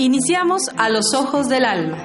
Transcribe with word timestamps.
Iniciamos 0.00 0.70
a 0.78 0.88
los 0.88 1.12
ojos 1.12 1.50
del 1.50 1.66
alma. 1.66 1.98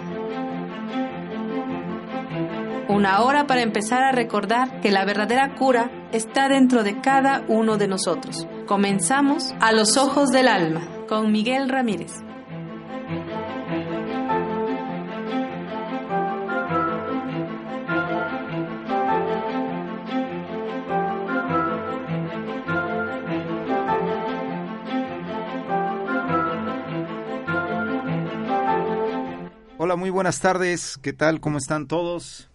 Una 2.89 3.21
hora 3.21 3.47
para 3.47 3.61
empezar 3.61 4.03
a 4.03 4.11
recordar 4.11 4.81
que 4.81 4.91
la 4.91 5.05
verdadera 5.05 5.55
cura 5.55 6.09
está 6.11 6.49
dentro 6.49 6.83
de 6.83 6.99
cada 6.99 7.45
uno 7.47 7.77
de 7.77 7.87
nosotros. 7.87 8.49
Comenzamos 8.67 9.55
a 9.61 9.71
los 9.71 9.95
ojos 9.95 10.27
del 10.31 10.49
alma 10.49 11.05
con 11.07 11.31
Miguel 11.31 11.69
Ramírez. 11.69 12.11
Muy 29.97 30.09
buenas 30.09 30.41
tardes. 30.41 30.97
¿Qué 31.01 31.13
tal? 31.13 31.39
¿Cómo 31.39 31.57
están 31.57 31.87
todos? 31.87 32.49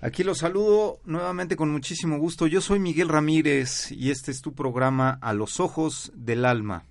Aquí 0.00 0.22
los 0.22 0.38
saludo 0.38 1.00
nuevamente 1.04 1.56
con 1.56 1.72
muchísimo 1.72 2.18
gusto. 2.18 2.46
Yo 2.46 2.60
soy 2.60 2.78
Miguel 2.78 3.08
Ramírez 3.08 3.90
y 3.90 4.10
este 4.10 4.30
es 4.30 4.40
tu 4.40 4.54
programa 4.54 5.18
A 5.20 5.32
los 5.32 5.58
Ojos 5.58 6.12
del 6.14 6.44
Alma. 6.44 6.84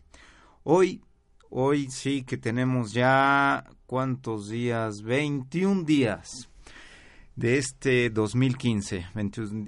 Hoy, 0.63 1.01
hoy 1.49 1.89
sí 1.89 2.23
que 2.23 2.37
tenemos 2.37 2.91
ya, 2.91 3.63
¿cuántos 3.85 4.49
días? 4.49 5.01
21 5.01 5.83
días 5.83 6.49
de 7.35 7.57
este 7.57 8.09
2015. 8.09 9.07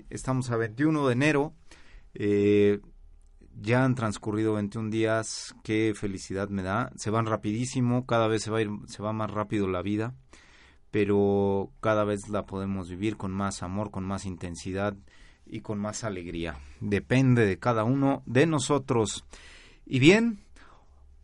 estamos 0.10 0.52
a 0.52 0.58
21 0.58 1.08
de 1.08 1.14
enero. 1.14 1.54
Eh, 2.16 2.80
ya 3.60 3.84
han 3.84 3.96
transcurrido 3.96 4.54
21 4.54 4.90
días, 4.90 5.56
qué 5.64 5.94
felicidad 5.96 6.50
me 6.50 6.64
da. 6.64 6.92
Se 6.96 7.10
van 7.10 7.26
rapidísimo, 7.26 8.06
cada 8.06 8.28
vez 8.28 8.44
se 8.44 8.52
va, 8.52 8.60
a 8.60 8.62
ir, 8.62 8.70
se 8.88 9.04
va 9.04 9.14
más 9.14 9.32
rápido 9.32 9.68
la 9.68 9.82
vida, 9.82 10.14
pero 10.92 11.72
cada 11.80 12.04
vez 12.04 12.30
la 12.30 12.46
podemos 12.46 12.90
vivir 12.90 13.18
con 13.18 13.32
más 13.32 13.64
amor, 13.64 13.92
con 13.92 14.04
más 14.04 14.26
intensidad 14.26 14.96
y 15.46 15.62
con 15.62 15.80
más 15.80 16.04
alegría. 16.04 16.58
Depende 16.80 17.46
de 17.46 17.60
cada 17.60 17.84
uno 17.84 18.24
de 18.26 18.46
nosotros. 18.46 19.26
Y 19.86 20.00
bien, 20.00 20.40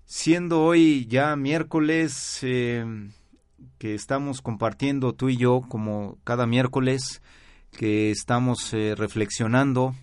siendo 0.05 0.63
hoy 0.63 1.05
ya 1.07 1.35
miércoles, 1.35 2.39
eh, 2.43 2.85
que 3.77 3.95
estamos 3.95 4.41
compartiendo 4.41 5.13
tú 5.13 5.29
y 5.29 5.37
yo 5.37 5.61
como 5.67 6.17
cada 6.23 6.45
miércoles, 6.47 7.21
que 7.71 8.11
estamos 8.11 8.73
eh, 8.73 8.95
reflexionando 8.95 9.95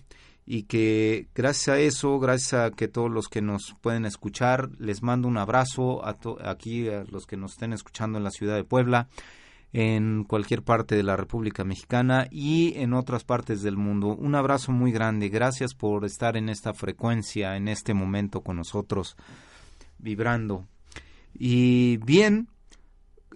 y 0.45 0.63
que 0.63 1.27
gracias 1.33 1.75
a 1.75 1.79
eso, 1.79 2.19
gracias 2.19 2.53
a 2.53 2.71
que 2.71 2.87
todos 2.87 3.09
los 3.09 3.27
que 3.27 3.41
nos 3.41 3.75
pueden 3.81 4.05
escuchar, 4.05 4.69
les 4.77 5.01
mando 5.01 5.27
un 5.27 5.37
abrazo 5.37 6.05
a 6.05 6.17
aquí 6.43 6.87
a 6.89 7.03
los 7.05 7.25
que 7.25 7.37
nos 7.37 7.53
estén 7.53 7.73
escuchando 7.73 8.17
en 8.17 8.23
la 8.23 8.31
ciudad 8.31 8.55
de 8.55 8.63
Puebla, 8.63 9.07
en 9.73 10.23
cualquier 10.23 10.61
parte 10.61 10.95
de 10.95 11.03
la 11.03 11.17
República 11.17 11.63
Mexicana 11.63 12.27
y 12.29 12.73
en 12.77 12.93
otras 12.93 13.23
partes 13.23 13.63
del 13.63 13.75
mundo. 13.75 14.15
Un 14.15 14.35
abrazo 14.35 14.71
muy 14.71 14.91
grande, 14.91 15.29
gracias 15.29 15.73
por 15.73 16.05
estar 16.05 16.37
en 16.37 16.49
esta 16.49 16.73
frecuencia, 16.73 17.57
en 17.57 17.67
este 17.67 17.93
momento 17.93 18.41
con 18.41 18.57
nosotros, 18.57 19.17
vibrando. 19.97 20.65
Y 21.33 21.97
bien, 21.97 22.47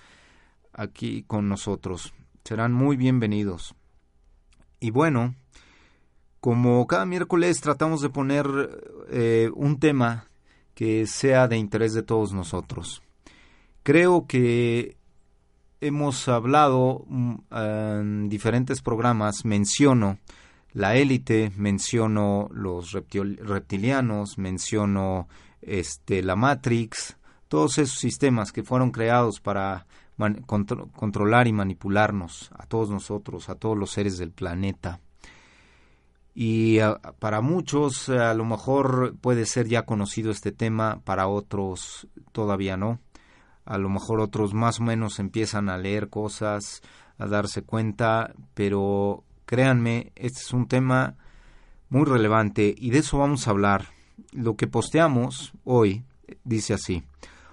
aquí 0.73 1.23
con 1.23 1.49
nosotros, 1.49 2.13
serán 2.45 2.73
muy 2.73 2.97
bienvenidos. 2.97 3.75
Y 4.81 4.91
bueno, 4.91 5.35
como 6.45 6.87
cada 6.87 7.07
miércoles 7.07 7.63
tratamos 7.63 8.03
de 8.03 8.11
poner 8.11 8.47
eh, 9.09 9.51
un 9.55 9.81
tema 9.81 10.27
que 10.75 11.07
sea 11.07 11.49
de 11.49 11.57
interés 11.57 11.95
de 11.95 12.03
todos 12.03 12.35
nosotros. 12.35 13.03
Creo 13.83 14.27
que 14.27 14.99
hemos 15.81 16.29
hablado 16.29 17.07
mm, 17.09 17.35
en 17.51 18.29
diferentes 18.29 18.83
programas, 18.83 19.47
menciono 19.47 20.19
la 20.75 20.97
élite, 20.97 21.51
menciono 21.57 22.51
los 22.53 22.93
reptilianos, 22.93 24.37
menciono 24.37 25.29
este, 25.63 26.23
la 26.23 26.37
Matrix, 26.37 27.17
todos 27.49 27.79
esos 27.79 27.99
sistemas 27.99 28.53
que 28.53 28.63
fueron 28.63 28.91
creados 28.91 29.41
para 29.41 29.87
controlar 30.45 31.49
y 31.49 31.55
manipularnos 31.55 32.51
a 32.55 32.67
todos 32.67 32.91
nosotros, 32.91 33.49
a 33.49 33.55
todos 33.55 33.79
los 33.79 33.93
seres 33.93 34.19
del 34.19 34.31
planeta 34.31 35.01
y 36.35 36.79
para 37.21 37.41
muchos 37.41 38.09
a 38.09 38.35
lo 38.35 38.45
mejor 38.45 39.15
puede 39.21 39.47
ser 39.47 39.69
ya 39.69 39.83
conocido 39.83 40.33
este 40.33 40.51
tema, 40.51 41.01
para 41.05 41.29
otros 41.29 42.09
todavía 42.33 42.77
no. 42.77 42.99
A 43.65 43.79
lo 43.79 43.89
mejor 43.89 44.21
otros 44.21 44.53
más 44.53 44.81
o 44.81 44.83
menos 44.83 45.21
empiezan 45.21 45.69
a 45.69 45.79
leer 45.79 46.11
cosas, 46.11 46.83
a 47.19 47.27
darse 47.27 47.63
cuenta, 47.63 48.35
pero 48.55 49.23
créanme, 49.47 50.13
este 50.17 50.41
es 50.41 50.53
un 50.53 50.67
tema 50.67 51.15
muy 51.89 52.05
relevante 52.05 52.75
y 52.77 52.91
de 52.91 52.99
eso 52.99 53.19
vamos 53.19 53.47
a 53.47 53.53
hablar. 53.53 53.87
Lo 54.33 54.57
que 54.57 54.67
posteamos 54.67 55.53
hoy 55.65 56.05
dice 56.43 56.75
así. 56.75 57.05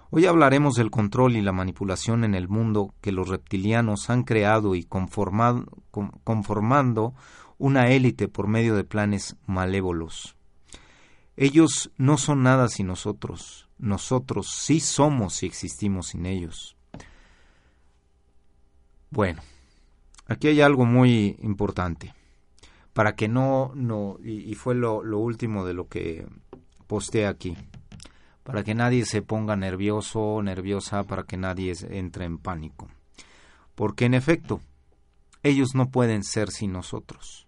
Hoy 0.09 0.25
hablaremos 0.25 0.73
del 0.73 0.91
control 0.91 1.37
y 1.37 1.41
la 1.41 1.53
manipulación 1.53 2.25
en 2.25 2.35
el 2.35 2.49
mundo 2.49 2.93
que 2.99 3.13
los 3.13 3.29
reptilianos 3.29 4.09
han 4.09 4.23
creado 4.23 4.75
y 4.75 4.83
conformado, 4.83 5.65
conformando 6.25 7.13
una 7.61 7.89
élite 7.89 8.27
por 8.27 8.47
medio 8.47 8.75
de 8.75 8.83
planes 8.83 9.35
malévolos. 9.45 10.35
Ellos 11.37 11.91
no 11.95 12.17
son 12.17 12.41
nada 12.41 12.67
sin 12.67 12.87
nosotros, 12.87 13.69
nosotros 13.77 14.47
sí 14.49 14.79
somos 14.79 15.43
y 15.43 15.45
existimos 15.45 16.07
sin 16.07 16.25
ellos. 16.25 16.75
Bueno, 19.11 19.43
aquí 20.25 20.47
hay 20.47 20.61
algo 20.61 20.85
muy 20.85 21.37
importante. 21.43 22.15
Para 22.93 23.15
que 23.15 23.27
no, 23.27 23.71
no, 23.75 24.17
y, 24.23 24.53
fue 24.55 24.73
lo, 24.73 25.03
lo 25.03 25.19
último 25.19 25.63
de 25.63 25.73
lo 25.73 25.87
que 25.87 26.27
posté 26.87 27.27
aquí. 27.27 27.55
Para 28.43 28.63
que 28.63 28.73
nadie 28.73 29.05
se 29.05 29.21
ponga 29.21 29.55
nervioso, 29.55 30.41
nerviosa, 30.41 31.03
para 31.03 31.23
que 31.23 31.37
nadie 31.37 31.73
entre 31.89 32.25
en 32.25 32.39
pánico. 32.39 32.89
Porque 33.75 34.05
en 34.05 34.15
efecto, 34.15 34.61
ellos 35.43 35.75
no 35.75 35.89
pueden 35.89 36.23
ser 36.23 36.49
sin 36.49 36.73
nosotros. 36.73 37.47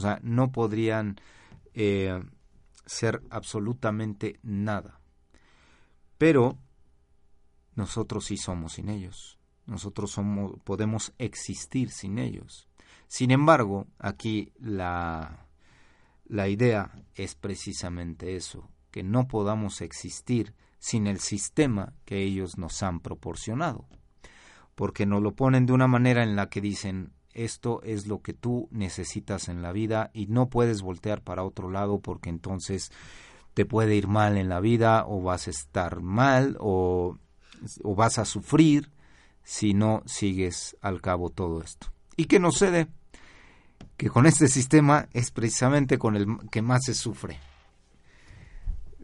O 0.00 0.02
sea, 0.02 0.18
no 0.22 0.50
podrían 0.50 1.20
eh, 1.74 2.24
ser 2.86 3.22
absolutamente 3.28 4.40
nada. 4.42 4.98
Pero 6.16 6.56
nosotros 7.74 8.24
sí 8.24 8.38
somos 8.38 8.72
sin 8.72 8.88
ellos. 8.88 9.38
Nosotros 9.66 10.10
somos, 10.10 10.58
podemos 10.64 11.12
existir 11.18 11.90
sin 11.90 12.18
ellos. 12.18 12.66
Sin 13.08 13.30
embargo, 13.30 13.88
aquí 13.98 14.54
la, 14.58 15.46
la 16.24 16.48
idea 16.48 16.90
es 17.14 17.34
precisamente 17.34 18.36
eso, 18.36 18.70
que 18.90 19.02
no 19.02 19.28
podamos 19.28 19.82
existir 19.82 20.54
sin 20.78 21.08
el 21.08 21.20
sistema 21.20 21.92
que 22.06 22.22
ellos 22.22 22.56
nos 22.56 22.82
han 22.82 23.00
proporcionado. 23.00 23.86
Porque 24.74 25.04
nos 25.04 25.20
lo 25.20 25.36
ponen 25.36 25.66
de 25.66 25.74
una 25.74 25.88
manera 25.88 26.22
en 26.22 26.36
la 26.36 26.48
que 26.48 26.62
dicen, 26.62 27.12
esto 27.34 27.80
es 27.82 28.06
lo 28.06 28.22
que 28.22 28.32
tú 28.32 28.68
necesitas 28.70 29.48
en 29.48 29.62
la 29.62 29.72
vida 29.72 30.10
y 30.12 30.26
no 30.26 30.48
puedes 30.48 30.82
voltear 30.82 31.22
para 31.22 31.44
otro 31.44 31.70
lado 31.70 32.00
porque 32.00 32.30
entonces 32.30 32.90
te 33.54 33.64
puede 33.64 33.94
ir 33.94 34.06
mal 34.06 34.36
en 34.36 34.48
la 34.48 34.60
vida 34.60 35.04
o 35.06 35.22
vas 35.22 35.46
a 35.46 35.50
estar 35.50 36.00
mal 36.00 36.56
o, 36.60 37.18
vas 37.82 38.18
a 38.18 38.24
sufrir 38.24 38.90
si 39.42 39.74
no 39.74 40.02
sigues 40.06 40.76
al 40.80 41.00
cabo 41.00 41.30
todo 41.30 41.62
esto. 41.62 41.88
¿Y 42.16 42.26
qué 42.26 42.38
nos 42.38 42.58
cede? 42.58 42.88
Que 43.96 44.08
con 44.08 44.26
este 44.26 44.48
sistema 44.48 45.08
es 45.12 45.30
precisamente 45.30 45.98
con 45.98 46.16
el 46.16 46.26
que 46.50 46.62
más 46.62 46.84
se 46.84 46.94
sufre. 46.94 47.38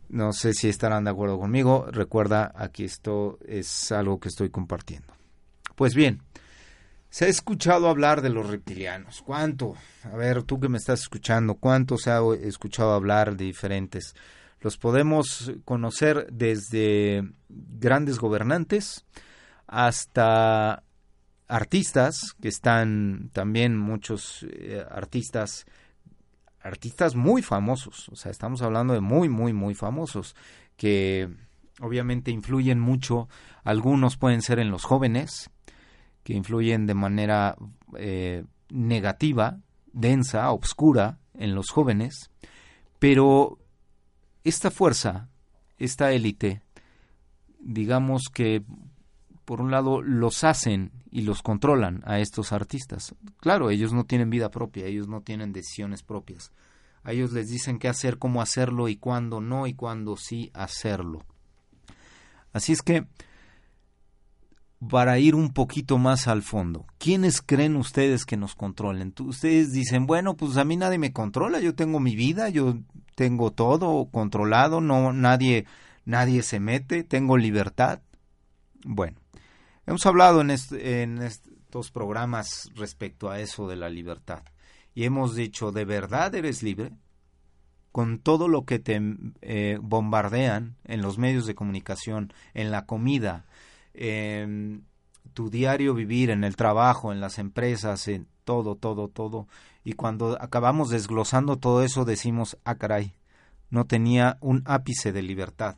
No 0.09 0.33
sé 0.33 0.55
si 0.55 0.69
estarán 0.69 1.05
de 1.05 1.11
acuerdo 1.11 1.39
conmigo. 1.39 1.87
Recuerda, 1.91 2.53
aquí 2.55 2.85
esto 2.85 3.39
es 3.47 3.91
algo 3.93 4.21
que 4.21 4.29
estoy 4.29 4.51
compartiendo. 4.51 5.13
Pues 5.75 5.95
bien, 5.95 6.23
se 7.17 7.25
ha 7.25 7.29
escuchado 7.29 7.89
hablar 7.89 8.21
de 8.21 8.29
los 8.29 8.47
reptilianos. 8.47 9.23
¿Cuánto? 9.23 9.75
A 10.03 10.15
ver, 10.15 10.43
tú 10.43 10.61
que 10.61 10.69
me 10.69 10.77
estás 10.77 11.01
escuchando, 11.01 11.55
¿cuánto 11.55 11.97
se 11.97 12.11
ha 12.11 12.21
escuchado 12.43 12.93
hablar 12.93 13.39
de 13.39 13.47
diferentes? 13.47 14.15
Los 14.61 14.77
podemos 14.77 15.51
conocer 15.65 16.27
desde 16.31 17.27
grandes 17.49 18.19
gobernantes 18.19 19.07
hasta 19.67 20.83
artistas, 21.49 22.35
que 22.39 22.49
están 22.49 23.31
también 23.33 23.79
muchos 23.79 24.45
eh, 24.51 24.85
artistas 24.91 25.65
artistas 26.61 27.15
muy 27.15 27.41
famosos, 27.41 28.11
o 28.11 28.17
sea, 28.17 28.31
estamos 28.31 28.61
hablando 28.61 28.93
de 28.93 29.01
muy, 29.01 29.31
muy, 29.31 29.55
muy 29.55 29.75
famosos, 29.75 30.37
que 30.77 31.31
obviamente 31.81 32.31
influyen 32.31 32.79
mucho, 32.79 33.31
algunos 33.65 34.19
pueden 34.19 34.43
ser 34.43 34.59
en 34.59 34.71
los 34.71 34.85
jóvenes, 34.85 35.49
que 36.27 36.35
influyen 36.35 36.89
de 36.89 36.95
manera 36.95 37.57
eh, 37.97 38.43
negativa, 38.69 39.61
densa, 39.93 40.51
obscura 40.51 41.21
en 41.35 41.55
los 41.55 41.71
jóvenes, 41.71 42.33
pero 42.99 43.61
esta 44.43 44.73
fuerza, 44.73 45.29
esta 45.79 46.11
élite, 46.11 46.63
digamos 47.61 48.25
que 48.25 48.65
por 49.45 49.61
un 49.61 49.71
lado 49.71 50.03
los 50.03 50.43
hacen 50.43 50.91
y 51.13 51.23
los 51.23 51.43
controlan 51.43 52.03
a 52.05 52.19
estos 52.19 52.53
artistas. 52.53 53.15
Claro, 53.39 53.71
ellos 53.71 53.93
no 53.93 54.03
tienen 54.05 54.29
vida 54.29 54.51
propia, 54.51 54.87
ellos 54.87 55.07
no 55.07 55.21
tienen 55.21 55.53
decisiones 55.53 56.03
propias. 56.03 56.51
A 57.05 57.13
ellos 57.13 57.31
les 57.31 57.49
dicen 57.51 57.79
qué 57.79 57.87
hacer, 57.87 58.19
cómo 58.19 58.43
hacerlo 58.43 58.89
y 58.89 58.97
cuándo 58.97 59.41
no 59.41 59.69
y 59.69 59.75
cuándo 59.75 60.17
sí 60.17 60.51
hacerlo. 60.55 61.25
Así 62.53 62.73
es 62.73 62.83
que, 62.83 63.07
para 64.89 65.19
ir 65.19 65.35
un 65.35 65.53
poquito 65.53 65.99
más 65.99 66.29
al 66.29 66.43
fondo, 66.43 66.87
¿quiénes 66.99 67.43
creen 67.43 67.77
ustedes 67.77 68.25
que 68.25 68.37
nos 68.37 68.55
controlen? 68.55 69.15
Ustedes 69.21 69.73
dicen, 69.73 70.07
bueno, 70.07 70.37
pues 70.37 70.57
a 70.57 70.65
mí 70.65 70.77
nadie 70.77 70.99
me 70.99 71.13
controla, 71.13 71.61
yo 71.61 71.75
tengo 71.75 72.01
mi 72.01 72.17
vida, 72.17 72.49
yo 72.49 72.79
tengo 73.15 73.51
todo 73.51 74.09
controlado, 74.11 74.81
no 74.81 75.13
nadie 75.13 75.67
nadie 76.05 76.43
se 76.43 76.61
mete, 76.61 77.05
tengo 77.05 77.37
libertad. 77.37 78.01
Bueno, 78.85 79.19
hemos 79.87 80.07
hablado 80.07 80.41
en, 80.41 80.51
estos 80.51 81.91
programas 81.91 82.71
respecto 82.75 83.29
a 83.29 83.41
eso 83.41 83.67
de 83.69 83.77
la 83.77 83.91
libertad 83.91 84.43
y 84.95 85.05
hemos 85.05 85.35
dicho, 85.35 85.73
¿de 85.73 85.85
verdad 85.85 86.35
eres 86.35 86.63
libre? 86.63 86.93
con 87.93 88.19
todo 88.19 88.47
lo 88.47 88.67
que 88.67 88.79
te 88.79 89.01
eh, 89.41 89.79
bombardean 89.81 90.77
en 90.85 91.01
los 91.01 91.17
medios 91.17 91.47
de 91.47 91.55
comunicación, 91.55 92.31
en 92.53 92.71
la 92.71 92.85
comida, 92.85 93.47
en 93.97 94.85
tu 95.33 95.51
diario 95.51 95.95
vivir, 95.95 96.31
en 96.31 96.45
el 96.45 96.57
trabajo, 96.57 97.13
en 97.13 97.21
las 97.21 97.39
empresas, 97.39 98.07
en 98.09 98.29
todo, 98.45 98.77
todo, 98.77 99.09
todo. 99.09 99.49
Y 99.85 99.95
cuando 99.95 100.41
acabamos 100.41 100.91
desglosando 100.91 101.59
todo 101.59 101.83
eso 101.83 102.05
decimos, 102.05 102.59
ah, 102.65 102.77
caray, 102.77 103.13
no 103.71 103.87
tenía 103.87 104.39
un 104.41 104.63
ápice 104.65 105.13
de 105.13 105.23
libertad. 105.23 105.77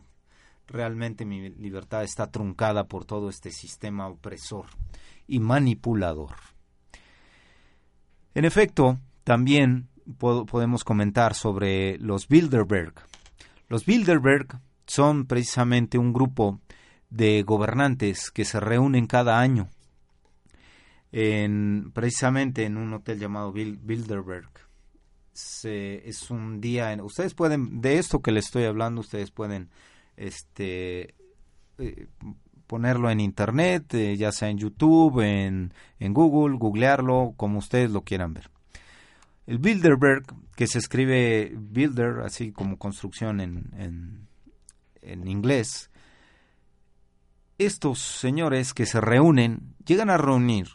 Realmente 0.66 1.24
mi 1.24 1.48
libertad 1.48 2.04
está 2.04 2.30
truncada 2.30 2.84
por 2.84 3.04
todo 3.04 3.30
este 3.30 3.50
sistema 3.50 4.06
opresor 4.08 4.66
y 5.26 5.40
manipulador. 5.40 6.34
En 8.34 8.44
efecto, 8.44 8.98
también 9.24 9.88
podemos 10.18 10.84
comentar 10.84 11.34
sobre 11.34 11.98
los 11.98 12.28
Bilderberg. 12.28 12.94
Los 13.68 13.84
Bilderberg 13.84 14.60
son 14.86 15.26
precisamente 15.26 15.98
un 15.98 16.12
grupo 16.12 16.60
de 17.10 17.42
gobernantes 17.42 18.30
que 18.30 18.44
se 18.44 18.60
reúnen 18.60 19.06
cada 19.06 19.40
año 19.40 19.68
en, 21.12 21.90
precisamente 21.94 22.64
en 22.64 22.76
un 22.76 22.92
hotel 22.92 23.18
llamado 23.18 23.52
Bilderberg. 23.52 24.50
es 25.32 26.30
un 26.30 26.60
día, 26.60 26.92
en, 26.92 27.00
ustedes 27.00 27.34
pueden, 27.34 27.80
de 27.80 27.98
esto 27.98 28.20
que 28.20 28.32
les 28.32 28.46
estoy 28.46 28.64
hablando, 28.64 29.00
ustedes 29.00 29.30
pueden 29.30 29.70
este, 30.16 31.14
eh, 31.78 32.06
ponerlo 32.66 33.10
en 33.10 33.20
internet, 33.20 33.94
eh, 33.94 34.16
ya 34.16 34.30
sea 34.30 34.50
en 34.50 34.58
YouTube, 34.58 35.20
en, 35.20 35.72
en 35.98 36.14
Google, 36.14 36.58
googlearlo, 36.58 37.34
como 37.36 37.58
ustedes 37.58 37.90
lo 37.90 38.02
quieran 38.02 38.34
ver. 38.34 38.50
El 39.46 39.58
Bilderberg, 39.58 40.24
que 40.54 40.66
se 40.66 40.78
escribe 40.78 41.54
Builder, 41.56 42.20
así 42.20 42.52
como 42.52 42.76
construcción 42.76 43.40
en, 43.40 44.28
en, 45.00 45.26
inglés, 45.26 45.90
estos 47.58 47.98
señores 47.98 48.72
que 48.72 48.86
se 48.86 49.00
reúnen, 49.00 49.74
llegan 49.84 50.10
a 50.10 50.16
reunir, 50.16 50.68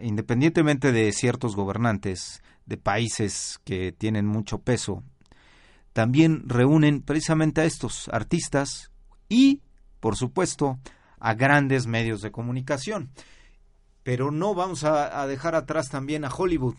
independientemente 0.00 0.92
de 0.92 1.12
ciertos 1.12 1.56
gobernantes 1.56 2.42
de 2.66 2.76
países 2.76 3.58
que 3.64 3.92
tienen 3.92 4.26
mucho 4.26 4.58
peso, 4.58 5.02
también 5.92 6.48
reúnen 6.48 7.02
precisamente 7.02 7.60
a 7.60 7.64
estos 7.64 8.08
artistas 8.08 8.90
y, 9.28 9.62
por 10.00 10.16
supuesto, 10.16 10.78
a 11.18 11.34
grandes 11.34 11.86
medios 11.86 12.22
de 12.22 12.32
comunicación. 12.32 13.10
Pero 14.02 14.30
no 14.30 14.54
vamos 14.54 14.84
a 14.84 15.26
dejar 15.26 15.54
atrás 15.54 15.88
también 15.88 16.24
a 16.24 16.34
Hollywood, 16.34 16.74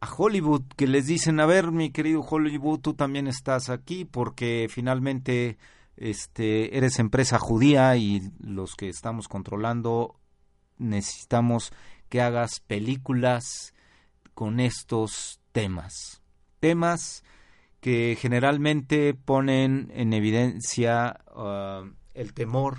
a 0.00 0.10
Hollywood 0.10 0.62
que 0.76 0.86
les 0.86 1.06
dicen, 1.06 1.40
a 1.40 1.46
ver, 1.46 1.72
mi 1.72 1.90
querido 1.90 2.22
Hollywood, 2.22 2.80
tú 2.80 2.94
también 2.94 3.26
estás 3.26 3.68
aquí 3.68 4.06
porque 4.06 4.66
finalmente 4.70 5.58
este 6.00 6.76
eres 6.76 6.98
empresa 6.98 7.38
judía 7.38 7.94
y 7.96 8.32
los 8.40 8.74
que 8.74 8.88
estamos 8.88 9.28
controlando 9.28 10.18
necesitamos 10.78 11.72
que 12.08 12.22
hagas 12.22 12.60
películas 12.60 13.74
con 14.34 14.58
estos 14.58 15.40
temas. 15.52 16.22
Temas 16.58 17.22
que 17.80 18.16
generalmente 18.18 19.14
ponen 19.14 19.92
en 19.94 20.12
evidencia 20.12 21.20
uh, 21.34 21.88
el 22.14 22.34
temor, 22.34 22.78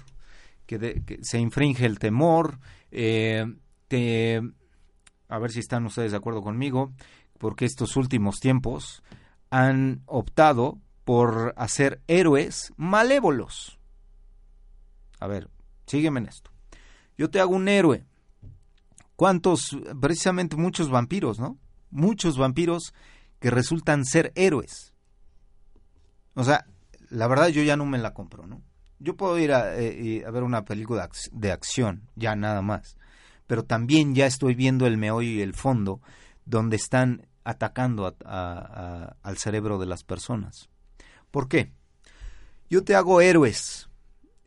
que, 0.65 1.19
se 1.21 1.39
infringe 1.39 1.85
el 1.85 1.99
temor, 1.99 2.59
eh, 2.91 3.45
a 5.27 5.39
ver 5.39 5.51
si 5.51 5.59
están 5.59 5.85
ustedes 5.85 6.11
de 6.11 6.17
acuerdo 6.17 6.41
conmigo, 6.41 6.91
porque 7.37 7.65
estos 7.65 7.95
últimos 7.97 8.39
tiempos 8.39 9.03
han 9.49 10.01
optado 10.05 10.79
por 11.11 11.53
hacer 11.57 12.01
héroes 12.07 12.71
malévolos. 12.77 13.77
A 15.19 15.27
ver, 15.27 15.49
sígueme 15.85 16.21
en 16.21 16.27
esto. 16.27 16.51
Yo 17.17 17.29
te 17.29 17.41
hago 17.41 17.53
un 17.53 17.67
héroe. 17.67 18.05
¿Cuántos? 19.17 19.77
Precisamente 19.99 20.55
muchos 20.55 20.89
vampiros, 20.89 21.37
¿no? 21.37 21.57
Muchos 21.89 22.37
vampiros 22.37 22.93
que 23.41 23.51
resultan 23.51 24.05
ser 24.05 24.31
héroes. 24.35 24.93
O 26.33 26.45
sea, 26.45 26.65
la 27.09 27.27
verdad 27.27 27.49
yo 27.49 27.61
ya 27.61 27.75
no 27.75 27.85
me 27.85 27.97
la 27.97 28.13
compro, 28.13 28.47
¿no? 28.47 28.61
Yo 28.99 29.17
puedo 29.17 29.37
ir 29.37 29.51
a, 29.51 29.77
eh, 29.77 30.23
a 30.25 30.31
ver 30.31 30.43
una 30.43 30.63
película 30.63 31.09
de 31.33 31.51
acción, 31.51 32.07
ya 32.15 32.37
nada 32.37 32.61
más 32.61 32.95
pero 33.47 33.65
también 33.65 34.15
ya 34.15 34.27
estoy 34.27 34.55
viendo 34.55 34.87
el 34.87 34.97
meollo 34.97 35.29
y 35.29 35.41
el 35.41 35.53
fondo 35.53 35.99
donde 36.45 36.77
están 36.77 37.27
atacando 37.43 38.15
al 38.23 39.37
cerebro 39.37 39.77
de 39.77 39.87
las 39.87 40.05
personas. 40.05 40.69
¿Por 41.31 41.47
qué? 41.47 41.71
Yo 42.69 42.83
te 42.83 42.95
hago 42.95 43.21
héroes 43.21 43.89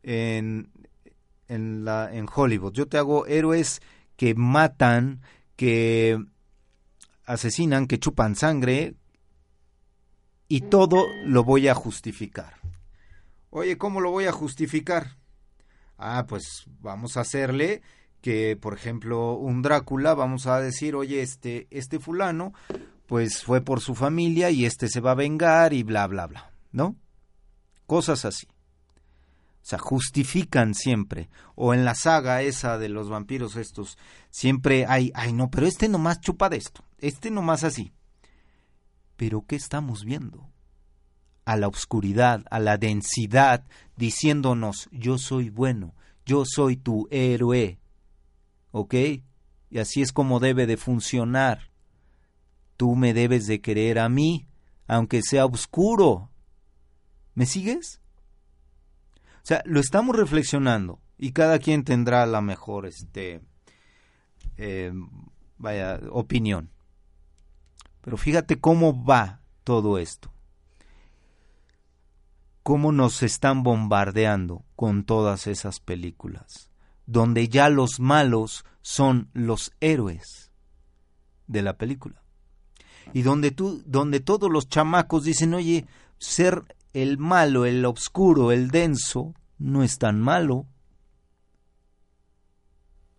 en, 0.02 0.70
en, 1.48 1.84
la, 1.84 2.14
en 2.14 2.26
Hollywood, 2.32 2.72
yo 2.72 2.86
te 2.86 2.98
hago 2.98 3.26
héroes 3.26 3.82
que 4.16 4.34
matan, 4.34 5.20
que 5.56 6.22
asesinan, 7.24 7.86
que 7.86 7.98
chupan 7.98 8.36
sangre, 8.36 8.94
y 10.48 10.60
todo 10.62 11.06
lo 11.24 11.42
voy 11.42 11.68
a 11.68 11.74
justificar. 11.74 12.54
Oye, 13.50 13.78
¿cómo 13.78 14.00
lo 14.00 14.10
voy 14.10 14.26
a 14.26 14.32
justificar? 14.32 15.16
Ah, 15.96 16.26
pues 16.28 16.64
vamos 16.80 17.16
a 17.16 17.20
hacerle 17.20 17.82
que, 18.20 18.56
por 18.56 18.74
ejemplo, 18.74 19.34
un 19.34 19.62
Drácula, 19.62 20.14
vamos 20.14 20.46
a 20.46 20.60
decir, 20.60 20.94
oye, 20.94 21.22
este, 21.22 21.66
este 21.70 21.98
fulano, 21.98 22.52
pues 23.06 23.42
fue 23.42 23.60
por 23.60 23.80
su 23.80 23.94
familia 23.94 24.50
y 24.50 24.64
este 24.64 24.88
se 24.88 25.00
va 25.00 25.12
a 25.12 25.16
vengar 25.16 25.72
y 25.72 25.82
bla, 25.82 26.06
bla, 26.06 26.26
bla, 26.26 26.50
¿no? 26.74 26.96
Cosas 27.86 28.24
así. 28.24 28.46
O 28.46 29.66
sea, 29.66 29.78
justifican 29.78 30.74
siempre. 30.74 31.30
O 31.54 31.72
en 31.72 31.86
la 31.86 31.94
saga 31.94 32.42
esa 32.42 32.76
de 32.76 32.90
los 32.90 33.08
vampiros 33.08 33.56
estos, 33.56 33.96
siempre 34.28 34.84
hay, 34.86 35.10
ay 35.14 35.32
no, 35.32 35.50
pero 35.50 35.66
este 35.66 35.88
nomás 35.88 36.20
chupa 36.20 36.50
de 36.50 36.58
esto, 36.58 36.84
este 36.98 37.30
nomás 37.30 37.64
así. 37.64 37.92
Pero 39.16 39.46
¿qué 39.46 39.56
estamos 39.56 40.04
viendo? 40.04 40.50
A 41.46 41.56
la 41.56 41.68
oscuridad, 41.68 42.44
a 42.50 42.58
la 42.58 42.76
densidad, 42.76 43.64
diciéndonos, 43.96 44.88
yo 44.90 45.16
soy 45.16 45.50
bueno, 45.50 45.94
yo 46.26 46.42
soy 46.44 46.76
tu 46.76 47.06
héroe, 47.10 47.78
¿ok? 48.72 48.94
Y 49.70 49.78
así 49.78 50.02
es 50.02 50.12
como 50.12 50.40
debe 50.40 50.66
de 50.66 50.76
funcionar. 50.76 51.70
Tú 52.76 52.96
me 52.96 53.14
debes 53.14 53.46
de 53.46 53.60
querer 53.60 54.00
a 54.00 54.08
mí, 54.08 54.48
aunque 54.88 55.22
sea 55.22 55.46
oscuro. 55.46 56.30
¿Me 57.34 57.46
sigues? 57.46 58.00
O 59.16 59.46
sea, 59.46 59.62
lo 59.64 59.80
estamos 59.80 60.16
reflexionando 60.16 61.00
y 61.18 61.32
cada 61.32 61.58
quien 61.58 61.84
tendrá 61.84 62.24
la 62.26 62.40
mejor, 62.40 62.86
este, 62.86 63.42
eh, 64.56 64.92
vaya, 65.58 66.00
opinión. 66.10 66.70
Pero 68.00 68.16
fíjate 68.16 68.60
cómo 68.60 69.04
va 69.04 69.40
todo 69.64 69.98
esto. 69.98 70.32
Cómo 72.62 72.92
nos 72.92 73.22
están 73.22 73.62
bombardeando 73.62 74.64
con 74.76 75.04
todas 75.04 75.46
esas 75.46 75.80
películas 75.80 76.70
donde 77.06 77.48
ya 77.48 77.68
los 77.68 78.00
malos 78.00 78.64
son 78.80 79.28
los 79.32 79.72
héroes 79.80 80.50
de 81.46 81.62
la 81.62 81.76
película. 81.76 82.22
y 83.12 83.20
donde 83.20 83.50
tú, 83.50 83.82
donde 83.84 84.20
todos 84.20 84.50
los 84.50 84.66
chamacos 84.66 85.24
dicen, 85.24 85.52
oye, 85.52 85.86
ser 86.16 86.64
el 86.94 87.18
malo, 87.18 87.66
el 87.66 87.84
oscuro, 87.84 88.52
el 88.52 88.70
denso, 88.70 89.34
no 89.58 89.82
es 89.82 89.98
tan 89.98 90.20
malo. 90.20 90.66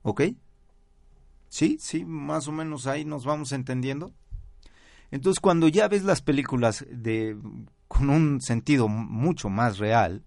¿Ok? 0.02 0.22
Sí, 1.50 1.78
sí, 1.80 2.06
más 2.06 2.48
o 2.48 2.52
menos 2.52 2.88
ahí 2.88 3.06
nos 3.06 3.26
vamos 3.26 3.52
entendiendo. 3.52 4.14
Entonces, 5.12 5.40
cuando 5.40 5.68
ya 5.68 5.88
ves 5.88 6.04
las 6.04 6.22
películas 6.22 6.86
de 6.90 7.38
con 7.88 8.10
un 8.10 8.42
sentido 8.42 8.88
mucho 8.88 9.50
más 9.50 9.78
real, 9.78 10.24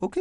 ok, 0.00 0.18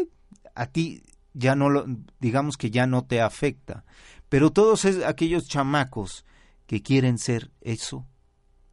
a 0.53 0.67
ti 0.67 1.01
ya 1.33 1.55
no 1.55 1.69
lo, 1.69 1.85
digamos 2.19 2.57
que 2.57 2.71
ya 2.71 2.85
no 2.87 3.05
te 3.05 3.21
afecta. 3.21 3.85
Pero 4.29 4.51
todos 4.51 4.85
aquellos 4.85 5.47
chamacos 5.47 6.25
que 6.67 6.81
quieren 6.81 7.17
ser 7.17 7.51
eso, 7.61 8.05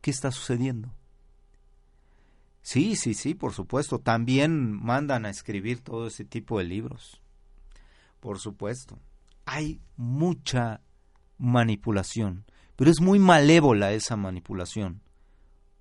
¿qué 0.01 0.11
está 0.11 0.31
sucediendo? 0.31 0.95
Sí, 2.63 2.97
sí, 2.97 3.15
sí, 3.15 3.35
por 3.35 3.53
supuesto. 3.53 3.99
También 3.99 4.73
mandan 4.73 5.27
a 5.27 5.31
escribir 5.31 5.81
todo 5.81 6.07
ese 6.07 6.25
tipo 6.25 6.59
de 6.59 6.65
libros. 6.65 7.21
Por 8.21 8.39
supuesto. 8.39 8.99
Hay 9.47 9.81
mucha 9.97 10.81
manipulación, 11.39 12.45
pero 12.77 12.91
es 12.91 13.01
muy 13.01 13.19
malévola 13.19 13.93
esa 13.93 14.17
manipulación. 14.17 15.03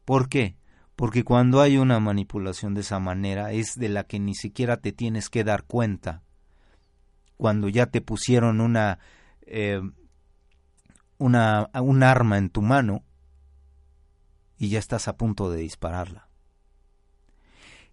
¿Por 0.05 0.29
qué? 0.29 0.55
Porque 0.95 1.23
cuando 1.23 1.61
hay 1.61 1.77
una 1.77 1.99
manipulación 1.99 2.73
de 2.73 2.81
esa 2.81 2.99
manera 2.99 3.51
es 3.51 3.75
de 3.75 3.89
la 3.89 4.05
que 4.05 4.19
ni 4.19 4.35
siquiera 4.35 4.77
te 4.77 4.91
tienes 4.91 5.29
que 5.29 5.43
dar 5.43 5.63
cuenta. 5.63 6.23
Cuando 7.37 7.69
ya 7.69 7.85
te 7.85 8.01
pusieron 8.01 8.59
una, 8.59 8.99
eh, 9.41 9.81
una 11.17 11.69
un 11.73 12.03
arma 12.03 12.37
en 12.37 12.49
tu 12.49 12.61
mano 12.61 13.03
y 14.57 14.69
ya 14.69 14.79
estás 14.79 15.07
a 15.07 15.15
punto 15.15 15.49
de 15.49 15.59
dispararla. 15.59 16.28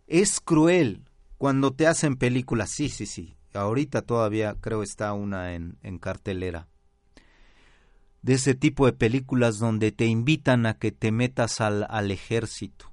Es 0.06 0.40
cruel 0.40 1.02
cuando 1.38 1.72
te 1.72 1.86
hacen 1.86 2.16
películas, 2.16 2.70
sí, 2.70 2.88
sí, 2.88 3.06
sí. 3.06 3.36
Ahorita 3.52 4.02
todavía 4.02 4.54
creo 4.60 4.82
está 4.82 5.12
una 5.12 5.54
en, 5.54 5.78
en 5.82 5.98
cartelera. 5.98 6.68
De 8.22 8.34
ese 8.34 8.54
tipo 8.54 8.86
de 8.86 8.92
películas 8.92 9.58
donde 9.58 9.92
te 9.92 10.06
invitan 10.06 10.66
a 10.66 10.74
que 10.74 10.92
te 10.92 11.12
metas 11.12 11.60
al, 11.60 11.86
al 11.88 12.10
ejército. 12.10 12.92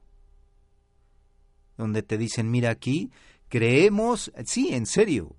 Donde 1.77 2.03
te 2.03 2.17
dicen, 2.17 2.51
mira 2.51 2.70
aquí, 2.70 3.12
creemos, 3.50 4.32
sí, 4.46 4.74
en 4.74 4.86
serio. 4.86 5.36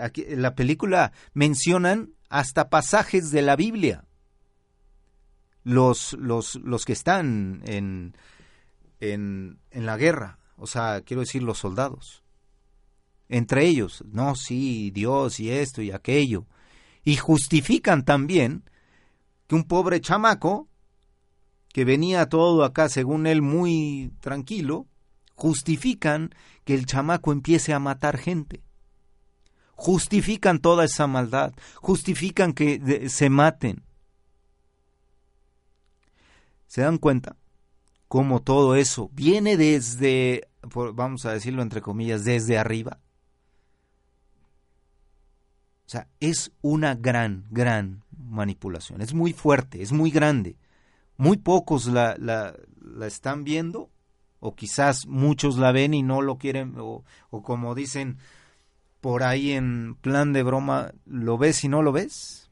aquí, 0.00 0.24
en 0.26 0.42
la 0.42 0.54
película 0.54 1.12
mencionan 1.32 2.14
hasta 2.28 2.70
pasajes 2.70 3.30
de 3.30 3.42
la 3.42 3.56
Biblia. 3.56 4.04
Los, 5.62 6.14
los, 6.14 6.56
los 6.56 6.84
que 6.84 6.94
están 6.94 7.62
en, 7.66 8.14
en, 9.00 9.58
en 9.70 9.86
la 9.86 9.96
guerra, 9.96 10.38
o 10.56 10.66
sea, 10.66 11.00
quiero 11.02 11.20
decir 11.20 11.42
los 11.42 11.58
soldados. 11.58 12.22
Entre 13.28 13.66
ellos, 13.66 14.04
no, 14.08 14.34
sí, 14.34 14.90
Dios 14.90 15.40
y 15.40 15.50
esto 15.50 15.82
y 15.82 15.92
aquello. 15.92 16.46
Y 17.04 17.16
justifican 17.16 18.04
también 18.04 18.64
que 19.46 19.54
un 19.54 19.64
pobre 19.64 20.00
chamaco, 20.00 20.68
que 21.72 21.84
venía 21.84 22.28
todo 22.28 22.64
acá, 22.64 22.88
según 22.88 23.26
él, 23.26 23.40
muy 23.40 24.12
tranquilo, 24.20 24.86
justifican 25.34 26.34
que 26.64 26.74
el 26.74 26.86
chamaco 26.86 27.32
empiece 27.32 27.72
a 27.72 27.78
matar 27.78 28.18
gente. 28.18 28.62
Justifican 29.74 30.58
toda 30.58 30.84
esa 30.84 31.06
maldad, 31.06 31.54
justifican 31.76 32.52
que 32.52 33.08
se 33.08 33.30
maten. 33.30 33.84
¿Se 36.66 36.82
dan 36.82 36.98
cuenta? 36.98 37.36
Cómo 38.10 38.42
todo 38.42 38.74
eso 38.74 39.08
viene 39.12 39.56
desde, 39.56 40.48
vamos 40.94 41.26
a 41.26 41.32
decirlo 41.32 41.62
entre 41.62 41.80
comillas, 41.80 42.24
desde 42.24 42.58
arriba. 42.58 42.98
O 45.86 45.88
sea, 45.88 46.08
es 46.18 46.50
una 46.60 46.96
gran, 46.96 47.46
gran 47.50 48.02
manipulación. 48.10 49.00
Es 49.00 49.14
muy 49.14 49.32
fuerte, 49.32 49.80
es 49.80 49.92
muy 49.92 50.10
grande. 50.10 50.56
Muy 51.18 51.36
pocos 51.36 51.86
la, 51.86 52.16
la, 52.18 52.56
la 52.80 53.06
están 53.06 53.44
viendo, 53.44 53.90
o 54.40 54.56
quizás 54.56 55.06
muchos 55.06 55.56
la 55.56 55.70
ven 55.70 55.94
y 55.94 56.02
no 56.02 56.20
lo 56.20 56.36
quieren, 56.36 56.74
o, 56.78 57.04
o 57.30 57.42
como 57.44 57.76
dicen 57.76 58.18
por 59.00 59.22
ahí 59.22 59.52
en 59.52 59.94
plan 59.94 60.32
de 60.32 60.42
broma, 60.42 60.90
¿lo 61.06 61.38
ves 61.38 61.62
y 61.62 61.68
no 61.68 61.80
lo 61.80 61.92
ves? 61.92 62.50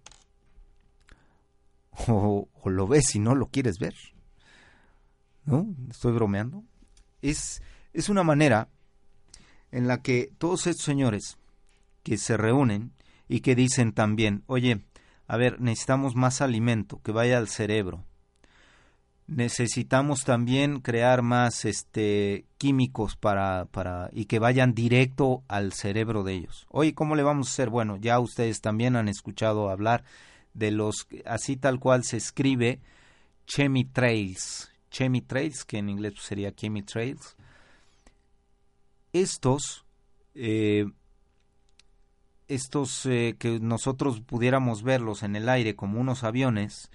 O, 2.07 2.47
o 2.63 2.71
lo 2.71 2.87
ves 2.87 3.17
y 3.17 3.19
no 3.19 3.35
lo 3.35 3.49
quieres 3.49 3.81
ver. 3.81 3.97
¿No? 5.49 5.67
Estoy 5.91 6.13
bromeando. 6.13 6.63
Es, 7.23 7.63
es 7.93 8.09
una 8.09 8.23
manera 8.23 8.69
en 9.73 9.89
la 9.89 10.03
que 10.03 10.31
todos 10.39 10.67
estos 10.67 10.85
señores 10.85 11.39
que 12.03 12.19
se 12.19 12.37
reúnen 12.37 12.93
y 13.29 13.41
que 13.41 13.55
dicen 13.55 13.93
también, 13.93 14.45
oye, 14.47 14.85
a 15.27 15.37
ver, 15.37 15.61
necesitamos 15.61 16.15
más 16.15 16.41
alimento, 16.41 17.01
que 17.03 17.13
vaya 17.13 17.39
al 17.39 17.49
cerebro. 17.49 18.05
Necesitamos 19.27 20.25
también 20.25 20.81
crear 20.81 21.21
más 21.21 21.67
este 21.67 22.47
químicos 22.57 23.17
para, 23.17 23.67
para 23.67 24.09
y 24.13 24.25
que 24.25 24.39
vayan 24.39 24.75
directo 24.75 25.43
al 25.49 25.75
cerebro 25.75 26.25
de 26.25 26.35
ellos. 26.35 26.67
Oye, 26.71 26.95
¿cómo 26.95 27.15
le 27.15 27.23
vamos 27.23 27.49
a 27.49 27.53
hacer? 27.53 27.69
Bueno, 27.69 27.99
ya 27.99 28.19
ustedes 28.21 28.63
también 28.63 28.97
han 28.97 29.09
escuchado 29.09 29.69
hablar 29.69 30.05
de 30.55 30.71
los 30.71 31.07
así 31.27 31.57
tal 31.57 31.79
cual 31.79 32.05
se 32.05 32.17
escribe 32.17 32.81
chemitrails, 33.47 34.71
chemitrails, 34.99 35.65
que 35.65 35.79
en 35.79 35.89
inglés 35.89 36.15
sería 36.21 36.53
chemitrails. 36.53 37.37
Estos, 39.13 39.85
eh, 40.35 40.87
estos 42.49 43.07
eh, 43.07 43.37
que 43.39 43.61
nosotros 43.61 44.21
pudiéramos 44.21 44.83
verlos 44.83 45.23
en 45.23 45.37
el 45.37 45.49
aire 45.49 45.77
como 45.77 46.01
unos 46.01 46.25
aviones, 46.25 46.91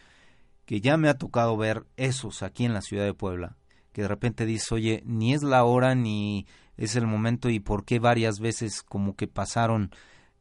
que 0.66 0.82
ya 0.82 0.98
me 0.98 1.08
ha 1.08 1.18
tocado 1.18 1.56
ver 1.56 1.86
esos 1.96 2.44
aquí 2.44 2.66
en 2.66 2.74
la 2.74 2.82
ciudad 2.82 3.06
de 3.06 3.14
Puebla, 3.14 3.56
que 3.94 4.02
de 4.02 4.08
repente 4.10 4.46
dices, 4.46 4.72
oye, 4.74 5.02
ni 5.06 5.34
es 5.34 5.42
la 5.42 5.64
hora 5.64 5.96
ni 5.96 6.46
es 6.76 6.98
el 6.98 7.08
momento 7.08 7.50
y 7.50 7.60
por 7.60 7.86
qué 7.86 8.00
varias 8.00 8.40
veces 8.40 8.84
como 8.84 9.16
que 9.16 9.28
pasaron 9.28 9.92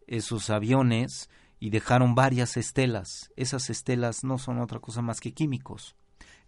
esos 0.09 0.51
aviones 0.51 1.31
y 1.61 1.71
dejaron 1.71 2.17
varias 2.17 2.57
estelas. 2.57 3.31
Esas 3.37 3.71
estelas 3.71 4.25
no 4.25 4.39
son 4.39 4.59
otra 4.59 4.81
cosa 4.81 5.01
más 5.01 5.21
que 5.21 5.33
químicos 5.33 5.95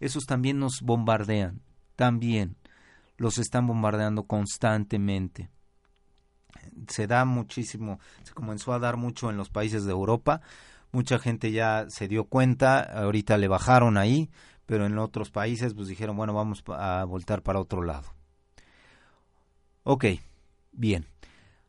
esos 0.05 0.25
también 0.25 0.59
nos 0.59 0.81
bombardean, 0.81 1.61
también 1.95 2.57
los 3.17 3.37
están 3.37 3.67
bombardeando 3.67 4.23
constantemente. 4.23 5.49
Se 6.87 7.07
da 7.07 7.25
muchísimo, 7.25 7.99
se 8.23 8.33
comenzó 8.33 8.73
a 8.73 8.79
dar 8.79 8.97
mucho 8.97 9.29
en 9.29 9.37
los 9.37 9.49
países 9.49 9.85
de 9.85 9.91
Europa, 9.91 10.41
mucha 10.91 11.19
gente 11.19 11.51
ya 11.51 11.85
se 11.89 12.07
dio 12.07 12.25
cuenta, 12.25 12.81
ahorita 12.81 13.37
le 13.37 13.47
bajaron 13.47 13.97
ahí, 13.97 14.29
pero 14.65 14.85
en 14.85 14.97
otros 14.97 15.31
países 15.31 15.73
pues 15.73 15.87
dijeron, 15.87 16.17
bueno, 16.17 16.33
vamos 16.33 16.63
a 16.67 17.03
voltar 17.05 17.41
para 17.41 17.59
otro 17.59 17.83
lado. 17.83 18.13
Ok, 19.83 20.05
bien. 20.71 21.07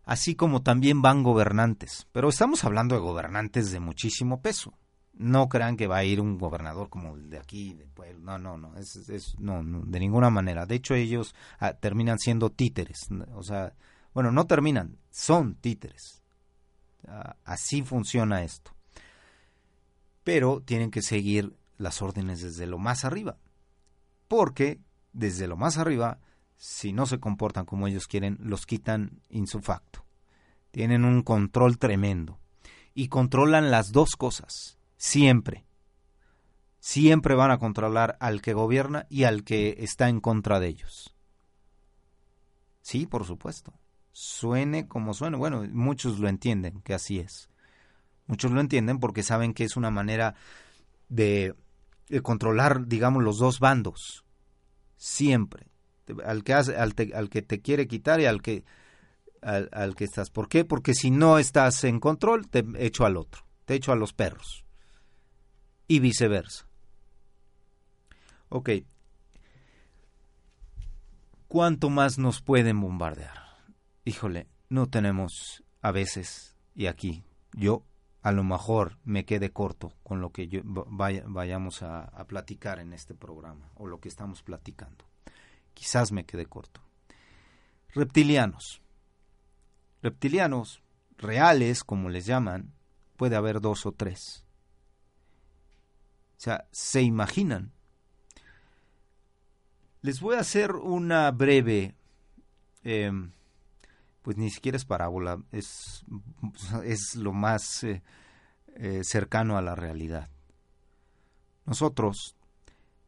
Así 0.05 0.37
como 0.37 0.63
también 0.63 1.03
van 1.03 1.23
gobernantes, 1.23 2.07
pero 2.13 2.29
estamos 2.29 2.65
hablando 2.65 2.95
de 2.95 3.01
gobernantes 3.01 3.73
de 3.73 3.81
muchísimo 3.81 4.41
peso 4.41 4.73
no 5.19 5.49
crean 5.49 5.77
que 5.77 5.87
va 5.87 5.99
a 5.99 6.05
ir 6.05 6.21
un 6.21 6.39
gobernador 6.39 6.89
como 6.89 7.15
el 7.15 7.31
de 7.31 7.39
aquí, 7.39 7.79
no, 8.21 8.39
no, 8.39 8.59
no, 8.59 8.77
es, 8.77 9.37
no, 9.39 9.63
de 9.63 10.01
ninguna 10.01 10.31
manera. 10.31 10.67
De 10.67 10.75
hecho, 10.75 10.95
ellos 10.95 11.35
ah, 11.59 11.73
terminan 11.75 12.19
siendo 12.19 12.51
títeres, 12.51 13.09
o 13.35 13.43
sea, 13.43 13.75
bueno, 14.13 14.31
no 14.33 14.47
terminan, 14.47 14.99
son 15.11 15.55
títeres. 15.55 16.23
Ah, 17.07 17.37
así 17.45 17.83
funciona 17.83 18.43
esto. 18.43 18.73
Pero 20.25 20.61
tienen 20.61 20.91
que 20.91 21.03
seguir 21.03 21.57
las 21.79 22.03
órdenes 22.03 22.43
desde 22.43 22.67
lo 22.67 22.79
más 22.79 23.05
arriba, 23.05 23.39
porque 24.29 24.81
desde 25.13 25.47
lo 25.47 25.57
más 25.57 25.79
arriba, 25.79 26.19
si 26.57 26.93
no 26.93 27.07
se 27.07 27.21
comportan 27.21 27.65
como 27.65 27.87
ellos 27.87 28.07
quieren, 28.07 28.39
los 28.41 28.67
quitan 28.67 29.21
insufacto. 29.31 30.05
Tienen 30.73 31.05
un 31.05 31.23
control 31.23 31.79
tremendo 31.79 32.39
y 32.93 33.09
controlan 33.09 33.71
las 33.71 33.93
dos 33.93 34.17
cosas 34.17 34.76
siempre. 34.97 35.67
Siempre 36.79 37.35
van 37.35 37.51
a 37.51 37.59
controlar 37.59 38.17
al 38.21 38.41
que 38.41 38.55
gobierna 38.55 39.07
y 39.11 39.25
al 39.25 39.45
que 39.45 39.77
está 39.79 40.09
en 40.09 40.21
contra 40.21 40.61
de 40.61 40.69
ellos. 40.69 41.15
Sí, 42.81 43.07
por 43.07 43.25
supuesto. 43.25 43.73
Suene 44.13 44.87
como 44.87 45.13
suene. 45.13 45.37
Bueno, 45.37 45.65
muchos 45.73 46.19
lo 46.21 46.29
entienden, 46.29 46.81
que 46.83 46.95
así 46.95 47.19
es. 47.19 47.51
Muchos 48.27 48.53
lo 48.53 48.61
entienden 48.61 48.99
porque 48.99 49.23
saben 49.23 49.53
que 49.53 49.65
es 49.65 49.77
una 49.77 49.91
manera 49.91 50.37
de, 51.09 51.55
controlar, 52.23 52.87
digamos, 52.87 53.23
los 53.23 53.39
dos 53.39 53.59
bandos. 53.59 54.25
Siempre. 54.97 55.67
Al 56.25 56.45
que, 56.45 56.55
hace, 56.55 56.77
al, 56.77 56.95
al 57.15 57.29
que 57.29 57.43
te 57.43 57.61
quiere 57.61 57.89
quitar 57.89 58.21
y 58.21 58.27
al 58.27 58.43
que, 58.43 58.65
al, 59.43 59.69
al 59.73 59.97
que 59.97 60.05
estás. 60.05 60.31
¿Por 60.31 60.49
qué? 60.49 60.65
Porque 60.65 60.95
si 60.95 61.11
no 61.11 61.39
estás 61.39 61.83
en 61.83 61.99
control, 61.99 62.49
te 62.49 62.65
echo 62.79 63.05
al 63.05 63.17
otro. 63.17 63.45
Te 63.65 63.75
echo 63.75 63.91
a 63.91 63.97
los 63.97 64.13
perros 64.13 64.66
y 65.89 66.01
viceversa. 66.01 66.67
Ok. 68.49 68.71
¿Cuánto 71.49 71.91
más 71.91 72.19
nos 72.19 72.43
pueden 72.43 72.81
bombardear? 72.81 73.47
Híjole, 74.05 74.49
no 74.69 74.89
tenemos 74.89 75.63
a 75.81 75.93
veces, 75.93 76.57
y 76.75 76.87
aquí, 76.87 77.25
yo 77.53 77.85
a 78.23 78.33
lo 78.33 78.43
mejor 78.43 78.99
me 79.05 79.25
quede 79.25 79.53
corto 79.53 79.93
con 80.03 80.21
lo 80.21 80.31
que 80.31 80.49
yo 80.49 80.61
vayamos 80.65 81.83
a, 81.83 82.05
a 82.05 82.27
platicar 82.27 82.81
en 82.81 82.93
este 82.93 83.15
programa, 83.15 83.71
o 83.75 83.87
lo 83.87 84.01
que 84.01 84.09
estamos 84.09 84.43
platicando. 84.43 85.05
Quizás 85.75 86.11
me 86.11 86.25
quede 86.25 86.47
corto. 86.47 86.81
Reptilianos. 87.95 88.83
Reptilianos 90.03 90.83
reales, 91.19 91.85
como 91.85 92.09
les 92.09 92.27
llaman, 92.27 92.73
puede 93.17 93.37
haber 93.37 93.61
dos 93.61 93.87
o 93.87 93.93
tres. 93.93 94.46
O 96.37 96.41
sea, 96.41 96.67
se 96.71 97.03
imaginan. 97.03 97.73
Les 100.03 100.21
voy 100.21 100.37
a 100.37 100.41
hacer 100.41 100.73
una 100.73 101.31
breve, 101.31 101.95
em, 102.85 103.33
pues 104.23 104.37
ni 104.37 104.51
siquiera 104.51 104.77
es 104.77 104.85
parábola, 104.85 105.43
es, 105.51 106.05
es 106.85 107.17
lo 107.17 107.33
más 107.33 107.83
eh, 107.85 108.03
eh, 108.77 109.03
cercano 109.03 109.57
a 109.57 109.63
la 109.63 109.75
realidad. 109.75 110.29
Nosotros, 111.65 112.37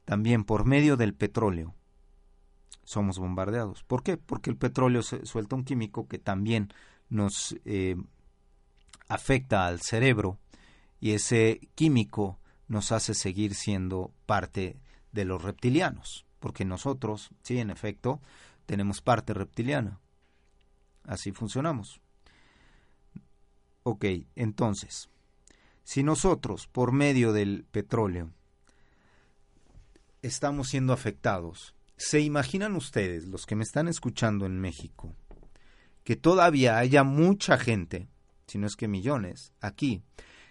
también 0.05 0.45
por 0.45 0.65
medio 0.65 0.97
del 0.97 1.15
petróleo, 1.15 1.75
somos 2.85 3.19
bombardeados. 3.19 3.85
¿Por 3.85 4.03
qué? 4.03 4.17
Porque 4.17 4.49
el 4.49 4.57
petróleo 4.57 5.03
suelta 5.03 5.55
un 5.55 5.65
químico 5.65 6.09
que 6.09 6.19
también 6.19 6.73
nos 7.11 7.55
eh, 7.67 7.97
afecta 9.09 9.67
al 9.67 9.83
cerebro 9.83 10.39
y 10.99 11.13
ese 11.13 11.61
químico 11.75 12.41
nos 12.69 12.93
hace 12.93 13.15
seguir 13.15 13.55
siendo 13.55 14.13
parte 14.27 14.77
de 15.13 15.25
los 15.25 15.43
reptilianos, 15.43 16.27
porque 16.39 16.65
nosotros, 16.65 17.31
sí, 17.43 17.59
en 17.59 17.71
efecto, 17.71 18.21
tenemos 18.67 19.01
parte 19.01 19.35
reptiliana. 19.35 19.99
Así 21.05 21.33
funcionamos. 21.33 22.01
Ok, 23.83 24.05
entonces, 24.37 25.09
si 25.83 26.03
nosotros, 26.03 26.67
por 26.67 26.93
medio 26.93 27.33
del 27.33 27.65
petróleo, 27.71 28.31
estamos 30.21 30.69
siendo 30.69 30.93
afectados, 30.93 31.75
¿se 31.97 32.21
imaginan 32.21 32.77
ustedes, 32.77 33.27
los 33.27 33.47
que 33.47 33.57
me 33.57 33.65
están 33.65 33.89
escuchando 33.89 34.45
en 34.45 34.61
México, 34.61 35.15
que 36.05 36.17
todavía 36.17 36.77
haya 36.77 37.03
mucha 37.03 37.57
gente 37.57 38.09
si 38.49 38.59
no 38.59 38.67
es 38.67 38.77
que 38.77 38.89
millones, 38.89 39.53
aquí, 39.61 40.03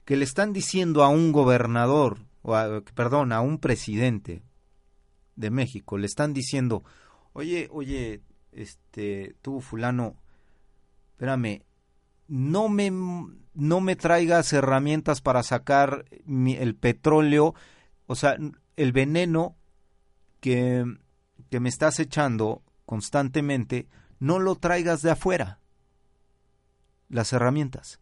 que 0.07 0.15
le 0.15 0.23
están 0.23 0.53
diciendo 0.53 1.03
a 1.03 1.09
un 1.09 1.33
gobernador, 1.33 2.19
o 2.41 2.55
perdón, 2.95 3.33
a 3.33 3.41
un 3.41 3.57
presidente 3.57 4.41
de 5.35 5.49
México, 5.51 5.97
le 5.97 6.05
están 6.05 6.33
diciendo, 6.33 6.85
oye, 7.33 7.67
oye, 7.73 8.21
este, 8.53 9.35
tú 9.41 9.59
fulano, 9.59 10.15
espérame, 11.11 11.63
no 12.29 12.69
me, 12.69 12.89
no 12.89 13.81
me 13.81 13.97
traigas 13.97 14.53
herramientas 14.53 15.19
para 15.19 15.43
sacar 15.43 16.05
el 16.25 16.73
petróleo, 16.75 17.53
o 18.05 18.15
sea, 18.15 18.37
el 18.77 18.91
veneno 18.93 19.57
que, 20.39 20.85
que 21.49 21.59
me 21.59 21.67
estás 21.67 21.99
echando 21.99 22.61
constantemente, 22.85 23.89
no 24.19 24.39
lo 24.39 24.55
traigas 24.55 25.01
de 25.01 25.11
afuera 25.11 25.59
las 27.09 27.33
herramientas. 27.33 27.99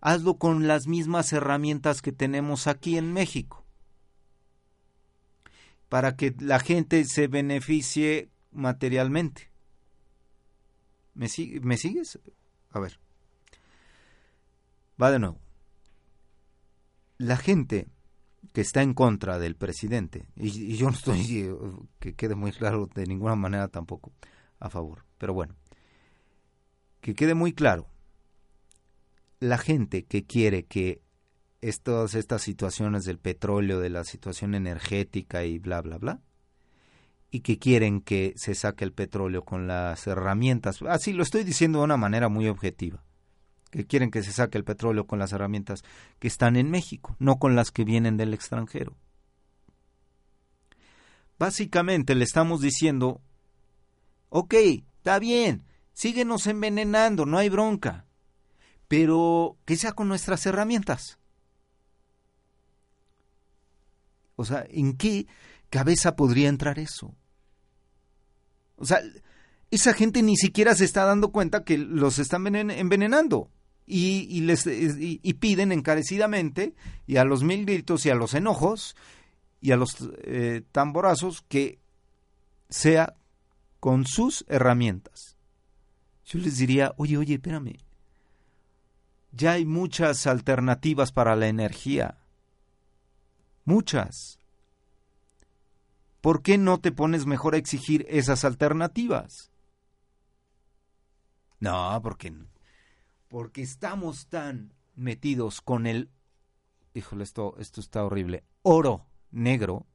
Hazlo 0.00 0.38
con 0.38 0.68
las 0.68 0.86
mismas 0.86 1.32
herramientas 1.32 2.02
que 2.02 2.12
tenemos 2.12 2.66
aquí 2.66 2.96
en 2.96 3.12
México, 3.12 3.64
para 5.88 6.16
que 6.16 6.34
la 6.38 6.60
gente 6.60 7.04
se 7.04 7.26
beneficie 7.26 8.30
materialmente. 8.52 9.50
¿Me, 11.14 11.28
¿Me 11.62 11.76
sigues? 11.76 12.18
A 12.70 12.80
ver. 12.80 13.00
Va 15.00 15.10
de 15.10 15.18
nuevo. 15.18 15.40
La 17.18 17.36
gente 17.36 17.88
que 18.52 18.60
está 18.60 18.82
en 18.82 18.94
contra 18.94 19.38
del 19.38 19.56
presidente, 19.56 20.28
y, 20.36 20.76
yo 20.76 20.86
no 20.86 20.96
estoy, 20.96 21.50
que 21.98 22.14
quede 22.14 22.34
muy 22.34 22.52
claro, 22.52 22.88
de 22.94 23.06
ninguna 23.06 23.36
manera 23.36 23.68
tampoco 23.68 24.12
a 24.60 24.70
favor, 24.70 25.04
pero 25.18 25.34
bueno, 25.34 25.54
que 27.00 27.14
quede 27.14 27.34
muy 27.34 27.52
claro, 27.52 27.86
la 29.40 29.58
gente 29.58 30.04
que 30.04 30.24
quiere 30.24 30.64
que 30.64 31.02
todas 31.82 32.14
estas 32.14 32.42
situaciones 32.42 33.04
del 33.04 33.18
petróleo, 33.18 33.80
de 33.80 33.90
la 33.90 34.04
situación 34.04 34.54
energética 34.54 35.44
y 35.44 35.58
bla, 35.58 35.80
bla, 35.80 35.98
bla, 35.98 36.20
y 37.30 37.40
que 37.40 37.58
quieren 37.58 38.00
que 38.00 38.32
se 38.36 38.54
saque 38.54 38.84
el 38.84 38.92
petróleo 38.92 39.44
con 39.44 39.66
las 39.66 40.06
herramientas, 40.06 40.80
así 40.88 41.12
lo 41.12 41.22
estoy 41.22 41.44
diciendo 41.44 41.78
de 41.78 41.84
una 41.84 41.96
manera 41.96 42.28
muy 42.28 42.48
objetiva, 42.48 43.02
que 43.70 43.86
quieren 43.86 44.10
que 44.10 44.22
se 44.22 44.32
saque 44.32 44.56
el 44.56 44.64
petróleo 44.64 45.06
con 45.06 45.18
las 45.18 45.32
herramientas 45.32 45.82
que 46.18 46.28
están 46.28 46.56
en 46.56 46.70
México, 46.70 47.16
no 47.18 47.38
con 47.38 47.54
las 47.54 47.70
que 47.70 47.84
vienen 47.84 48.16
del 48.16 48.34
extranjero. 48.34 48.96
Básicamente 51.38 52.14
le 52.14 52.24
estamos 52.24 52.60
diciendo, 52.60 53.20
ok, 54.28 54.54
está 54.54 55.18
bien, 55.18 55.64
síguenos 55.92 56.46
envenenando, 56.46 57.26
no 57.26 57.38
hay 57.38 57.48
bronca 57.48 58.07
pero 58.88 59.56
sea 59.66 59.92
con 59.92 60.08
nuestras 60.08 60.44
herramientas. 60.46 61.18
O 64.36 64.44
sea, 64.44 64.66
¿en 64.70 64.96
qué 64.96 65.26
cabeza 65.68 66.16
podría 66.16 66.48
entrar 66.48 66.78
eso? 66.78 67.14
O 68.76 68.84
sea, 68.84 69.00
esa 69.70 69.92
gente 69.92 70.22
ni 70.22 70.36
siquiera 70.36 70.74
se 70.74 70.84
está 70.84 71.04
dando 71.04 71.30
cuenta 71.30 71.64
que 71.64 71.76
los 71.76 72.18
están 72.18 72.46
envenenando 72.54 73.50
y, 73.84 74.40
les, 74.42 74.66
y, 74.66 75.34
piden 75.34 75.72
encarecidamente 75.72 76.74
y 77.06 77.16
a 77.16 77.24
los 77.24 77.42
mil 77.42 77.64
gritos 77.64 78.06
y 78.06 78.10
a 78.10 78.14
los 78.14 78.34
enojos 78.34 78.96
y 79.60 79.72
a 79.72 79.76
los 79.76 79.96
eh, 80.22 80.62
tamborazos 80.72 81.42
que 81.48 81.78
sea 82.68 83.16
con 83.80 84.06
sus 84.06 84.44
herramientas. 84.48 85.36
Yo 86.24 86.38
les 86.38 86.58
diría, 86.58 86.92
oye, 86.96 87.16
oye, 87.16 87.34
espérame, 87.34 87.78
ya 89.32 89.52
hay 89.52 89.64
muchas 89.64 90.26
alternativas 90.26 91.12
para 91.12 91.36
la 91.36 91.48
energía. 91.48 92.18
Muchas. 93.64 94.38
¿Por 96.20 96.42
qué 96.42 96.58
no 96.58 96.78
te 96.78 96.92
pones 96.92 97.26
mejor 97.26 97.54
a 97.54 97.58
exigir 97.58 98.06
esas 98.08 98.44
alternativas? 98.44 99.52
No, 101.60 102.00
porque 102.02 102.32
porque 103.28 103.62
estamos 103.62 104.26
tan 104.28 104.72
metidos 104.94 105.60
con 105.60 105.86
el 105.86 106.10
híjole, 106.94 107.24
esto 107.24 107.54
esto 107.58 107.80
está 107.80 108.04
horrible, 108.04 108.44
oro 108.62 109.06
negro, 109.30 109.86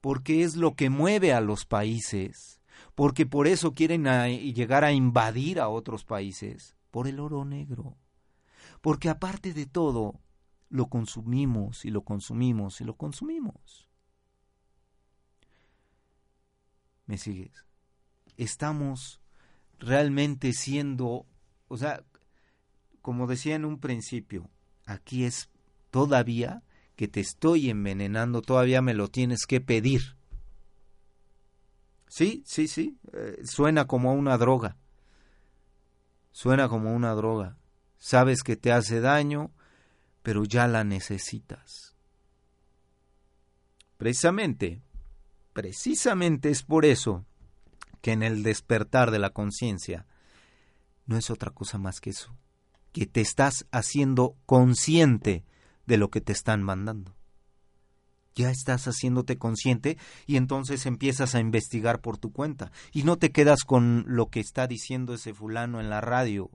porque 0.00 0.42
es 0.42 0.56
lo 0.56 0.74
que 0.74 0.90
mueve 0.90 1.32
a 1.32 1.40
los 1.40 1.66
países, 1.66 2.60
porque 2.94 3.26
por 3.26 3.46
eso 3.46 3.74
quieren 3.74 4.04
llegar 4.54 4.84
a 4.84 4.92
invadir 4.92 5.60
a 5.60 5.68
otros 5.68 6.04
países, 6.04 6.76
por 6.90 7.06
el 7.06 7.20
oro 7.20 7.44
negro 7.44 7.96
porque 8.84 9.08
aparte 9.08 9.54
de 9.54 9.64
todo, 9.64 10.20
lo 10.68 10.90
consumimos 10.90 11.86
y 11.86 11.90
lo 11.90 12.02
consumimos 12.02 12.82
y 12.82 12.84
lo 12.84 12.98
consumimos. 12.98 13.88
¿Me 17.06 17.16
sigues? 17.16 17.64
Estamos 18.36 19.22
realmente 19.78 20.52
siendo, 20.52 21.24
o 21.68 21.78
sea, 21.78 22.04
como 23.00 23.26
decía 23.26 23.54
en 23.54 23.64
un 23.64 23.80
principio, 23.80 24.50
aquí 24.84 25.24
es 25.24 25.48
todavía 25.90 26.62
que 26.94 27.08
te 27.08 27.20
estoy 27.20 27.70
envenenando, 27.70 28.42
todavía 28.42 28.82
me 28.82 28.92
lo 28.92 29.08
tienes 29.08 29.46
que 29.46 29.62
pedir. 29.62 30.18
Sí, 32.06 32.42
sí, 32.44 32.68
sí, 32.68 32.98
eh, 33.14 33.46
suena 33.46 33.86
como 33.86 34.12
una 34.12 34.36
droga. 34.36 34.76
Suena 36.32 36.68
como 36.68 36.94
una 36.94 37.14
droga 37.14 37.56
sabes 37.98 38.42
que 38.42 38.56
te 38.56 38.72
hace 38.72 39.00
daño, 39.00 39.52
pero 40.22 40.44
ya 40.44 40.66
la 40.66 40.84
necesitas. 40.84 41.94
Precisamente, 43.96 44.82
precisamente 45.52 46.50
es 46.50 46.62
por 46.62 46.84
eso 46.84 47.24
que 48.00 48.12
en 48.12 48.22
el 48.22 48.42
despertar 48.42 49.10
de 49.10 49.18
la 49.18 49.30
conciencia 49.30 50.06
no 51.06 51.16
es 51.16 51.30
otra 51.30 51.50
cosa 51.50 51.78
más 51.78 52.00
que 52.00 52.10
eso, 52.10 52.36
que 52.92 53.06
te 53.06 53.20
estás 53.20 53.66
haciendo 53.70 54.36
consciente 54.46 55.44
de 55.86 55.98
lo 55.98 56.10
que 56.10 56.20
te 56.20 56.32
están 56.32 56.62
mandando. 56.62 57.14
Ya 58.34 58.50
estás 58.50 58.88
haciéndote 58.88 59.38
consciente 59.38 59.96
y 60.26 60.36
entonces 60.36 60.86
empiezas 60.86 61.34
a 61.34 61.40
investigar 61.40 62.00
por 62.00 62.18
tu 62.18 62.32
cuenta 62.32 62.72
y 62.92 63.04
no 63.04 63.16
te 63.16 63.30
quedas 63.30 63.62
con 63.64 64.04
lo 64.08 64.28
que 64.28 64.40
está 64.40 64.66
diciendo 64.66 65.14
ese 65.14 65.32
fulano 65.32 65.80
en 65.80 65.88
la 65.88 66.00
radio 66.00 66.50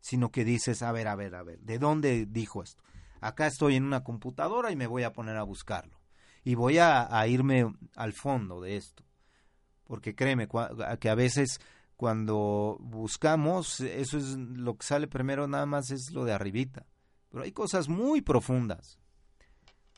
sino 0.00 0.30
que 0.30 0.44
dices, 0.44 0.82
a 0.82 0.92
ver, 0.92 1.08
a 1.08 1.14
ver, 1.14 1.34
a 1.34 1.42
ver, 1.42 1.60
¿de 1.60 1.78
dónde 1.78 2.26
dijo 2.26 2.62
esto? 2.62 2.82
Acá 3.20 3.46
estoy 3.46 3.76
en 3.76 3.84
una 3.84 4.02
computadora 4.02 4.70
y 4.72 4.76
me 4.76 4.86
voy 4.86 5.02
a 5.02 5.12
poner 5.12 5.36
a 5.36 5.42
buscarlo. 5.42 6.00
Y 6.42 6.54
voy 6.54 6.78
a, 6.78 7.26
irme 7.26 7.70
al 7.94 8.14
fondo 8.14 8.62
de 8.62 8.76
esto, 8.76 9.04
porque 9.84 10.14
créeme 10.14 10.48
que 10.98 11.10
a 11.10 11.14
veces 11.14 11.60
cuando 11.96 12.78
buscamos, 12.80 13.80
eso 13.80 14.16
es 14.16 14.38
lo 14.38 14.74
que 14.78 14.86
sale 14.86 15.06
primero, 15.06 15.46
nada 15.46 15.66
más 15.66 15.90
es 15.90 16.12
lo 16.12 16.24
de 16.24 16.32
arribita. 16.32 16.86
Pero 17.28 17.44
hay 17.44 17.52
cosas 17.52 17.90
muy 17.90 18.22
profundas 18.22 18.98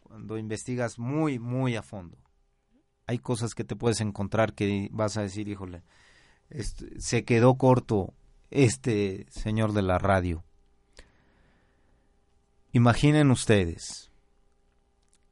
cuando 0.03 0.37
investigas 0.37 0.99
muy, 0.99 1.39
muy 1.39 1.77
a 1.77 1.83
fondo. 1.83 2.19
Hay 3.07 3.19
cosas 3.19 3.55
que 3.55 3.63
te 3.63 3.77
puedes 3.77 4.01
encontrar 4.01 4.53
que 4.53 4.89
vas 4.91 5.17
a 5.17 5.23
decir, 5.23 5.49
híjole, 5.49 5.85
se 6.99 7.25
quedó 7.25 7.57
corto 7.57 8.15
este 8.53 9.27
señor 9.31 9.73
de 9.73 9.83
la 9.83 9.99
radio. 9.99 10.45
Imaginen 12.73 13.31
ustedes 13.31 14.11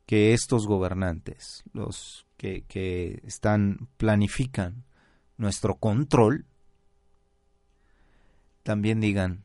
que 0.06 0.33
estos 0.35 0.66
gobernantes, 0.66 1.62
los 1.72 2.26
que, 2.37 2.64
que 2.68 3.20
están, 3.24 3.88
planifican 3.96 4.85
nuestro 5.37 5.76
control, 5.76 6.46
también 8.62 9.00
digan, 9.00 9.44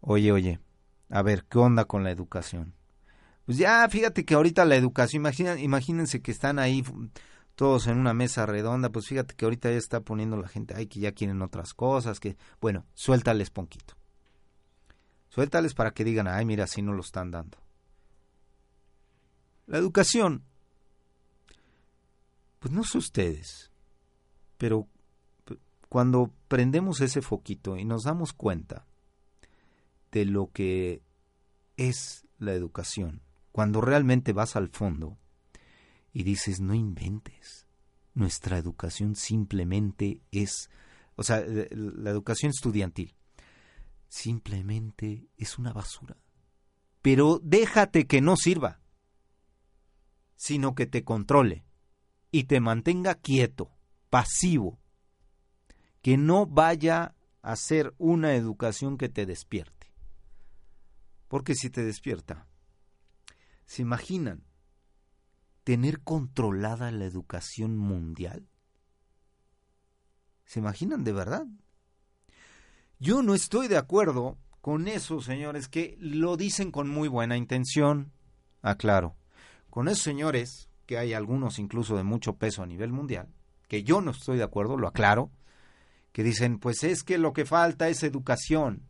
oye, 0.00 0.32
oye, 0.32 0.60
a 1.08 1.22
ver, 1.22 1.44
¿qué 1.48 1.58
onda 1.58 1.84
con 1.84 2.04
la 2.04 2.10
educación? 2.10 2.74
Pues 3.46 3.58
ya, 3.58 3.88
fíjate 3.88 4.24
que 4.24 4.34
ahorita 4.34 4.64
la 4.64 4.76
educación, 4.76 5.24
imagínense 5.58 6.22
que 6.22 6.30
están 6.30 6.58
ahí 6.58 6.84
todos 7.60 7.88
en 7.88 7.98
una 7.98 8.14
mesa 8.14 8.46
redonda, 8.46 8.88
pues 8.88 9.06
fíjate 9.06 9.34
que 9.34 9.44
ahorita 9.44 9.70
ya 9.70 9.76
está 9.76 10.00
poniendo 10.00 10.38
la 10.38 10.48
gente, 10.48 10.72
ay, 10.74 10.86
que 10.86 10.98
ya 10.98 11.12
quieren 11.12 11.42
otras 11.42 11.74
cosas, 11.74 12.18
que, 12.18 12.38
bueno, 12.58 12.86
suéltales 12.94 13.50
ponquito. 13.50 13.96
Suéltales 15.28 15.74
para 15.74 15.90
que 15.90 16.02
digan, 16.02 16.26
ay, 16.26 16.46
mira, 16.46 16.64
así 16.64 16.80
no 16.80 16.94
lo 16.94 17.02
están 17.02 17.30
dando. 17.30 17.58
La 19.66 19.76
educación, 19.76 20.42
pues 22.60 22.72
no 22.72 22.82
sé 22.82 22.96
ustedes, 22.96 23.70
pero 24.56 24.88
cuando 25.90 26.32
prendemos 26.48 27.02
ese 27.02 27.20
foquito 27.20 27.76
y 27.76 27.84
nos 27.84 28.04
damos 28.04 28.32
cuenta 28.32 28.86
de 30.12 30.24
lo 30.24 30.50
que 30.50 31.02
es 31.76 32.26
la 32.38 32.54
educación, 32.54 33.20
cuando 33.52 33.82
realmente 33.82 34.32
vas 34.32 34.56
al 34.56 34.70
fondo 34.70 35.18
y 36.12 36.22
dices, 36.24 36.60
no 36.60 36.74
inventes, 36.74 37.66
nuestra 38.14 38.58
educación 38.58 39.14
simplemente 39.14 40.20
es, 40.30 40.70
o 41.16 41.22
sea, 41.22 41.44
la 41.46 42.10
educación 42.10 42.50
estudiantil, 42.50 43.14
simplemente 44.08 45.28
es 45.36 45.58
una 45.58 45.72
basura. 45.72 46.16
Pero 47.02 47.40
déjate 47.42 48.06
que 48.06 48.20
no 48.20 48.36
sirva, 48.36 48.80
sino 50.36 50.74
que 50.74 50.86
te 50.86 51.04
controle 51.04 51.64
y 52.30 52.44
te 52.44 52.60
mantenga 52.60 53.14
quieto, 53.14 53.70
pasivo, 54.10 54.78
que 56.02 56.16
no 56.16 56.46
vaya 56.46 57.14
a 57.42 57.56
ser 57.56 57.94
una 57.98 58.34
educación 58.34 58.98
que 58.98 59.08
te 59.08 59.26
despierte. 59.26 59.92
Porque 61.28 61.54
si 61.54 61.70
te 61.70 61.84
despierta, 61.84 62.46
¿se 63.66 63.82
imaginan 63.82 64.49
tener 65.64 66.00
controlada 66.00 66.90
la 66.90 67.04
educación 67.04 67.76
mundial? 67.76 68.48
¿Se 70.44 70.58
imaginan 70.58 71.04
de 71.04 71.12
verdad? 71.12 71.46
Yo 72.98 73.22
no 73.22 73.34
estoy 73.34 73.68
de 73.68 73.76
acuerdo 73.76 74.36
con 74.60 74.88
eso, 74.88 75.20
señores, 75.20 75.68
que 75.68 75.96
lo 76.00 76.36
dicen 76.36 76.70
con 76.70 76.88
muy 76.88 77.08
buena 77.08 77.36
intención. 77.36 78.12
Aclaro. 78.62 79.16
Con 79.70 79.88
esos 79.88 80.02
señores, 80.02 80.68
que 80.86 80.98
hay 80.98 81.14
algunos 81.14 81.58
incluso 81.58 81.96
de 81.96 82.02
mucho 82.02 82.36
peso 82.36 82.62
a 82.62 82.66
nivel 82.66 82.92
mundial, 82.92 83.28
que 83.68 83.84
yo 83.84 84.00
no 84.00 84.10
estoy 84.10 84.38
de 84.38 84.42
acuerdo, 84.42 84.76
lo 84.76 84.88
aclaro, 84.88 85.30
que 86.12 86.24
dicen, 86.24 86.58
pues 86.58 86.82
es 86.82 87.04
que 87.04 87.16
lo 87.16 87.32
que 87.32 87.46
falta 87.46 87.88
es 87.88 88.02
educación 88.02 88.88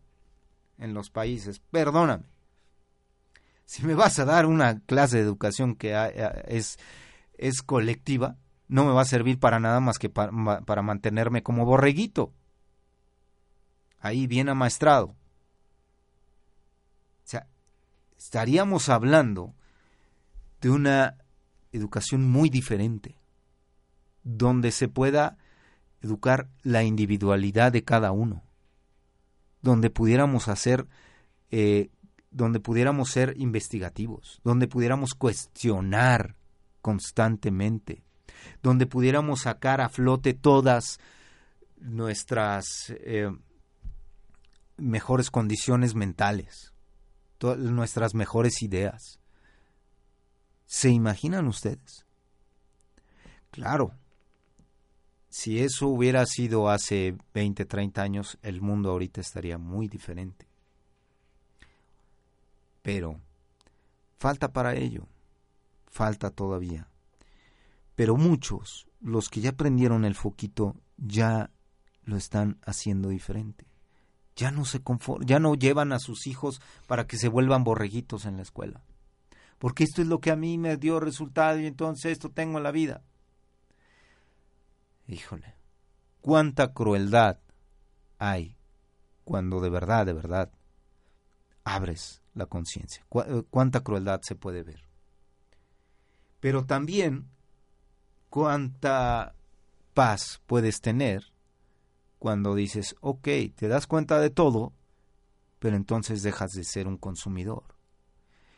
en 0.79 0.95
los 0.95 1.11
países. 1.11 1.61
Perdóname. 1.71 2.30
Si 3.71 3.87
me 3.87 3.95
vas 3.95 4.19
a 4.19 4.25
dar 4.25 4.47
una 4.47 4.81
clase 4.81 5.19
de 5.19 5.23
educación 5.23 5.77
que 5.77 5.95
es, 6.49 6.77
es 7.39 7.63
colectiva, 7.63 8.37
no 8.67 8.85
me 8.85 8.91
va 8.91 9.03
a 9.03 9.05
servir 9.05 9.39
para 9.39 9.61
nada 9.61 9.79
más 9.79 10.01
que 10.01 10.09
para, 10.09 10.33
para 10.63 10.83
mantenerme 10.83 11.45
como 11.45 11.65
borreguito. 11.65 12.35
Ahí 14.01 14.27
bien 14.27 14.49
amaestrado. 14.49 15.07
O 15.07 15.17
sea, 17.23 17.47
estaríamos 18.19 18.89
hablando 18.89 19.55
de 20.61 20.71
una 20.71 21.19
educación 21.71 22.29
muy 22.29 22.51
diferente, 22.51 23.21
donde 24.25 24.73
se 24.73 24.89
pueda 24.89 25.39
educar 26.03 26.49
la 26.65 26.83
individualidad 26.83 27.71
de 27.71 27.85
cada 27.85 28.11
uno, 28.11 28.43
donde 29.63 29.91
pudiéramos 29.91 30.49
hacer, 30.49 30.89
eh, 31.53 31.89
donde 32.31 32.61
pudiéramos 32.61 33.11
ser 33.11 33.35
investigativos, 33.37 34.41
donde 34.45 34.69
pudiéramos 34.69 35.15
cuestionar 35.15 36.37
constantemente, 36.81 38.03
donde 38.63 38.87
pudiéramos 38.87 39.43
sacar 39.43 39.81
a 39.81 39.89
flote 39.89 40.35
todas 40.35 40.99
nuestras 41.79 42.91
eh, 42.91 43.31
mejores 44.77 45.31
condiciones 45.31 45.95
mentales, 45.95 46.73
todas 47.39 47.59
nuestras 47.59 48.15
mejores 48.15 48.63
ideas. 48.63 49.19
¿Se 50.67 50.91
imaginan 50.91 51.49
ustedes? 51.49 52.07
Claro, 53.51 53.93
si 55.29 55.61
eso 55.61 55.89
hubiera 55.89 56.25
sido 56.27 56.69
hace 56.69 57.17
20, 57.35 57.65
30 57.65 58.03
años, 58.03 58.39
el 58.43 58.61
mundo 58.61 58.91
ahorita 58.91 59.21
estaría 59.21 59.59
muy 59.59 59.89
diferente. 59.89 60.50
Pero 62.83 63.21
falta 64.17 64.53
para 64.53 64.75
ello, 64.75 65.07
falta 65.87 66.31
todavía. 66.31 66.89
Pero 67.95 68.17
muchos, 68.17 68.87
los 69.01 69.29
que 69.29 69.41
ya 69.41 69.53
prendieron 69.53 70.05
el 70.05 70.15
foquito, 70.15 70.77
ya 70.97 71.51
lo 72.05 72.17
están 72.17 72.59
haciendo 72.65 73.09
diferente. 73.09 73.67
Ya 74.37 74.51
no 74.51 74.65
se 74.65 74.81
ya 75.23 75.39
no 75.39 75.55
llevan 75.55 75.93
a 75.93 75.99
sus 75.99 76.27
hijos 76.27 76.63
para 76.87 77.07
que 77.07 77.19
se 77.19 77.29
vuelvan 77.29 77.65
borreguitos 77.65 78.25
en 78.25 78.37
la 78.37 78.43
escuela. 78.43 78.83
Porque 79.59 79.85
esto 79.85 80.01
es 80.01 80.09
lo 80.09 80.21
que 80.21 80.31
a 80.31 80.37
mí 80.37 80.57
me 80.57 80.79
dio 80.79 81.01
resultado 81.01 81.59
y 81.59 81.67
entonces 81.67 82.13
esto 82.13 82.31
tengo 82.31 82.57
en 82.57 82.65
la 82.65 82.71
vida. 82.71 83.03
Híjole, 85.07 85.55
cuánta 86.21 86.73
crueldad 86.73 87.39
hay 88.19 88.57
cuando 89.25 89.61
de 89.61 89.69
verdad, 89.69 90.07
de 90.07 90.13
verdad, 90.13 90.51
abres 91.75 92.23
la 92.35 92.47
conciencia. 92.47 93.05
Eh, 93.27 93.43
cuánta 93.51 93.81
crueldad 93.81 94.21
se 94.23 94.35
puede 94.35 94.63
ver. 94.63 94.85
Pero 96.41 96.65
también 96.65 97.29
cuánta 98.29 99.35
paz 99.95 100.41
puedes 100.47 100.81
tener 100.81 101.33
cuando 102.19 102.55
dices, 102.55 102.95
ok, 103.01 103.29
te 103.55 103.69
das 103.69 103.87
cuenta 103.87 104.21
de 104.21 104.31
todo, 104.31 104.73
pero 105.59 105.77
entonces 105.77 106.23
dejas 106.23 106.53
de 106.53 106.65
ser 106.65 106.87
un 106.87 106.97
consumidor. 106.97 107.65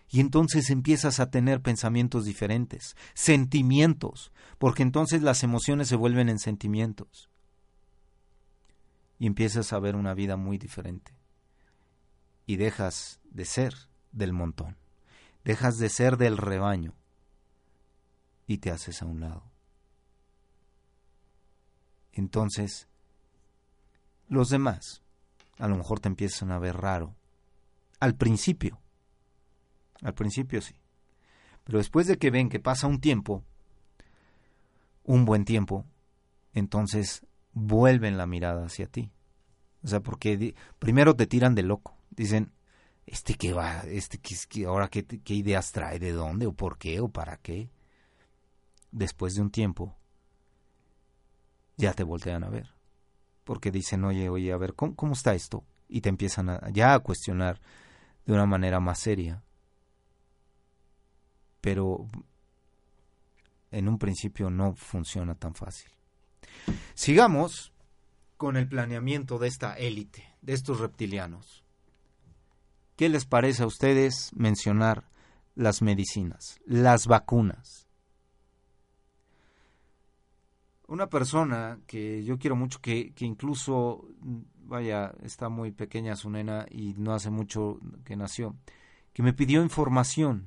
Y 0.09 0.20
entonces 0.20 0.68
empiezas 0.68 1.20
a 1.20 1.31
tener 1.31 1.62
pensamientos 1.62 2.25
diferentes, 2.25 2.96
sentimientos, 3.14 4.31
porque 4.59 4.83
entonces 4.83 5.22
las 5.22 5.42
emociones 5.42 5.88
se 5.88 5.96
vuelven 5.96 6.29
en 6.29 6.38
sentimientos. 6.38 7.31
Y 9.18 9.27
empiezas 9.27 9.72
a 9.72 9.79
ver 9.79 9.96
una 9.96 10.12
vida 10.12 10.37
muy 10.37 10.59
diferente. 10.59 11.22
Y 12.47 12.57
dejas 12.57 13.21
de 13.31 13.45
ser 13.45 13.75
del 14.11 14.33
montón, 14.33 14.77
dejas 15.45 15.79
de 15.79 15.89
ser 15.89 16.17
del 16.17 16.37
rebaño 16.37 16.95
y 18.47 18.59
te 18.59 18.71
haces 18.71 19.03
a 19.03 19.07
un 19.07 19.21
lado. 19.21 19.45
Entonces, 22.13 22.89
los 24.29 24.51
demás 24.51 25.03
a 25.59 25.69
lo 25.69 25.77
mejor 25.77 26.01
te 26.01 26.09
empiezan 26.09 26.51
a 26.51 26.59
ver 26.59 26.77
raro. 26.77 27.15
Al 28.01 28.17
principio, 28.17 28.81
al 30.03 30.15
principio 30.15 30.61
sí. 30.61 30.75
Pero 31.65 31.79
después 31.79 32.07
de 32.07 32.19
que 32.19 32.31
ven 32.31 32.49
que 32.49 32.59
pasa 32.59 32.89
un 32.89 33.01
tiempo, 33.01 33.45
un 35.05 35.25
buen 35.25 35.45
tiempo, 35.45 35.87
entonces 36.53 37.25
vuelven 37.53 38.17
la 38.17 38.27
mirada 38.27 38.67
hacia 38.67 38.87
ti. 38.87 39.13
O 39.85 39.89
sea, 39.89 40.01
porque 40.01 40.55
primero 40.79 41.15
te 41.15 41.27
tiran 41.27 41.55
de 41.55 41.63
loco. 41.63 41.97
Dicen, 42.14 42.53
este 43.07 43.35
que 43.35 43.53
va, 43.53 43.81
este 43.81 44.18
que, 44.18 44.64
ahora 44.64 44.88
qué, 44.88 45.05
qué 45.05 45.35
ideas 45.35 45.72
trae, 45.72 45.98
de 45.98 46.12
dónde 46.12 46.46
o 46.46 46.53
por 46.53 46.79
qué 46.79 47.01
o 47.01 47.09
para 47.09 47.37
qué. 47.38 47.70
Después 48.90 49.35
de 49.35 49.42
un 49.42 49.51
tiempo, 49.51 49.96
ya 51.77 51.94
te 51.94 52.05
voltean 52.05 52.44
a 52.44 52.51
ver. 52.51 52.68
Porque 53.44 53.70
dicen, 53.70 54.05
oye, 54.05 54.29
oye, 54.29 54.53
a 54.53 54.57
ver, 54.57 54.75
¿cómo, 54.75 54.94
cómo 54.94 55.14
está 55.14 55.35
esto? 55.35 55.64
Y 55.88 56.01
te 56.01 56.09
empiezan 56.09 56.51
a, 56.51 56.70
ya 56.70 56.94
a 56.94 57.01
cuestionar 57.01 57.61
de 58.27 58.33
una 58.33 58.46
manera 58.46 58.79
más 58.81 59.01
seria 59.01 59.42
pero 61.62 62.09
en 63.70 63.88
un 63.88 63.96
principio 63.96 64.51
no 64.51 64.75
funciona 64.75 65.35
tan 65.35 65.55
fácil. 65.55 65.90
Sigamos 66.92 67.72
con 68.37 68.59
el 68.59 68.68
planeamiento 68.68 69.38
de 69.38 69.48
esta 69.48 69.75
élite, 69.75 70.29
de 70.42 70.53
estos 70.53 70.81
reptilianos. 70.81 71.62
¿Qué 72.97 73.09
les 73.09 73.25
parece 73.25 73.63
a 73.63 73.67
ustedes 73.67 74.31
mencionar 74.35 75.09
las 75.55 75.83
medicinas, 75.83 76.61
las 76.67 77.07
vacunas? 77.07 77.89
Una 80.87 81.09
persona 81.09 81.79
que 81.87 82.23
yo 82.23 82.39
quiero 82.39 82.55
mucho, 82.55 82.81
que, 82.81 83.15
que 83.15 83.25
incluso, 83.25 84.09
vaya, 84.65 85.15
está 85.23 85.49
muy 85.49 85.73
pequeña 85.73 86.17
su 86.17 86.29
nena 86.29 86.67
y 86.71 86.95
no 86.99 87.15
hace 87.15 87.31
mucho 87.31 87.79
que 88.05 88.15
nació, 88.15 88.57
que 89.15 89.23
me 89.23 89.33
pidió 89.33 89.63
información, 89.63 90.47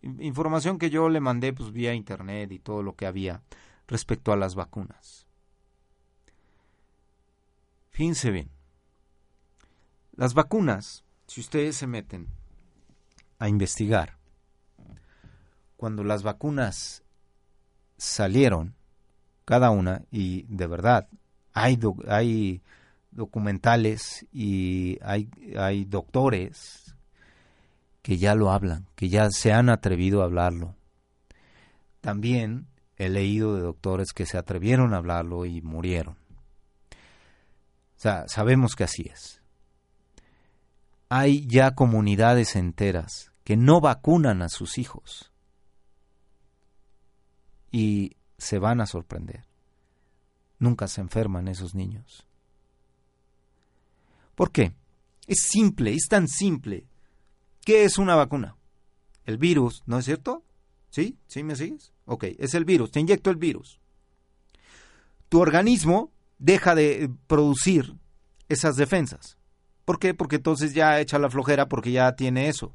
información 0.00 0.78
que 0.78 0.88
yo 0.88 1.10
le 1.10 1.20
mandé 1.20 1.52
pues 1.52 1.72
vía 1.72 1.94
internet 1.94 2.50
y 2.52 2.58
todo 2.58 2.82
lo 2.82 2.96
que 2.96 3.06
había 3.06 3.42
respecto 3.86 4.32
a 4.32 4.36
las 4.36 4.54
vacunas. 4.54 5.26
Fíjense 7.90 8.30
bien, 8.30 8.50
las 10.12 10.32
vacunas, 10.32 11.04
si 11.32 11.40
ustedes 11.40 11.76
se 11.76 11.86
meten 11.86 12.28
a 13.38 13.48
investigar, 13.48 14.18
cuando 15.78 16.04
las 16.04 16.22
vacunas 16.22 17.04
salieron, 17.96 18.74
cada 19.46 19.70
una, 19.70 20.02
y 20.10 20.42
de 20.54 20.66
verdad, 20.66 21.08
hay, 21.54 21.80
hay 22.06 22.60
documentales 23.12 24.26
y 24.30 24.98
hay, 25.00 25.30
hay 25.56 25.86
doctores 25.86 26.94
que 28.02 28.18
ya 28.18 28.34
lo 28.34 28.50
hablan, 28.50 28.86
que 28.94 29.08
ya 29.08 29.30
se 29.30 29.54
han 29.54 29.70
atrevido 29.70 30.20
a 30.20 30.26
hablarlo. 30.26 30.74
También 32.02 32.66
he 32.98 33.08
leído 33.08 33.56
de 33.56 33.62
doctores 33.62 34.12
que 34.12 34.26
se 34.26 34.36
atrevieron 34.36 34.92
a 34.92 34.98
hablarlo 34.98 35.46
y 35.46 35.62
murieron. 35.62 36.18
O 36.92 38.00
sea, 38.02 38.28
sabemos 38.28 38.76
que 38.76 38.84
así 38.84 39.10
es. 39.10 39.41
Hay 41.14 41.46
ya 41.46 41.74
comunidades 41.74 42.56
enteras 42.56 43.32
que 43.44 43.54
no 43.54 43.82
vacunan 43.82 44.40
a 44.40 44.48
sus 44.48 44.78
hijos 44.78 45.30
y 47.70 48.16
se 48.38 48.58
van 48.58 48.80
a 48.80 48.86
sorprender. 48.86 49.44
Nunca 50.58 50.88
se 50.88 51.02
enferman 51.02 51.48
esos 51.48 51.74
niños. 51.74 52.26
¿Por 54.34 54.52
qué? 54.52 54.72
Es 55.26 55.42
simple, 55.42 55.92
es 55.92 56.08
tan 56.08 56.28
simple. 56.28 56.86
¿Qué 57.62 57.84
es 57.84 57.98
una 57.98 58.14
vacuna? 58.14 58.56
El 59.26 59.36
virus, 59.36 59.82
¿no 59.84 59.98
es 59.98 60.06
cierto? 60.06 60.42
¿Sí? 60.88 61.18
¿Sí 61.26 61.42
me 61.42 61.56
sigues? 61.56 61.92
Ok, 62.06 62.24
es 62.38 62.54
el 62.54 62.64
virus, 62.64 62.90
te 62.90 63.00
inyecto 63.00 63.28
el 63.28 63.36
virus. 63.36 63.80
Tu 65.28 65.38
organismo 65.38 66.10
deja 66.38 66.74
de 66.74 67.10
producir 67.26 67.98
esas 68.48 68.76
defensas. 68.76 69.36
¿Por 69.84 69.98
qué? 69.98 70.14
Porque 70.14 70.36
entonces 70.36 70.74
ya 70.74 71.00
echa 71.00 71.18
la 71.18 71.30
flojera 71.30 71.68
porque 71.68 71.92
ya 71.92 72.14
tiene 72.14 72.48
eso. 72.48 72.74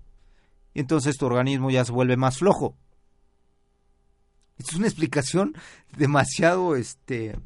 Y 0.74 0.82
entonces 0.82 1.18
tu 1.18 1.26
organismo 1.26 1.72
ya 1.72 1.86
se 1.86 1.92
vuelve 1.92 2.18
más 2.18 2.38
flojo. 2.38 2.76
Es 4.58 4.74
una 4.74 4.88
explicación 4.88 5.56
demasiado 5.98 6.76
este, 6.76 7.40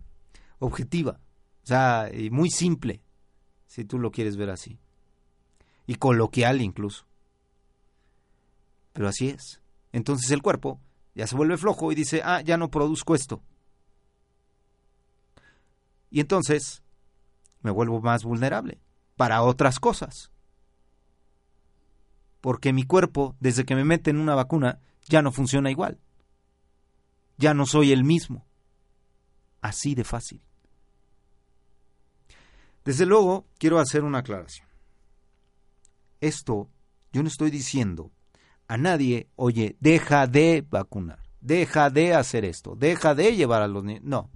objetiva, 0.60 1.20
o 1.64 1.68
sea, 1.68 2.10
muy 2.32 2.50
simple, 2.50 3.02
si 3.68 3.84
tú 3.84 4.00
lo 4.00 4.12
quieres 4.12 4.38
ver 4.38 4.50
así, 4.50 4.80
y 5.86 5.96
coloquial 5.96 6.62
incluso. 6.62 7.06
Pero 8.94 9.10
así 9.10 9.28
es. 9.28 9.62
Entonces 9.92 10.32
el 10.32 10.42
cuerpo 10.42 10.80
ya 11.14 11.28
se 11.28 11.36
vuelve 11.36 11.58
flojo 11.58 11.92
y 11.92 11.96
dice, 11.96 12.22
ah, 12.24 12.42
ya 12.42 12.58
no 12.58 12.72
produzco 12.72 13.14
esto. 13.14 13.44
Y 16.10 16.22
entonces 16.22 16.82
me 17.62 17.72
vuelvo 17.72 18.02
más 18.02 18.24
vulnerable 18.24 18.80
para 19.22 19.44
otras 19.44 19.80
cosas. 19.80 20.32
Porque 22.42 22.74
mi 22.74 22.86
cuerpo, 22.86 23.36
desde 23.40 23.66
que 23.66 23.76
me 23.76 23.86
meten 23.86 24.18
una 24.18 24.34
vacuna, 24.34 24.80
ya 25.08 25.22
no 25.22 25.32
funciona 25.32 25.70
igual 25.70 26.00
ya 27.42 27.54
no 27.54 27.66
soy 27.66 27.92
el 27.92 28.06
mismo. 28.06 28.46
Así 29.62 29.96
de 29.96 30.06
fácil. 30.06 30.42
Desde 32.86 33.06
luego, 33.06 33.46
quiero 33.58 33.80
hacer 33.80 34.04
una 34.04 34.20
aclaración. 34.20 34.68
Esto, 36.22 36.70
yo 37.12 37.24
no 37.24 37.28
estoy 37.28 37.52
diciendo 37.52 38.12
a 38.68 38.78
nadie, 38.78 39.28
oye, 39.36 39.76
deja 39.80 40.28
de 40.28 40.66
vacunar, 40.68 41.20
deja 41.42 41.90
de 41.90 42.14
hacer 42.14 42.46
esto, 42.46 42.76
deja 42.76 43.16
de 43.16 43.36
llevar 43.36 43.62
a 43.64 43.68
los 43.68 43.84
niños. 43.84 44.04
No. 44.04 44.30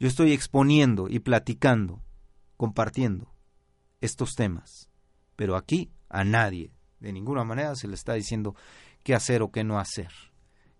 Yo 0.00 0.08
estoy 0.08 0.32
exponiendo 0.32 1.08
y 1.08 1.20
platicando, 1.20 2.02
compartiendo 2.56 3.31
estos 4.02 4.34
temas. 4.34 4.90
Pero 5.36 5.56
aquí 5.56 5.90
a 6.10 6.24
nadie, 6.24 6.74
de 7.00 7.12
ninguna 7.12 7.44
manera, 7.44 7.74
se 7.74 7.88
le 7.88 7.94
está 7.94 8.12
diciendo 8.14 8.54
qué 9.02 9.14
hacer 9.14 9.42
o 9.42 9.50
qué 9.50 9.64
no 9.64 9.78
hacer. 9.78 10.12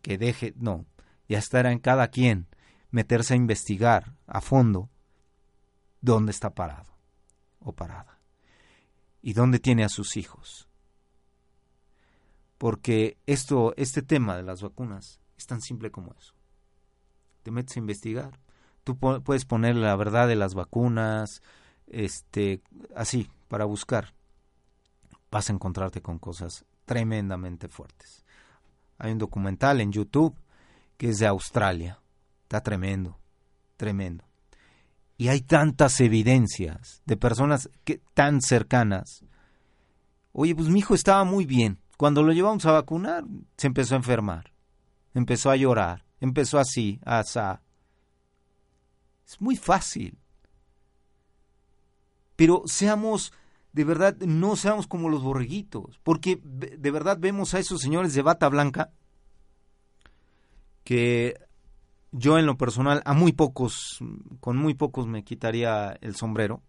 Que 0.02 0.18
deje, 0.18 0.52
no. 0.56 0.84
Ya 1.28 1.38
estará 1.38 1.72
en 1.72 1.78
cada 1.78 2.08
quien 2.08 2.48
meterse 2.90 3.32
a 3.32 3.38
investigar 3.38 4.14
a 4.26 4.40
fondo 4.42 4.90
dónde 6.00 6.32
está 6.32 6.50
parado 6.50 6.98
o 7.60 7.72
parada 7.72 8.20
y 9.22 9.32
dónde 9.32 9.58
tiene 9.58 9.84
a 9.84 9.88
sus 9.88 10.16
hijos. 10.16 10.68
Porque 12.58 13.16
esto, 13.26 13.72
este 13.76 14.02
tema 14.02 14.36
de 14.36 14.42
las 14.42 14.62
vacunas 14.62 15.20
es 15.36 15.46
tan 15.46 15.60
simple 15.60 15.90
como 15.90 16.14
eso. 16.14 16.34
Te 17.42 17.50
metes 17.50 17.76
a 17.76 17.80
investigar. 17.80 18.38
Tú 18.84 18.98
puedes 18.98 19.44
poner 19.44 19.76
la 19.76 19.96
verdad 19.96 20.28
de 20.28 20.36
las 20.36 20.54
vacunas, 20.54 21.42
este, 21.92 22.62
así, 22.96 23.28
para 23.48 23.64
buscar. 23.64 24.14
Vas 25.30 25.48
a 25.48 25.52
encontrarte 25.52 26.02
con 26.02 26.18
cosas 26.18 26.64
tremendamente 26.84 27.68
fuertes. 27.68 28.24
Hay 28.98 29.12
un 29.12 29.18
documental 29.18 29.80
en 29.80 29.92
YouTube 29.92 30.36
que 30.96 31.10
es 31.10 31.18
de 31.18 31.26
Australia. 31.26 32.00
Está 32.42 32.62
tremendo, 32.62 33.18
tremendo. 33.76 34.24
Y 35.16 35.28
hay 35.28 35.40
tantas 35.40 36.00
evidencias 36.00 37.02
de 37.06 37.16
personas 37.16 37.70
que, 37.84 38.00
tan 38.14 38.40
cercanas. 38.40 39.24
Oye, 40.32 40.54
pues 40.54 40.68
mi 40.68 40.80
hijo 40.80 40.94
estaba 40.94 41.24
muy 41.24 41.44
bien. 41.44 41.78
Cuando 41.96 42.22
lo 42.22 42.32
llevamos 42.32 42.66
a 42.66 42.72
vacunar, 42.72 43.24
se 43.56 43.68
empezó 43.68 43.94
a 43.94 43.98
enfermar. 43.98 44.52
Empezó 45.14 45.50
a 45.50 45.56
llorar. 45.56 46.04
Empezó 46.20 46.58
así, 46.58 47.00
asá. 47.04 47.62
Es 49.26 49.40
muy 49.40 49.56
fácil. 49.56 50.18
Pero 52.42 52.64
seamos, 52.66 53.32
de 53.72 53.84
verdad, 53.84 54.16
no 54.16 54.56
seamos 54.56 54.88
como 54.88 55.08
los 55.08 55.22
borreguitos. 55.22 56.00
Porque 56.02 56.40
de 56.42 56.90
verdad 56.90 57.16
vemos 57.20 57.54
a 57.54 57.60
esos 57.60 57.80
señores 57.80 58.14
de 58.14 58.22
bata 58.22 58.48
blanca 58.48 58.90
que 60.82 61.36
yo 62.10 62.40
en 62.40 62.46
lo 62.46 62.58
personal 62.58 63.00
a 63.04 63.12
muy 63.12 63.30
pocos, 63.30 64.00
con 64.40 64.56
muy 64.56 64.74
pocos 64.74 65.06
me 65.06 65.22
quitaría 65.22 65.96
el 66.00 66.16
sombrero, 66.16 66.64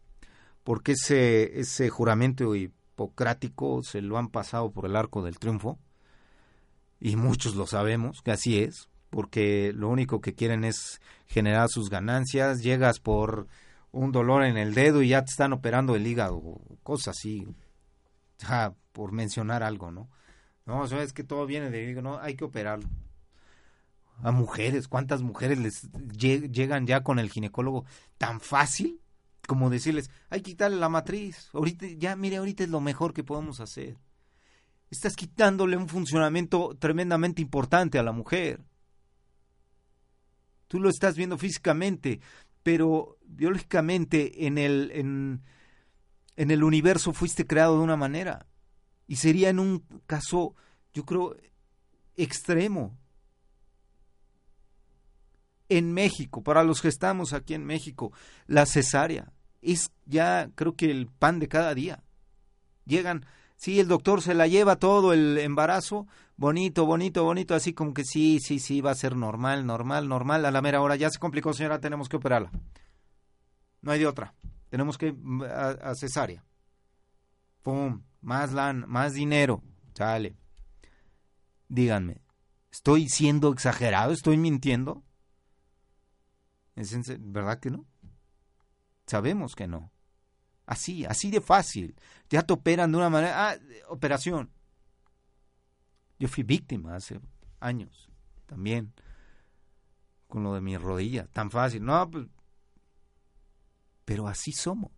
porque 0.64 0.92
ese, 0.92 1.60
ese 1.60 1.90
juramento 1.90 2.54
hipocrático 2.54 3.82
se 3.82 4.04
lo 4.04 4.20
han 4.20 4.28
pasado 4.28 4.70
por 4.70 4.86
el 4.86 4.96
arco 4.96 5.24
del 5.24 5.40
triunfo, 5.40 5.80
y 7.00 7.16
muchos 7.16 7.56
lo 7.56 7.66
sabemos, 7.66 8.22
que 8.22 8.30
así 8.30 8.60
es, 8.60 8.90
porque 9.10 9.74
lo 9.74 9.90
único 9.90 10.22
que 10.22 10.36
quieren 10.36 10.66
es 10.66 11.02
generar 11.26 11.68
sus 11.70 11.90
ganancias, 11.90 12.62
llegas 12.62 13.00
por 13.00 13.48
un 13.94 14.12
dolor 14.12 14.44
en 14.44 14.58
el 14.58 14.74
dedo 14.74 15.02
y 15.02 15.10
ya 15.10 15.24
te 15.24 15.32
están 15.32 15.54
operando 15.54 15.96
el 15.96 16.06
hígado, 16.06 16.60
cosas 16.84 17.16
así, 17.18 17.48
por 18.92 19.14
mencionar 19.14 19.64
algo, 19.64 19.90
¿no? 19.92 20.10
No, 20.66 20.84
es 20.84 21.14
que 21.14 21.24
todo 21.24 21.46
viene 21.46 21.70
de, 21.70 22.02
no, 22.02 22.20
hay 22.20 22.36
que 22.36 22.44
operarlo 22.44 22.90
a 24.22 24.32
mujeres, 24.32 24.88
cuántas 24.88 25.22
mujeres 25.22 25.58
les 25.58 25.90
llegan 26.12 26.86
ya 26.86 27.02
con 27.02 27.18
el 27.18 27.32
ginecólogo 27.32 27.86
tan 28.18 28.40
fácil 28.40 29.00
como 29.48 29.70
decirles, 29.70 30.10
hay 30.30 30.42
que 30.42 30.52
quitarle 30.52 30.78
la 30.78 30.90
matriz, 30.90 31.50
ahorita 31.54 31.86
ya 31.98 32.16
mire, 32.16 32.38
ahorita 32.38 32.64
es 32.64 32.70
lo 32.70 32.80
mejor 32.80 33.14
que 33.14 33.24
podemos 33.24 33.60
hacer. 33.60 33.98
Estás 34.90 35.16
quitándole 35.16 35.76
un 35.76 35.90
funcionamiento 35.90 36.78
tremendamente 36.80 37.42
importante 37.42 38.00
a 38.00 38.04
la 38.04 38.12
mujer. 38.12 38.64
Tú 40.68 40.80
lo 40.80 40.90
estás 40.90 41.16
viendo 41.16 41.38
físicamente, 41.38 42.22
pero 42.64 43.18
biológicamente 43.26 44.48
en 44.48 44.58
el 44.58 44.92
en, 44.94 45.42
en 46.36 46.52
el 46.52 46.64
universo 46.64 47.14
fuiste 47.14 47.46
creado 47.46 47.78
de 47.78 47.84
una 47.84 47.98
manera 47.98 48.48
y 49.08 49.18
sería 49.18 49.50
en 49.50 49.60
un 49.60 49.84
caso, 50.08 50.56
yo 50.94 51.06
creo 51.06 51.36
extremo 52.16 52.98
en 55.70 55.94
México, 55.94 56.44
para 56.44 56.64
los 56.64 56.82
que 56.82 56.88
estamos 56.88 57.34
aquí 57.34 57.54
en 57.54 57.66
México, 57.66 58.12
la 58.48 58.66
cesárea 58.66 59.32
es 59.62 59.92
ya 60.06 60.50
creo 60.56 60.76
que 60.76 60.92
el 60.92 61.08
pan 61.08 61.40
de 61.40 61.48
cada 61.48 61.74
día. 61.74 62.04
Llegan 62.86 63.26
Sí, 63.56 63.80
el 63.80 63.88
doctor 63.88 64.22
se 64.22 64.34
la 64.34 64.48
lleva 64.48 64.76
todo 64.76 65.14
el 65.14 65.38
embarazo, 65.38 66.08
bonito, 66.36 66.86
bonito, 66.86 67.24
bonito, 67.24 67.56
así 67.56 67.74
como 67.74 67.94
que 67.94 68.04
sí, 68.04 68.40
sí, 68.40 68.60
sí, 68.60 68.82
va 68.82 68.92
a 68.92 68.96
ser 68.96 69.16
normal, 69.16 69.66
normal, 69.66 70.10
normal. 70.10 70.46
A 70.46 70.52
la 70.52 70.62
mera 70.62 70.82
hora 70.82 70.96
ya 70.96 71.10
se 71.10 71.20
complicó, 71.20 71.54
señora, 71.54 71.80
tenemos 71.80 72.10
que 72.10 72.18
operarla. 72.18 72.52
No 73.82 73.92
hay 73.92 74.00
de 74.00 74.08
otra. 74.08 74.34
Tenemos 74.70 74.98
que 74.98 75.14
mm, 75.14 75.44
a, 75.44 75.94
cesárea. 75.96 76.44
Pum, 77.62 78.02
más 78.22 78.52
lan, 78.52 78.86
más 78.88 79.14
dinero. 79.14 79.62
Sale. 79.94 80.36
Díganme, 81.68 82.22
¿estoy 82.72 83.08
siendo 83.08 83.52
exagerado? 83.52 84.12
¿Estoy 84.12 84.38
mintiendo? 84.38 85.04
¿Es 86.76 86.96
¿Verdad 87.20 87.60
que 87.60 87.70
no? 87.70 87.86
Sabemos 89.06 89.56
que 89.56 89.68
no. 89.68 89.93
Así, 90.66 91.06
así 91.06 91.30
de 91.30 91.42
fácil. 91.42 91.96
Ya 92.30 92.42
te 92.42 92.54
operan 92.54 92.92
de 92.92 92.98
una 92.98 93.10
manera. 93.10 93.50
Ah, 93.50 93.58
operación. 93.90 94.52
Yo 96.20 96.28
fui 96.28 96.44
víctima 96.44 96.96
hace 96.96 97.20
años 97.60 98.10
también 98.46 98.94
con 100.28 100.44
lo 100.44 100.54
de 100.54 100.62
mi 100.62 100.78
rodilla. 100.78 101.28
Tan 101.28 101.52
fácil. 101.52 101.84
No, 101.84 102.10
pues. 102.10 102.28
Pero 104.06 104.28
así 104.28 104.52
somos. 104.52 104.92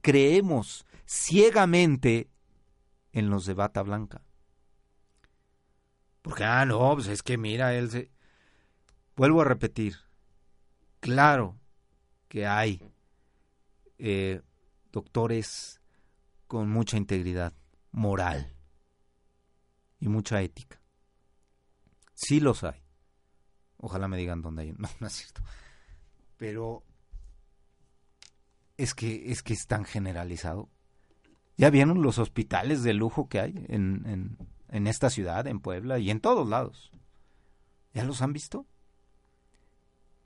Creemos 0.00 0.84
ciegamente 1.06 2.28
en 3.12 3.30
los 3.30 3.46
de 3.46 3.54
bata 3.54 3.82
blanca. 3.82 4.22
Porque, 6.20 6.44
ah, 6.44 6.64
no, 6.64 6.94
pues 6.94 7.08
es 7.08 7.22
que 7.22 7.38
mira, 7.38 7.74
él 7.74 7.90
se. 7.90 8.10
Vuelvo 9.16 9.42
a 9.42 9.44
repetir. 9.44 9.96
Claro 11.00 11.58
que 12.28 12.46
hay 12.46 12.91
eh, 14.04 14.42
doctores 14.90 15.80
con 16.48 16.68
mucha 16.68 16.96
integridad 16.96 17.52
moral 17.92 18.52
y 20.00 20.08
mucha 20.08 20.42
ética. 20.42 20.80
Sí 22.12 22.40
los 22.40 22.64
hay. 22.64 22.82
Ojalá 23.76 24.08
me 24.08 24.16
digan 24.16 24.42
dónde 24.42 24.62
hay. 24.62 24.72
No, 24.76 24.88
no 24.98 25.06
es 25.06 25.12
cierto. 25.12 25.42
Pero 26.36 26.82
es 28.76 28.92
que 28.92 29.30
es 29.30 29.44
que 29.44 29.52
es 29.52 29.68
tan 29.68 29.84
generalizado. 29.84 30.68
Ya 31.56 31.70
vieron 31.70 32.02
los 32.02 32.18
hospitales 32.18 32.82
de 32.82 32.94
lujo 32.94 33.28
que 33.28 33.38
hay 33.38 33.54
en, 33.68 34.02
en, 34.06 34.36
en 34.68 34.88
esta 34.88 35.10
ciudad, 35.10 35.46
en 35.46 35.60
Puebla 35.60 36.00
y 36.00 36.10
en 36.10 36.18
todos 36.18 36.48
lados. 36.48 36.90
¿Ya 37.94 38.02
los 38.02 38.20
han 38.20 38.32
visto? 38.32 38.66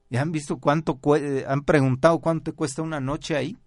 ¿Ya 0.09 0.23
han 0.23 0.33
visto 0.33 0.61
cuánto 0.61 0.99
han 1.47 1.65
preguntado 1.65 2.21
cuánto 2.21 2.55
cuesta 2.55 2.81
una 2.81 3.01
noche 3.01 3.37
ahí? 3.37 3.59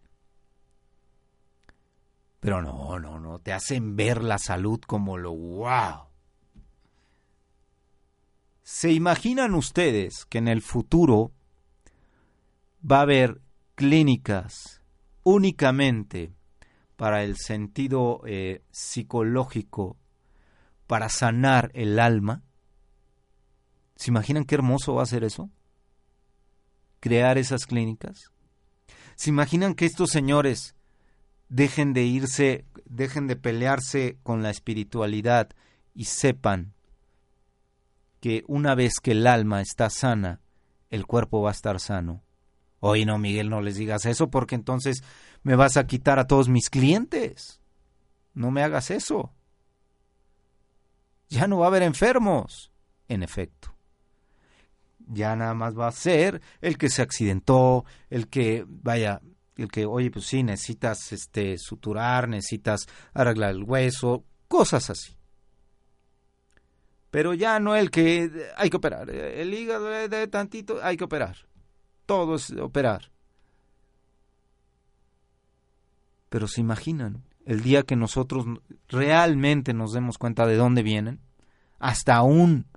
Pero 2.40 2.62
no, 2.62 3.00
no, 3.00 3.20
no, 3.20 3.40
te 3.40 3.52
hacen 3.52 3.96
ver 3.96 4.24
la 4.24 4.38
salud 4.38 4.80
como 4.82 5.18
lo 5.18 5.34
wow. 5.34 6.08
¿Se 8.64 8.92
imaginan 8.92 9.56
ustedes 9.56 10.26
que 10.26 10.38
en 10.38 10.48
el 10.48 10.62
futuro 10.62 11.32
va 12.90 13.00
a 13.00 13.02
haber 13.02 13.42
clínicas 13.76 14.82
únicamente 15.24 16.34
para 16.96 17.24
el 17.24 17.36
sentido 17.38 18.22
eh, 18.26 18.62
psicológico, 18.72 19.98
para 20.88 21.10
sanar 21.10 21.72
el 21.74 22.00
alma? 22.00 22.44
¿Se 23.96 24.12
imaginan 24.12 24.46
qué 24.46 24.56
hermoso 24.56 24.96
va 24.96 25.04
a 25.04 25.08
ser 25.08 25.24
eso? 25.26 25.50
Crear 27.02 27.38
esas 27.38 27.66
clínicas. 27.66 28.32
¿Se 29.16 29.30
imaginan 29.30 29.76
que 29.76 29.86
estos 29.86 30.10
señores 30.10 30.76
dejen 31.50 31.94
de 31.94 32.04
irse, 32.04 32.66
dejen 32.86 33.28
de 33.28 33.36
pelearse 33.36 34.18
con 34.24 34.42
la 34.42 34.52
espiritualidad 34.52 35.50
y 35.94 36.06
sepan 36.06 36.74
que 38.22 38.44
una 38.48 38.76
vez 38.76 39.00
que 39.02 39.12
el 39.12 39.28
alma 39.28 39.62
está 39.62 39.90
sana, 39.90 40.42
el 40.90 41.06
cuerpo 41.06 41.42
va 41.42 41.50
a 41.50 41.54
estar 41.54 41.80
sano. 41.80 42.24
Oye, 42.80 43.06
no, 43.06 43.18
Miguel, 43.18 43.50
no 43.50 43.62
les 43.62 43.76
digas 43.76 44.06
eso 44.06 44.30
porque 44.30 44.56
entonces 44.56 45.04
me 45.44 45.56
vas 45.56 45.78
a 45.78 45.86
quitar 45.86 46.20
a 46.20 46.28
todos 46.28 46.48
mis 46.50 46.70
clientes. 46.70 47.60
No 48.34 48.52
me 48.52 48.64
hagas 48.64 48.92
eso. 48.92 49.34
Ya 51.30 51.48
no 51.48 51.60
va 51.60 51.66
a 51.66 51.70
haber 51.70 51.84
enfermos. 51.84 52.72
En 53.08 53.24
efecto. 53.24 53.76
Ya 55.08 55.36
nada 55.36 55.56
más 55.56 55.78
va 55.78 55.88
a 55.88 55.92
ser 55.92 56.42
el 56.62 56.78
que 56.78 56.90
se 56.90 57.02
accidentó, 57.02 57.84
el 58.10 58.28
que, 58.28 58.66
vaya, 58.68 59.22
el 59.62 59.70
que, 59.70 59.86
oye, 59.86 60.12
pues 60.12 60.26
sí, 60.26 60.44
necesitas 60.44 61.12
este, 61.12 61.58
suturar, 61.58 62.28
necesitas 62.28 62.88
arreglar 63.14 63.52
el 63.52 63.64
hueso, 63.64 64.24
cosas 64.48 64.90
así. 64.90 65.16
Pero 67.12 67.34
ya 67.34 67.60
no 67.60 67.76
el 67.76 67.90
que 67.90 68.52
hay 68.56 68.70
que 68.70 68.78
operar, 68.78 69.10
el 69.10 69.54
hígado 69.54 69.86
de 69.86 70.28
tantito, 70.28 70.80
hay 70.84 70.96
que 70.96 71.06
operar. 71.06 71.38
Todo 72.06 72.36
es 72.36 72.52
operar. 72.52 73.12
Pero 76.30 76.48
se 76.48 76.62
imaginan 76.62 77.24
el 77.46 77.62
día 77.62 77.82
que 77.82 77.96
nosotros 77.96 78.46
realmente 78.88 79.74
nos 79.74 79.92
demos 79.94 80.20
cuenta 80.20 80.46
de 80.46 80.56
dónde 80.56 80.84
vienen, 80.84 81.20
hasta 81.80 82.22
un 82.22 82.68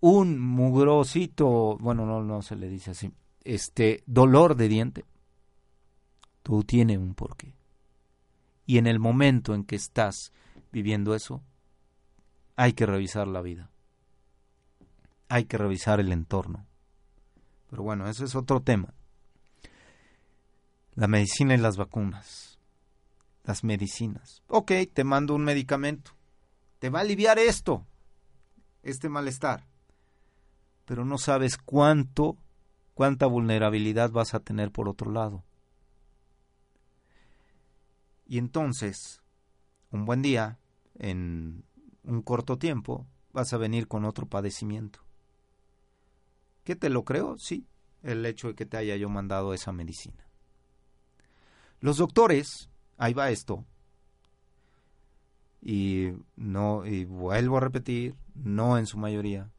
un 0.00 0.38
mugrosito, 0.38 1.76
bueno, 1.78 2.06
no 2.06 2.22
no 2.22 2.40
se 2.40 2.56
le 2.56 2.68
dice 2.68 2.92
así, 2.92 3.12
este 3.44 4.02
dolor 4.06 4.56
de 4.56 4.68
diente 4.68 5.04
todo 6.46 6.62
tiene 6.62 6.96
un 6.96 7.16
porqué. 7.16 7.56
Y 8.66 8.78
en 8.78 8.86
el 8.86 9.00
momento 9.00 9.52
en 9.52 9.64
que 9.64 9.74
estás 9.74 10.32
viviendo 10.70 11.16
eso, 11.16 11.42
hay 12.54 12.72
que 12.72 12.86
revisar 12.86 13.26
la 13.26 13.42
vida. 13.42 13.68
Hay 15.28 15.46
que 15.46 15.58
revisar 15.58 15.98
el 15.98 16.12
entorno. 16.12 16.64
Pero 17.68 17.82
bueno, 17.82 18.08
ese 18.08 18.26
es 18.26 18.36
otro 18.36 18.60
tema. 18.60 18.94
La 20.94 21.08
medicina 21.08 21.54
y 21.54 21.58
las 21.58 21.76
vacunas. 21.76 22.60
Las 23.42 23.64
medicinas. 23.64 24.44
Ok, 24.46 24.70
te 24.92 25.02
mando 25.02 25.34
un 25.34 25.42
medicamento. 25.42 26.12
Te 26.78 26.90
va 26.90 27.00
a 27.00 27.02
aliviar 27.02 27.40
esto, 27.40 27.84
este 28.84 29.08
malestar. 29.08 29.66
Pero 30.84 31.04
no 31.04 31.18
sabes 31.18 31.58
cuánto, 31.58 32.36
cuánta 32.94 33.26
vulnerabilidad 33.26 34.12
vas 34.12 34.32
a 34.34 34.38
tener 34.38 34.70
por 34.70 34.88
otro 34.88 35.10
lado. 35.10 35.42
Y 38.26 38.38
entonces, 38.38 39.22
un 39.90 40.04
buen 40.04 40.20
día, 40.20 40.58
en 40.98 41.64
un 42.02 42.22
corto 42.22 42.58
tiempo, 42.58 43.06
vas 43.32 43.52
a 43.52 43.58
venir 43.58 43.86
con 43.86 44.04
otro 44.04 44.26
padecimiento. 44.26 45.00
¿Qué 46.64 46.74
te 46.74 46.90
lo 46.90 47.04
creo? 47.04 47.38
Sí, 47.38 47.66
el 48.02 48.26
hecho 48.26 48.48
de 48.48 48.54
que 48.54 48.66
te 48.66 48.76
haya 48.76 48.96
yo 48.96 49.08
mandado 49.08 49.54
esa 49.54 49.72
medicina. 49.72 50.28
Los 51.80 51.98
doctores, 51.98 52.68
ahí 52.96 53.14
va 53.14 53.30
esto, 53.30 53.64
y 55.60 56.12
no, 56.36 56.86
y 56.86 57.04
vuelvo 57.04 57.58
a 57.58 57.60
repetir, 57.60 58.16
no 58.34 58.78
en 58.78 58.86
su 58.86 58.98
mayoría, 58.98 59.50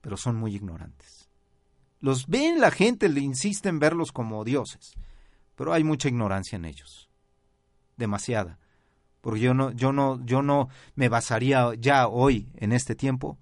pero 0.00 0.16
son 0.16 0.36
muy 0.36 0.54
ignorantes. 0.54 1.28
Los 2.00 2.26
ven 2.26 2.60
la 2.60 2.70
gente, 2.70 3.08
le 3.08 3.20
insiste 3.20 3.68
en 3.68 3.78
verlos 3.78 4.10
como 4.10 4.42
dioses, 4.44 4.94
pero 5.54 5.72
hay 5.72 5.84
mucha 5.84 6.08
ignorancia 6.08 6.56
en 6.56 6.64
ellos 6.64 7.09
demasiada. 8.00 8.58
Porque 9.20 9.40
yo 9.40 9.54
no, 9.54 9.70
yo 9.70 9.92
no, 9.92 10.24
yo 10.24 10.42
no 10.42 10.68
me 10.96 11.08
basaría 11.08 11.68
ya 11.78 12.08
hoy, 12.08 12.48
en 12.56 12.72
este 12.72 12.96
tiempo, 12.96 13.38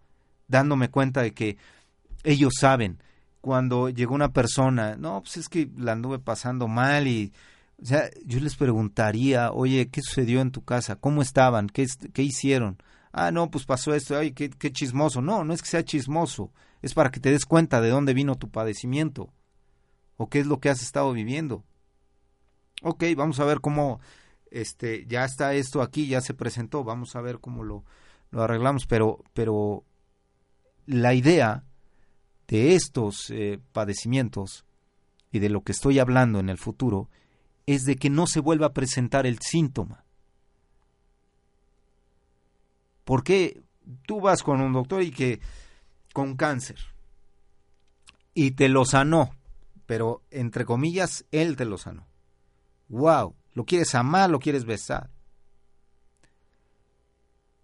dándome 0.48 0.90
cuenta 0.90 1.22
de 1.22 1.32
que 1.32 1.56
ellos 2.24 2.54
saben 2.60 3.00
cuando 3.40 3.88
llegó 3.88 4.14
una 4.14 4.32
persona, 4.32 4.96
no, 4.96 5.20
pues 5.22 5.36
es 5.36 5.48
que 5.48 5.70
la 5.76 5.92
anduve 5.92 6.18
pasando 6.18 6.68
mal 6.68 7.06
y, 7.06 7.32
o 7.80 7.86
sea, 7.86 8.10
yo 8.24 8.40
les 8.40 8.56
preguntaría, 8.56 9.52
oye, 9.52 9.88
¿qué 9.88 10.02
sucedió 10.02 10.40
en 10.40 10.50
tu 10.50 10.64
casa? 10.64 10.96
¿Cómo 10.96 11.22
estaban? 11.22 11.68
¿Qué, 11.68 11.86
qué 12.12 12.22
hicieron? 12.22 12.82
Ah, 13.12 13.30
no, 13.30 13.50
pues 13.50 13.64
pasó 13.64 13.94
esto, 13.94 14.18
ay, 14.18 14.32
qué, 14.32 14.50
qué 14.50 14.72
chismoso. 14.72 15.22
No, 15.22 15.44
no 15.44 15.54
es 15.54 15.62
que 15.62 15.68
sea 15.68 15.84
chismoso, 15.84 16.52
es 16.82 16.94
para 16.94 17.10
que 17.10 17.20
te 17.20 17.30
des 17.30 17.46
cuenta 17.46 17.80
de 17.80 17.90
dónde 17.90 18.14
vino 18.14 18.34
tu 18.34 18.50
padecimiento 18.50 19.32
o 20.16 20.28
qué 20.28 20.40
es 20.40 20.46
lo 20.46 20.60
que 20.60 20.68
has 20.68 20.82
estado 20.82 21.12
viviendo. 21.12 21.64
Ok, 22.82 23.04
vamos 23.16 23.40
a 23.40 23.44
ver 23.44 23.60
cómo 23.60 24.00
este, 24.50 25.06
ya 25.06 25.24
está 25.24 25.54
esto 25.54 25.82
aquí, 25.82 26.06
ya 26.06 26.20
se 26.20 26.34
presentó, 26.34 26.84
vamos 26.84 27.16
a 27.16 27.20
ver 27.20 27.38
cómo 27.40 27.64
lo, 27.64 27.84
lo 28.30 28.42
arreglamos, 28.42 28.86
pero, 28.86 29.24
pero 29.34 29.84
la 30.86 31.14
idea 31.14 31.64
de 32.48 32.74
estos 32.74 33.30
eh, 33.30 33.60
padecimientos 33.72 34.64
y 35.30 35.38
de 35.38 35.50
lo 35.50 35.62
que 35.62 35.72
estoy 35.72 35.98
hablando 35.98 36.40
en 36.40 36.48
el 36.48 36.58
futuro 36.58 37.08
es 37.66 37.84
de 37.84 37.96
que 37.96 38.08
no 38.08 38.26
se 38.26 38.40
vuelva 38.40 38.68
a 38.68 38.72
presentar 38.72 39.26
el 39.26 39.38
síntoma. 39.40 40.04
Porque 43.04 43.62
tú 44.06 44.20
vas 44.20 44.42
con 44.42 44.60
un 44.60 44.72
doctor 44.72 45.02
y 45.02 45.10
que 45.10 45.40
con 46.12 46.36
cáncer 46.36 46.78
y 48.34 48.52
te 48.52 48.68
lo 48.68 48.84
sanó, 48.84 49.30
pero 49.86 50.22
entre 50.30 50.64
comillas, 50.64 51.24
él 51.32 51.56
te 51.56 51.64
lo 51.64 51.76
sanó. 51.76 52.06
¡Wow! 52.88 53.34
Lo 53.58 53.64
quieres 53.64 53.96
amar, 53.96 54.30
lo 54.30 54.38
quieres 54.38 54.64
besar. 54.64 55.10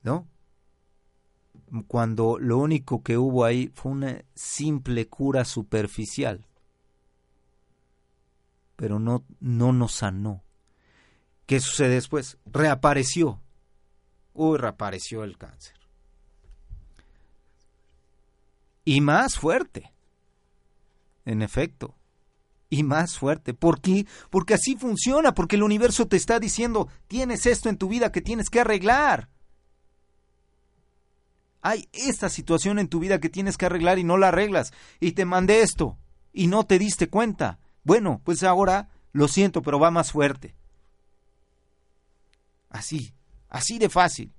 ¿No? 0.03 0.27
Cuando 1.87 2.37
lo 2.41 2.59
único 2.59 3.05
que 3.05 3.17
hubo 3.17 3.45
ahí 3.45 3.71
fue 3.77 3.93
una 3.93 4.25
simple 4.35 5.07
cura 5.07 5.45
superficial. 5.45 6.49
Pero 8.75 8.99
no, 8.99 9.25
no 9.39 9.73
nos 9.73 9.93
sanó. 9.93 10.43
¿Qué 11.47 11.61
sucede 11.61 11.91
después? 11.91 12.39
Reapareció. 12.45 13.41
Uy, 14.33 14.59
reapareció 14.59 15.23
el 15.23 15.39
cáncer. 15.39 15.77
Y 18.85 19.01
más 19.01 19.39
fuerte. 19.39 19.93
En 21.25 21.41
efecto. 21.41 21.95
Y 22.75 22.83
más 22.83 23.17
fuerte. 23.17 23.55
¿Por 23.55 23.81
qué? 23.81 24.05
Porque 24.31 24.55
así 24.55 24.75
funciona, 24.75 25.33
porque 25.33 25.55
el 25.55 25.63
universo 25.63 26.09
te 26.09 26.17
está 26.17 26.41
diciendo, 26.41 26.89
tienes 27.07 27.47
esto 27.47 27.69
en 27.69 27.79
tu 27.79 27.87
vida 27.87 28.11
que 28.11 28.21
tienes 28.21 28.51
que 28.51 28.59
arreglar. 28.59 29.29
Hay 31.63 31.89
esta 31.93 32.29
situación 32.29 32.81
en 32.81 32.89
tu 32.89 32.99
vida 32.99 33.21
que 33.21 33.29
tienes 33.29 33.57
que 33.57 33.67
arreglar 33.67 34.01
y 34.01 34.05
no 34.05 34.17
la 34.17 34.29
arreglas. 34.29 34.73
Y 34.99 35.13
te 35.13 35.25
mandé 35.25 35.63
esto 35.63 35.97
y 36.33 36.49
no 36.49 36.65
te 36.65 36.81
diste 36.81 37.09
cuenta. 37.09 37.61
Bueno, 37.85 38.21
pues 38.25 38.43
ahora 38.43 38.89
lo 39.13 39.29
siento, 39.29 39.63
pero 39.63 39.79
va 39.79 39.93
más 39.93 40.11
fuerte. 40.11 40.57
Así, 42.71 43.15
así 43.51 43.79
de 43.79 43.89
fácil. 43.89 44.33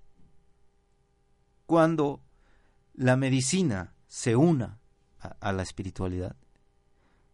Cuando 1.65 2.21
la 2.95 3.15
medicina 3.15 3.93
se 4.07 4.35
una 4.35 4.77
a, 5.39 5.53
la 5.53 5.63
espiritualidad, 5.63 6.35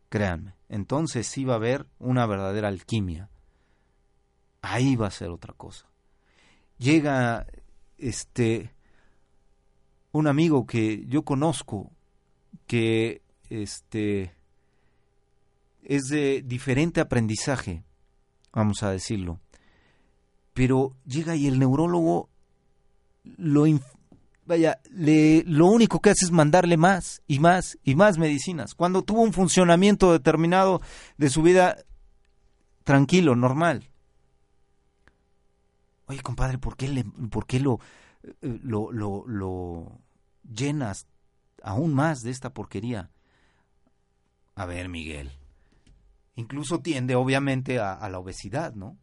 créanme, 0.10 0.54
entonces 0.72 1.28
va 1.44 1.54
a 1.54 1.58
haber 1.58 1.86
una 2.00 2.26
verdadera 2.26 2.70
alquimia. 2.70 3.30
Ahí 4.62 4.96
va 4.96 5.08
a 5.08 5.12
ser 5.12 5.30
otra 5.30 5.54
cosa. 5.54 5.86
Llega 6.78 7.46
este 7.98 8.74
un 10.14 10.28
amigo 10.28 10.66
que 10.66 11.06
yo 11.08 11.24
conozco 11.24 11.92
que 12.68 13.22
este 13.50 14.34
es 15.84 16.04
de 16.04 16.42
diferente 16.42 17.02
aprendizaje, 17.02 17.84
vamos 18.54 18.82
a 18.82 18.92
decirlo. 18.92 19.42
Pero 20.54 20.96
llega 21.06 21.36
y 21.36 21.48
el 21.48 21.60
neurólogo 21.60 22.30
lo 23.24 23.68
vaya, 24.52 24.82
lo 24.92 25.68
único 25.68 26.02
que 26.02 26.10
hace 26.10 26.26
es 26.26 26.32
mandarle 26.32 26.76
más 26.76 27.22
y 27.26 27.40
más 27.40 27.80
y 27.84 27.96
más 27.96 28.18
medicinas. 28.18 28.76
Cuando 28.76 29.02
tuvo 29.02 29.22
un 29.22 29.32
funcionamiento 29.32 30.12
determinado 30.12 30.82
de 31.18 31.30
su 31.30 31.42
vida 31.42 31.78
tranquilo, 32.84 33.34
normal. 33.36 33.90
Oye, 36.08 36.20
compadre, 36.22 36.58
¿por 36.58 36.76
qué, 36.76 36.90
le, 36.90 37.06
por 37.06 37.46
qué 37.46 37.62
lo, 37.62 37.80
eh, 38.24 38.60
lo, 38.62 38.92
lo, 38.92 40.02
llenas 40.44 41.08
aún 41.64 41.94
más 41.94 42.22
de 42.22 42.32
esta 42.32 42.54
porquería? 42.54 43.10
A 44.56 44.66
ver, 44.66 44.90
Miguel. 44.90 45.32
Incluso 46.36 46.82
tiende, 46.82 47.16
obviamente, 47.16 47.80
a 47.80 48.10
la 48.10 48.20
obesidad, 48.20 48.74
¿no? 48.74 48.98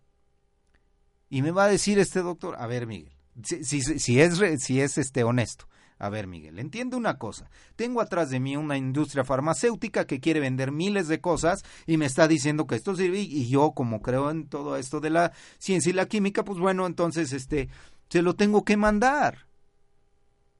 Y 1.31 1.41
me 1.41 1.53
va 1.53 1.65
a 1.65 1.69
decir 1.69 1.99
este 1.99 2.21
doctor, 2.21 2.57
a 2.59 2.67
ver, 2.67 2.87
Miguel, 2.87 3.18
si, 3.43 4.21
es, 4.21 4.63
si 4.63 4.81
es 4.81 4.99
este 4.99 5.25
honesto. 5.25 5.67
A 6.01 6.11
ver, 6.11 6.29
Miguel, 6.29 6.59
entiende 6.61 6.97
una 6.97 7.19
cosa. 7.19 7.51
Tengo 7.75 8.01
atrás 8.01 8.31
de 8.31 8.39
mí 8.39 8.57
una 8.57 8.77
industria 8.77 9.25
farmacéutica 9.25 10.07
que 10.07 10.21
quiere 10.21 10.39
vender 10.39 10.71
miles 10.71 11.09
de 11.09 11.21
cosas 11.21 11.65
y 11.87 11.97
me 11.97 12.07
está 12.07 12.29
diciendo 12.29 12.67
que 12.67 12.77
esto 12.77 12.95
sirve 12.95 13.19
y 13.19 13.49
yo, 13.49 13.73
como 13.73 14.01
creo 14.01 14.31
en 14.31 14.49
todo 14.49 14.77
esto 14.77 15.01
de 15.01 15.11
la 15.11 15.33
ciencia 15.59 15.91
y 15.91 15.95
la 15.95 16.07
química, 16.07 16.45
pues 16.45 16.61
bueno, 16.61 16.87
entonces 16.87 17.33
este 17.33 17.69
se 18.09 18.23
lo 18.23 18.37
tengo 18.37 18.65
que 18.65 18.77
mandar. 18.77 19.49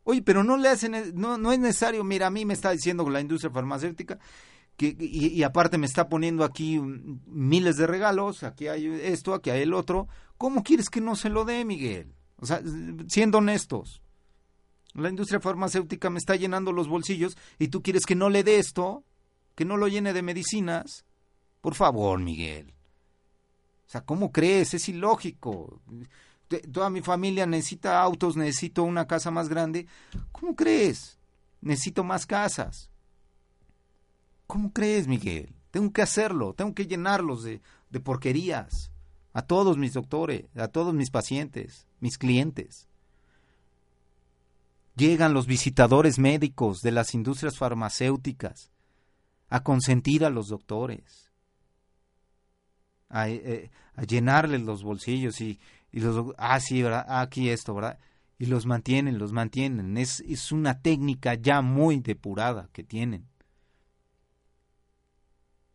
Oye, 0.03 0.23
pero 0.23 0.43
no 0.43 0.57
le 0.57 0.71
hacen, 0.71 1.13
no, 1.15 1.39
no 1.39 1.53
es 1.53 1.59
necesario. 1.61 2.03
Mira, 2.03 2.27
a 2.27 2.31
mí 2.31 2.45
me 2.45 2.55
está 2.55 2.71
diciendo 2.73 3.09
la 3.09 3.21
industria 3.21 3.53
farmacéutica 3.53 4.19
que, 4.77 4.97
y, 4.99 5.29
y, 5.29 5.43
aparte 5.43 5.77
me 5.77 5.87
está 5.87 6.09
poniendo 6.09 6.45
aquí 6.45 6.81
miles 6.81 7.77
de 7.77 7.87
regalos, 7.87 8.45
aquí 8.45 8.69
hay 8.69 8.87
esto, 8.87 9.35
aquí 9.35 9.51
hay 9.51 9.63
el 9.63 9.75
otro. 9.75 10.09
¿Cómo 10.37 10.63
quieres 10.63 10.89
que 10.89 11.01
no 11.01 11.15
se 11.15 11.29
lo 11.29 11.45
dé, 11.45 11.65
Miguel? 11.65 12.15
O 12.41 12.47
sea, 12.47 12.63
siendo 13.09 13.39
honestos. 13.39 14.03
La 14.95 15.09
industria 15.09 15.41
farmacéutica 15.41 16.11
me 16.11 16.19
está 16.19 16.37
llenando 16.37 16.73
los 16.73 16.89
bolsillos 16.89 17.37
y 17.59 17.69
tú 17.69 17.83
quieres 17.83 18.05
que 18.07 18.15
no 18.15 18.31
le 18.31 18.43
dé 18.43 18.59
esto, 18.59 19.05
que 19.55 19.65
no 19.65 19.77
lo 19.77 19.89
llene 19.89 20.13
de 20.13 20.23
medicinas. 20.23 21.05
Por 21.61 21.75
favor, 21.75 22.19
Miguel. 22.21 22.73
O 23.87 23.91
sea, 23.91 24.03
¿cómo 24.03 24.33
crees? 24.33 24.75
Es 24.75 24.89
ilógico. 24.89 25.81
Toda 26.73 26.91
mi 26.91 27.03
familia 27.03 27.47
necesita 27.47 28.01
autos, 28.01 28.37
necesito 28.37 28.83
una 28.83 29.07
casa 29.07 29.31
más 29.31 29.49
grande. 29.49 29.87
¿Cómo 30.33 30.55
crees? 30.55 31.19
Necesito 31.61 32.05
más 32.05 32.27
casas. 32.27 32.91
¿Cómo 34.47 34.73
crees, 34.73 35.07
Miguel? 35.09 35.55
Tengo 35.71 35.93
que 35.93 36.03
hacerlo, 36.03 36.55
tengo 36.55 36.75
que 36.75 36.87
llenarlos 36.87 37.43
de, 37.43 37.61
de 37.91 38.01
porquerías 38.01 38.91
a 39.35 39.43
todos 39.43 39.77
mis 39.77 39.93
doctores, 39.93 40.47
a 40.57 40.69
todos 40.69 40.95
mis 40.95 41.11
pacientes, 41.11 41.88
mis 42.01 42.19
clientes. 42.19 42.89
Llegan 44.97 45.33
los 45.33 45.47
visitadores 45.47 46.19
médicos 46.19 46.81
de 46.81 46.93
las 46.93 47.15
industrias 47.15 47.57
farmacéuticas 47.57 48.73
a 49.49 49.63
consentir 49.63 50.25
a 50.25 50.31
los 50.31 50.49
doctores, 50.49 51.33
a, 53.09 53.29
eh, 53.29 53.71
llenarles 54.07 54.63
los 54.63 54.83
bolsillos 54.83 55.41
y, 55.41 55.61
los 55.93 56.35
ah 56.37 56.61
sí, 56.61 56.83
¿verdad? 56.83 57.07
Ah, 57.09 57.23
aquí 57.23 57.49
esto, 57.49 57.75
¿verdad? 57.75 57.99
Y 58.39 58.47
los 58.47 58.67
mantienen, 58.67 59.19
los 59.19 59.33
mantienen. 59.33 59.97
Es, 59.97 60.21
es 60.21 60.53
una 60.53 60.81
técnica 60.81 61.35
ya 61.35 61.63
muy 61.63 62.01
depurada 62.01 62.69
que 62.73 62.85
tienen. 62.85 63.27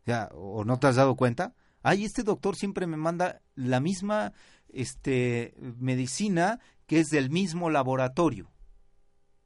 Ya, 0.05 0.29
¿O 0.33 0.63
no 0.65 0.79
te 0.79 0.87
has 0.87 0.95
dado 0.97 1.15
cuenta? 1.15 1.55
ay, 1.83 2.05
este 2.05 2.23
doctor 2.23 2.55
siempre 2.55 2.87
me 2.87 2.97
manda 2.97 3.41
la 3.55 3.79
misma 3.79 4.33
este, 4.73 5.55
medicina 5.57 6.59
que 6.85 6.99
es 6.99 7.07
del 7.07 7.29
mismo 7.29 7.69
laboratorio. 7.69 8.51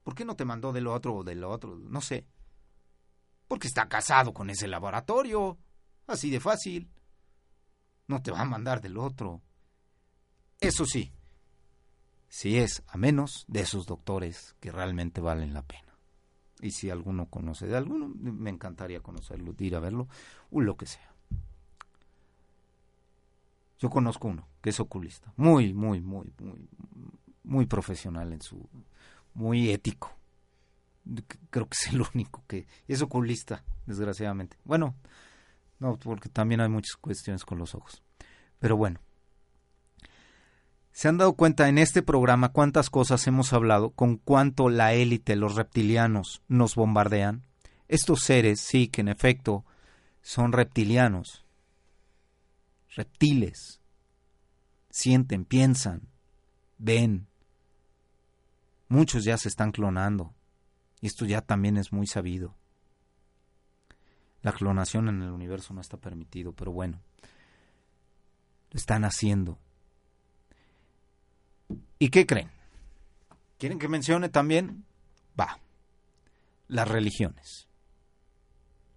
¿Por 0.04 0.16
qué 0.16 0.26
no 0.26 0.36
te 0.36 0.46
mandó 0.46 0.72
del 0.72 0.88
otro 0.88 1.16
o 1.16 1.24
del 1.24 1.44
otro? 1.44 1.76
No 1.76 2.02
sé. 2.02 2.26
Porque 3.48 3.68
está 3.68 3.88
casado 3.88 4.34
con 4.34 4.50
ese 4.50 4.68
laboratorio. 4.68 5.58
Así 6.08 6.30
de 6.30 6.40
fácil. 6.40 6.90
No 8.08 8.22
te 8.22 8.32
va 8.32 8.42
a 8.42 8.46
mandar 8.46 8.82
del 8.82 8.98
otro. 8.98 9.42
Eso 10.60 10.86
sí, 10.86 11.14
si 12.30 12.58
es 12.58 12.84
a 12.88 12.98
menos 12.98 13.46
de 13.48 13.62
esos 13.62 13.86
doctores 13.86 14.56
que 14.60 14.72
realmente 14.72 15.22
valen 15.22 15.54
la 15.54 15.62
pena. 15.62 15.98
Y 16.62 16.72
si 16.72 16.90
alguno 16.90 17.30
conoce 17.30 17.68
de 17.68 17.78
alguno, 17.78 18.08
me 18.08 18.50
encantaría 18.50 19.02
conocerlo, 19.02 19.54
ir 19.60 19.76
a 19.76 19.80
verlo, 19.80 20.08
o 20.50 20.62
lo 20.62 20.76
que 20.76 20.88
sea. 20.88 21.14
Yo 23.80 23.90
conozco 23.90 24.28
uno 24.28 24.48
que 24.62 24.72
es 24.72 24.80
oculista, 24.80 25.32
muy, 25.36 25.74
muy, 25.74 26.02
muy, 26.02 26.34
muy, 26.40 26.70
muy 27.44 27.66
profesional 27.66 28.34
en 28.34 28.42
su, 28.42 28.68
muy 29.34 29.70
ético. 29.70 30.12
Creo 31.50 31.68
que 31.70 31.78
es 31.80 31.94
el 31.94 32.02
único 32.02 32.44
que 32.48 32.68
es 32.88 33.02
oculista, 33.02 33.64
desgraciadamente. 33.86 34.58
Bueno, 34.66 34.96
no, 35.80 35.98
porque 35.98 36.30
también 36.30 36.62
hay 36.62 36.70
muchas 36.70 36.98
cuestiones 36.98 37.46
con 37.46 37.60
los 37.60 37.76
ojos. 37.76 38.02
Pero 38.60 38.76
bueno, 38.76 39.00
¿Se 40.98 41.08
han 41.08 41.20
dado 41.20 41.34
cuenta 41.34 41.70
en 41.70 41.78
este 41.78 42.02
programa 42.02 42.50
cuántas 42.50 42.90
cosas 42.90 43.28
hemos 43.28 43.54
hablado, 43.54 43.92
con 43.92 44.18
cuánto 44.18 44.68
la 44.68 44.96
élite, 44.96 45.36
los 45.36 45.54
reptilianos, 45.54 46.42
nos 46.48 46.74
bombardean? 46.74 47.46
Estos 47.88 48.22
seres, 48.22 48.62
sí, 48.62 48.88
que 48.88 49.02
en 49.02 49.08
efecto 49.08 49.64
son 50.24 50.54
reptilianos, 50.54 51.46
reptiles. 52.98 53.80
Sienten, 54.89 55.45
piensan, 55.45 56.10
ven. 56.78 57.28
Muchos 58.89 59.24
ya 59.24 59.38
se 59.38 59.48
están 59.48 59.72
clonando. 59.72 60.34
Y 61.00 61.08
esto 61.08 61.26
ya 61.26 61.41
también 61.41 61.78
es 61.78 61.93
muy 61.93 62.08
sabido. 62.08 62.56
La 64.41 64.52
clonación 64.52 65.10
en 65.10 65.22
el 65.22 65.32
universo 65.32 65.74
no 65.74 65.82
está 65.82 65.98
permitido, 65.98 66.54
pero 66.54 66.72
bueno, 66.72 67.00
lo 68.72 68.78
están 68.78 69.06
haciendo. 69.06 69.60
¿Y 72.00 72.10
qué 72.10 72.26
creen? 72.26 72.50
¿Quieren 73.60 73.78
que 73.78 73.88
mencione 73.88 74.30
también? 74.30 74.86
Va. 75.39 75.60
Las 76.68 76.88
religiones. 76.88 77.68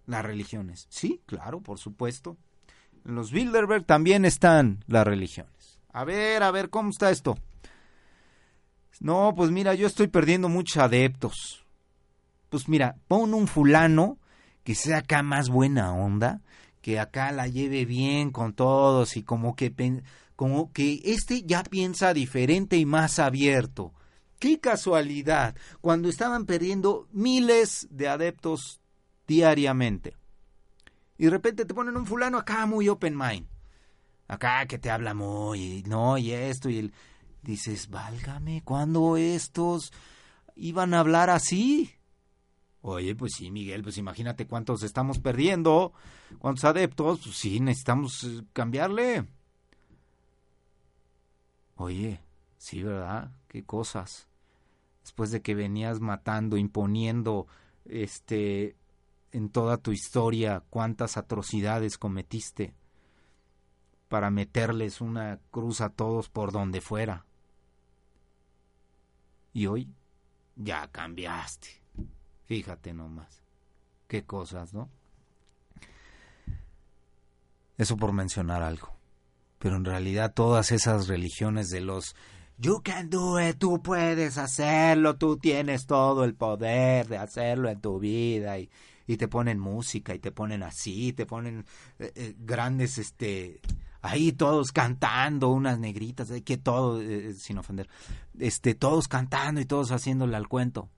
Las 0.07 0.25
religiones. 0.25 0.87
Sí, 0.89 1.21
claro, 1.25 1.61
por 1.61 1.77
supuesto. 1.77 2.37
En 3.05 3.15
los 3.15 3.31
Bilderberg 3.31 3.85
también 3.85 4.25
están 4.25 4.83
las 4.87 5.05
religiones. 5.05 5.79
A 5.91 6.03
ver, 6.03 6.43
a 6.43 6.51
ver, 6.51 6.69
¿cómo 6.69 6.89
está 6.89 7.09
esto? 7.09 7.37
No, 8.99 9.33
pues 9.35 9.49
mira, 9.49 9.73
yo 9.73 9.87
estoy 9.87 10.07
perdiendo 10.07 10.47
muchos 10.47 10.77
adeptos. 10.77 11.65
Pues 12.49 12.69
mira, 12.69 12.97
pon 13.07 13.33
un 13.33 13.47
fulano 13.47 14.19
que 14.63 14.75
sea 14.75 14.99
acá 14.99 15.23
más 15.23 15.49
buena 15.49 15.93
onda, 15.93 16.41
que 16.81 16.99
acá 16.99 17.31
la 17.31 17.47
lleve 17.47 17.85
bien 17.85 18.31
con 18.31 18.53
todos 18.53 19.17
y 19.17 19.23
como 19.23 19.55
que 19.55 19.73
como 20.35 20.71
que 20.71 21.01
este 21.03 21.43
ya 21.43 21.63
piensa 21.63 22.13
diferente 22.13 22.77
y 22.77 22.85
más 22.85 23.19
abierto. 23.19 23.93
Qué 24.39 24.59
casualidad, 24.59 25.55
cuando 25.81 26.09
estaban 26.09 26.45
perdiendo 26.45 27.07
miles 27.11 27.87
de 27.91 28.07
adeptos 28.07 28.81
diariamente. 29.27 30.15
Y 31.21 31.25
de 31.25 31.29
repente 31.29 31.65
te 31.65 31.75
ponen 31.75 31.97
un 31.97 32.07
fulano 32.07 32.39
acá 32.39 32.65
muy 32.65 32.89
open 32.89 33.15
mind. 33.15 33.45
Acá 34.27 34.65
que 34.65 34.79
te 34.79 34.89
habla 34.89 35.13
muy, 35.13 35.83
no, 35.83 36.17
y 36.17 36.31
esto, 36.31 36.67
y. 36.67 36.91
Dices, 37.43 37.91
válgame, 37.91 38.63
¿cuándo 38.63 39.17
estos 39.17 39.93
iban 40.55 40.95
a 40.95 40.99
hablar 40.99 41.29
así? 41.29 41.93
Oye, 42.81 43.13
pues 43.13 43.33
sí, 43.35 43.51
Miguel, 43.51 43.83
pues 43.83 43.99
imagínate 43.99 44.47
cuántos 44.47 44.81
estamos 44.81 45.19
perdiendo, 45.19 45.93
cuántos 46.39 46.65
adeptos, 46.65 47.19
pues 47.23 47.35
sí, 47.37 47.59
necesitamos 47.59 48.23
eh, 48.23 48.41
cambiarle. 48.51 49.27
Oye, 51.75 52.19
sí, 52.57 52.81
¿verdad? 52.81 53.29
Qué 53.47 53.63
cosas. 53.63 54.27
Después 55.03 55.29
de 55.29 55.43
que 55.43 55.53
venías 55.53 55.99
matando, 55.99 56.57
imponiendo, 56.57 57.45
este, 57.85 58.75
en 59.31 59.49
toda 59.49 59.77
tu 59.77 59.91
historia, 59.91 60.63
cuántas 60.69 61.17
atrocidades 61.17 61.97
cometiste 61.97 62.73
para 64.07 64.29
meterles 64.29 64.99
una 64.99 65.39
cruz 65.51 65.81
a 65.81 65.89
todos 65.89 66.29
por 66.29 66.51
donde 66.51 66.81
fuera. 66.81 67.25
Y 69.53 69.67
hoy 69.67 69.89
ya 70.55 70.87
cambiaste. 70.87 71.69
Fíjate 72.45 72.93
nomás. 72.93 73.41
Qué 74.07 74.23
cosas, 74.25 74.73
¿no? 74.73 74.89
Eso 77.77 77.95
por 77.95 78.11
mencionar 78.11 78.61
algo. 78.61 78.93
Pero 79.57 79.77
en 79.77 79.85
realidad 79.85 80.33
todas 80.33 80.71
esas 80.71 81.07
religiones 81.07 81.69
de 81.69 81.81
los 81.81 82.15
You 82.57 82.81
can 82.83 83.09
do 83.09 83.39
it, 83.39 83.57
tú 83.57 83.81
puedes 83.81 84.37
hacerlo, 84.37 85.15
tú 85.15 85.37
tienes 85.37 85.87
todo 85.87 86.23
el 86.25 86.35
poder 86.35 87.07
de 87.07 87.17
hacerlo 87.17 87.69
en 87.69 87.81
tu 87.81 87.97
vida 87.97 88.59
y, 88.59 88.69
y 89.07 89.17
te 89.17 89.27
ponen 89.27 89.59
música 89.59 90.13
y 90.13 90.19
te 90.19 90.31
ponen 90.31 90.63
así, 90.63 91.13
te 91.13 91.25
ponen 91.25 91.65
eh, 91.99 92.11
eh, 92.15 92.35
grandes 92.37 92.97
este 92.97 93.61
ahí 94.01 94.31
todos 94.31 94.71
cantando, 94.71 95.49
unas 95.49 95.79
negritas, 95.79 96.31
que 96.43 96.57
todo, 96.57 97.01
eh, 97.01 97.33
sin 97.33 97.57
ofender, 97.57 97.87
este, 98.39 98.73
todos 98.73 99.07
cantando 99.07 99.61
y 99.61 99.65
todos 99.65 99.91
haciéndole 99.91 100.35
al 100.35 100.47
cuento. 100.47 100.89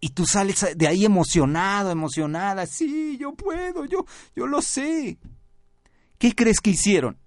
Y 0.00 0.08
tú 0.10 0.24
sales 0.24 0.74
de 0.74 0.88
ahí 0.88 1.04
emocionado, 1.04 1.90
emocionada, 1.90 2.66
sí, 2.66 3.18
yo 3.18 3.34
puedo, 3.34 3.84
yo, 3.84 4.06
yo 4.34 4.46
lo 4.46 4.62
sé. 4.62 5.18
¿Qué 6.18 6.34
crees 6.34 6.60
que 6.60 6.70
hicieron? 6.70 7.18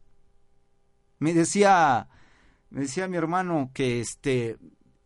Me 1.19 1.34
decía, 1.34 2.09
me 2.69 2.82
decía 2.82 3.07
mi 3.07 3.17
hermano 3.17 3.71
que 3.73 3.99
este, 4.01 4.57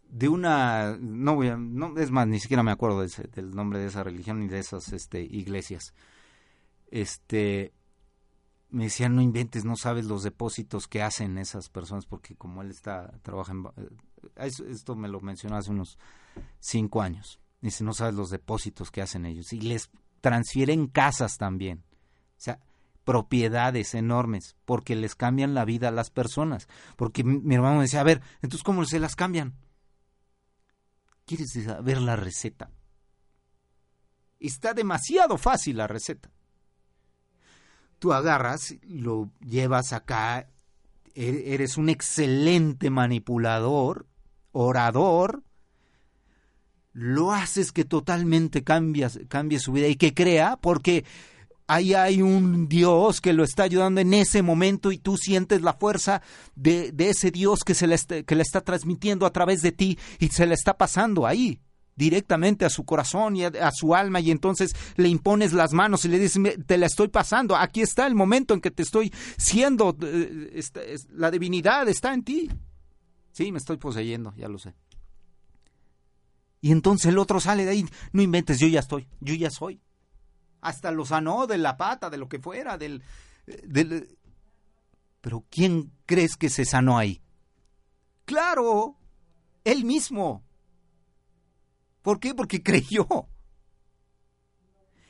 de 0.10 0.28
una, 0.28 0.98
no 1.00 1.36
voy 1.36 1.48
a, 1.50 1.58
no, 1.58 1.98
es 1.98 2.12
más, 2.12 2.28
ni 2.28 2.40
siquiera 2.40 2.64
me 2.64 2.72
acuerdo 2.72 3.02
del 3.02 3.52
nombre 3.52 3.80
de 3.80 3.88
esa 3.88 4.04
religión 4.04 4.40
ni 4.40 4.48
de 4.48 4.60
esas 4.60 4.92
este, 4.92 5.22
iglesias 5.22 5.94
este 6.92 7.74
me 8.72 8.84
decían 8.86 9.16
no 9.16 9.22
inventes, 9.22 9.66
no 9.66 9.76
sabes 9.76 10.06
los 10.06 10.22
depósitos 10.22 10.88
que 10.88 11.02
hacen 11.02 11.38
esas 11.38 11.70
personas 11.70 12.06
porque 12.06 12.36
como 12.36 12.62
él 12.62 12.70
está 12.70 13.12
trabaja 13.24 13.52
en 13.52 13.66
eh, 13.78 14.52
esto 14.70 14.96
me 14.96 15.08
lo 15.08 15.22
mencionó 15.22 15.56
hace 15.56 15.72
unos 15.72 15.98
cinco 16.60 17.02
años. 17.02 17.40
Dice 17.62 17.84
no 17.84 17.94
sabes 17.94 18.14
los 18.14 18.30
depósitos 18.30 18.92
que 18.92 19.02
hacen 19.02 19.26
ellos 19.26 19.52
y 19.54 19.62
les 19.62 19.90
transfieren 20.22 20.88
casas 20.88 21.38
también, 21.38 21.84
o 22.38 22.42
sea 22.42 22.60
propiedades 23.06 23.96
enormes 23.96 24.56
porque 24.66 24.96
les 24.96 25.16
cambian 25.16 25.56
la 25.56 25.66
vida 25.66 25.88
a 25.88 25.92
las 25.92 26.12
personas. 26.12 26.68
Porque 26.96 27.24
mi 27.24 27.56
hermano 27.56 27.78
me 27.78 27.84
decía 27.84 28.02
a 28.02 28.04
ver 28.04 28.22
entonces 28.44 28.64
cómo 28.64 28.86
se 28.86 29.00
las 29.00 29.16
cambian. 29.16 29.56
¿Quieres 31.30 31.52
saber 31.64 32.02
la 32.02 32.16
receta? 32.16 32.72
Está 34.40 34.74
demasiado 34.74 35.38
fácil 35.38 35.78
la 35.78 35.86
receta 35.86 36.32
tú 38.00 38.14
agarras, 38.14 38.76
lo 38.88 39.30
llevas 39.46 39.94
acá, 39.94 40.48
e-, 41.14 41.54
eres 41.54 41.78
un 41.78 41.90
excelente 41.90 42.90
manipulador, 42.90 44.08
orador, 44.52 45.44
lo 46.94 47.32
haces 47.34 47.72
que 47.72 47.86
totalmente 47.86 48.64
cambias, 48.64 49.20
cambie 49.28 49.60
su 49.60 49.74
vida 49.74 49.88
y 49.88 49.96
que 49.96 50.14
crea, 50.14 50.58
porque 50.58 51.06
ahí 51.70 51.94
hay 51.94 52.22
un 52.24 52.68
Dios 52.68 53.22
que 53.22 53.32
lo 53.32 53.44
está 53.44 53.64
ayudando 53.64 54.02
en 54.02 54.14
ese 54.16 54.42
momento 54.42 54.92
y 54.92 54.98
tú 54.98 55.18
sientes 55.18 55.62
la 55.62 55.74
fuerza 55.74 56.22
de, 56.56 56.94
ese 56.98 57.30
Dios 57.30 57.60
que, 57.64 57.76
se 57.76 57.86
le 57.86 57.96
está 57.96 58.62
transmitiendo 58.62 59.28
a 59.28 59.32
través 59.32 59.62
de 59.62 59.72
ti 59.72 59.98
y 60.20 60.30
se 60.30 60.48
le 60.48 60.56
está 60.56 60.78
pasando 60.78 61.28
ahí 61.28 61.62
directamente 61.96 62.66
a 62.66 62.70
su 62.70 62.86
corazón 62.86 63.36
y 63.36 63.44
a, 63.44 63.72
su 63.72 63.94
alma 63.94 64.20
y 64.20 64.32
entonces 64.32 64.74
le 64.96 65.10
impones 65.10 65.54
las 65.54 65.74
manos 65.74 66.06
y 66.06 66.08
le 66.08 66.18
dices, 66.18 66.42
te 66.66 66.78
la 66.78 66.88
estoy 66.88 67.10
pasando, 67.10 67.56
aquí 67.56 67.82
está 67.82 68.08
el 68.08 68.16
momento 68.16 68.56
en 68.56 68.62
que 68.62 68.72
te 68.72 68.82
estoy 68.82 69.14
siendo, 69.38 69.96
eh, 70.02 70.64
la 71.12 71.30
divinidad 71.30 71.88
está 71.88 72.14
en 72.14 72.24
ti. 72.24 72.50
Sí, 73.32 73.52
me 73.52 73.60
estoy 73.60 73.78
poseyendo, 73.78 74.34
ya 74.36 74.48
lo 74.48 74.58
sé. 74.58 74.74
Y 76.62 76.72
entonces 76.72 77.08
el 77.08 77.20
otro 77.20 77.40
sale 77.40 77.64
de 77.64 77.72
ahí, 77.72 77.86
no 78.12 78.24
inventes, 78.24 78.60
yo 78.60 78.68
ya 78.68 78.80
estoy, 78.80 79.08
yo 79.20 79.36
ya 79.36 79.52
soy. 79.52 79.80
Hasta 80.62 80.92
lo 80.92 81.06
sanó 81.06 81.48
de 81.48 81.58
la 81.58 81.78
pata, 81.78 82.10
de 82.10 82.18
lo 82.18 82.28
que 82.28 82.40
fuera, 82.40 82.78
del... 82.78 83.04
del 83.64 84.18
pero 85.22 85.46
¿quién 85.50 85.92
crees 86.06 86.38
que 86.38 86.50
se 86.50 86.66
sanó 86.66 86.98
ahí? 86.98 87.22
Claro, 88.26 88.96
él 89.64 89.86
mismo. 89.86 90.44
¿Por 92.02 92.20
qué? 92.20 92.34
Porque 92.34 92.64
creyó. 92.64 93.08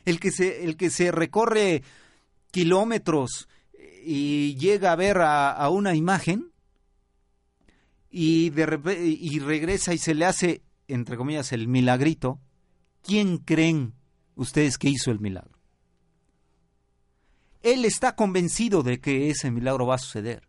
El 0.06 0.20
que 0.20 0.32
se, 0.32 0.64
el 0.64 0.78
que 0.78 0.90
se 0.90 1.12
recorre 1.12 1.84
kilómetros 2.52 3.48
y 4.04 4.56
llega 4.56 4.92
a 4.92 4.96
ver 4.96 5.18
a, 5.22 5.70
una 5.70 5.96
imagen 5.96 6.52
y, 8.10 8.50
de, 8.50 9.04
y 9.04 9.40
regresa 9.40 9.94
y 9.94 10.00
se 10.00 10.16
le 10.16 10.26
hace, 10.26 10.64
entre 10.88 11.16
comillas, 11.16 11.52
el 11.52 11.68
milagrito, 11.68 12.40
¿quién 13.04 13.38
creen 13.38 13.94
ustedes 14.40 14.78
que 14.78 14.90
hizo 14.90 15.12
el 15.12 15.20
milagro? 15.20 15.60
Él 17.62 17.86
está 17.86 18.16
convencido 18.16 18.84
de 18.84 19.00
que 19.00 19.30
ese 19.30 19.52
milagro 19.52 19.86
va 19.86 19.96
a 19.96 20.00
suceder. 20.00 20.48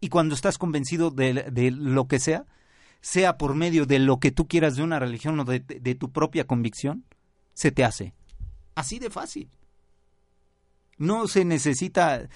Y 0.00 0.08
cuando 0.08 0.34
estás 0.34 0.58
convencido 0.58 1.10
de, 1.10 1.50
de 1.50 1.70
lo 1.70 2.08
que 2.08 2.18
sea, 2.18 2.46
sea 3.02 3.36
por 3.36 3.54
medio 3.54 3.84
de 3.84 3.98
lo 3.98 4.18
que 4.20 4.30
tú 4.30 4.46
quieras 4.46 4.76
de 4.76 4.82
una 4.82 4.98
religión 4.98 5.38
o 5.38 5.44
de, 5.44 5.60
tu 5.96 6.12
propia 6.12 6.46
convicción, 6.46 7.04
se 7.52 7.72
te 7.72 7.84
hace. 7.84 8.14
Así 8.74 8.98
de 8.98 9.10
fácil. 9.10 9.50
No 10.98 11.26
se 11.26 11.44
necesita 11.44 12.28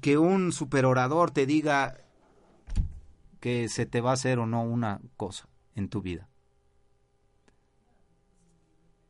que 0.00 0.16
un 0.16 0.52
superorador 0.52 1.32
te 1.32 1.44
diga 1.44 1.98
que 3.40 3.68
se 3.68 3.84
te 3.84 4.00
va 4.00 4.10
a 4.10 4.14
hacer 4.14 4.38
o 4.38 4.46
no 4.46 4.62
una 4.62 5.00
cosa 5.16 5.48
en 5.74 5.88
tu 5.88 6.00
vida. 6.02 6.28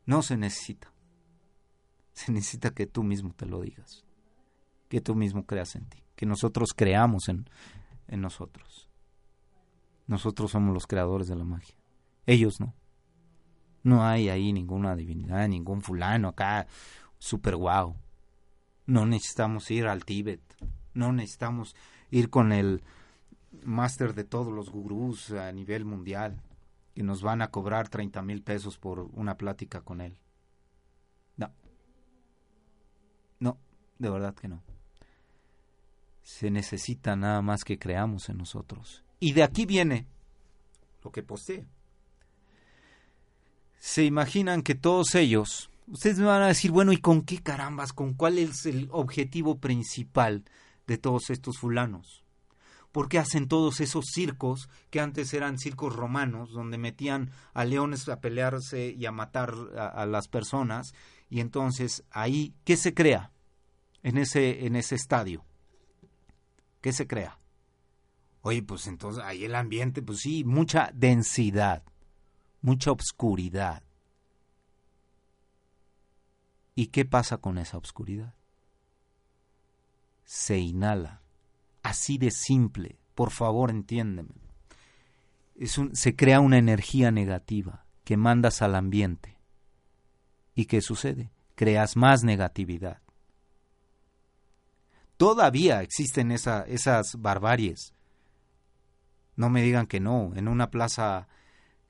No 0.07 0.23
se 0.23 0.37
necesita. 0.37 0.91
Se 2.13 2.31
necesita 2.31 2.71
que 2.71 2.87
tú 2.87 3.03
mismo 3.03 3.33
te 3.33 3.45
lo 3.45 3.61
digas. 3.61 4.05
Que 4.89 5.01
tú 5.01 5.13
mismo 5.13 5.45
creas 5.45 5.75
en 5.75 5.85
ti. 5.85 6.01
Que 6.15 6.25
nosotros 6.25 6.69
creamos 6.75 7.27
en, 7.27 7.47
en 8.07 8.21
nosotros. 8.21 8.89
Nosotros 10.07 10.51
somos 10.51 10.73
los 10.73 10.87
creadores 10.87 11.27
de 11.27 11.35
la 11.35 11.43
magia. 11.43 11.75
Ellos 12.25 12.61
no. 12.61 12.73
No 13.83 14.05
hay 14.05 14.29
ahí 14.29 14.53
ninguna 14.53 14.95
divinidad, 14.95 15.47
ningún 15.49 15.81
fulano 15.81 16.29
acá 16.29 16.67
super 17.19 17.57
guau. 17.57 17.97
No 18.85 19.05
necesitamos 19.05 19.69
ir 19.71 19.87
al 19.87 20.05
Tíbet. 20.05 20.41
No 20.93 21.11
necesitamos 21.11 21.75
ir 22.11 22.29
con 22.29 22.53
el 22.53 22.81
máster 23.63 24.15
de 24.15 24.23
todos 24.23 24.53
los 24.53 24.69
gurús 24.69 25.31
a 25.31 25.51
nivel 25.51 25.83
mundial 25.83 26.41
que 26.97 27.03
nos 27.03 27.21
van 27.21 27.43
a 27.43 27.51
cobrar 27.51 27.89
30 27.89 28.23
mil 28.23 28.41
pesos 28.41 28.79
por 28.79 29.01
una 29.13 29.37
plática 29.37 29.81
con 29.81 30.01
él. 30.01 30.17
No. 31.35 31.53
No, 33.39 33.59
de 33.99 34.09
verdad 34.09 34.33
que 34.33 34.47
no. 34.47 34.63
Se 36.23 36.49
necesita 36.49 37.15
nada 37.15 37.43
más 37.43 37.63
que 37.63 37.77
creamos 37.77 38.29
en 38.29 38.37
nosotros 38.39 39.03
y 39.19 39.33
de 39.33 39.43
aquí 39.43 39.67
viene 39.67 40.07
lo 41.03 41.11
que 41.11 41.21
posee. 41.21 41.67
Se 43.77 44.03
imaginan 44.03 44.63
que 44.63 44.73
todos 44.73 45.13
ellos, 45.13 45.69
ustedes 45.85 46.17
me 46.17 46.25
van 46.25 46.41
a 46.41 46.47
decir, 46.47 46.71
bueno, 46.71 46.93
¿y 46.93 46.97
con 46.97 47.21
qué 47.21 47.43
carambas? 47.43 47.93
¿Con 47.93 48.15
cuál 48.15 48.39
es 48.39 48.65
el 48.65 48.89
objetivo 48.91 49.59
principal 49.59 50.45
de 50.87 50.97
todos 50.97 51.29
estos 51.29 51.59
fulanos? 51.59 52.23
¿Por 52.97 53.09
qué 53.09 53.19
hacen 53.19 53.47
todos 53.47 53.79
esos 53.79 54.05
circos 54.11 54.69
que 54.89 54.99
antes 54.99 55.31
eran 55.35 55.59
circos 55.59 55.95
romanos, 55.95 56.51
donde 56.51 56.79
metían 56.79 57.29
a 57.53 57.63
leones 57.63 58.09
a 58.09 58.21
pelearse 58.21 58.89
y 58.89 59.05
a 59.05 59.11
matar 59.11 59.53
a, 59.77 60.07
las 60.07 60.27
personas? 60.27 60.95
Y 61.29 61.41
entonces 61.41 62.03
ahí, 62.09 62.55
¿qué 62.63 62.75
se 62.75 62.95
crea? 62.95 63.31
en 64.01 64.17
ese, 64.17 64.65
en 64.65 64.75
ese 64.75 64.95
estadio? 64.95 65.45
¿Qué 66.81 66.91
se 66.91 67.05
crea? 67.05 67.37
Oye, 68.41 68.63
pues 68.63 68.87
entonces 68.87 69.23
ahí 69.23 69.45
el 69.45 69.53
ambiente, 69.53 70.01
pues 70.01 70.21
sí, 70.21 70.43
mucha 70.43 70.89
densidad, 70.91 71.83
mucha 72.61 72.89
obscuridad. 72.89 73.83
¿Y 76.73 76.87
qué 76.87 77.05
pasa 77.05 77.37
con 77.37 77.59
esa 77.59 77.77
obscuridad? 77.77 78.33
Se 80.25 80.57
inhala. 80.57 81.26
Así 81.87 82.17
de 82.17 82.31
simple. 82.31 82.99
Por 83.15 83.31
favor, 83.31 83.71
entiéndeme. 83.71 84.35
Se 85.93 86.17
crea 86.17 86.41
una 86.41 86.57
energía 86.57 87.11
negativa 87.11 87.85
que 88.03 88.17
mandas 88.17 88.61
al 88.61 88.75
ambiente. 88.75 89.37
¿Y 90.53 90.65
qué 90.65 90.81
sucede? 90.81 91.31
Creas 91.55 91.95
más 91.95 92.25
negatividad. 92.25 93.01
Todavía 95.15 95.81
existen 95.81 96.33
esas 96.33 97.21
barbaries. 97.21 97.93
No 99.37 99.49
me 99.49 99.61
digan 99.61 99.87
que 99.87 100.01
no. 100.01 100.33
En 100.35 100.49
una 100.49 100.69
plaza, 100.71 101.29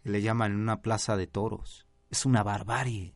le 0.03 0.21
llaman 0.21 0.55
una 0.55 0.83
plaza 0.83 1.17
de 1.17 1.25
toros. 1.25 1.87
Es 2.11 2.23
una 2.23 2.43
barbarie. 2.43 3.15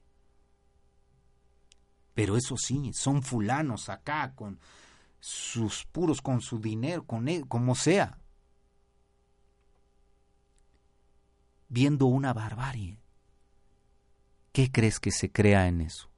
Pero 2.16 2.38
eso 2.38 2.58
sí, 2.58 2.92
son 2.92 3.22
fulanos 3.22 3.88
acá 3.88 4.34
con 4.34 4.60
sus 5.22 5.86
puros, 5.86 6.22
con 6.22 6.42
su 6.42 6.60
dinero, 6.60 7.06
con 7.06 7.30
él, 7.30 7.48
como 7.48 7.76
sea. 7.76 8.18
Viendo 11.70 12.08
una 12.08 12.34
barbarie. 12.34 13.00
¿Qué 14.52 14.70
crees 14.70 15.00
que 15.00 15.12
se 15.12 15.32
crea 15.32 15.68
en 15.68 15.80
eso? 15.80 16.10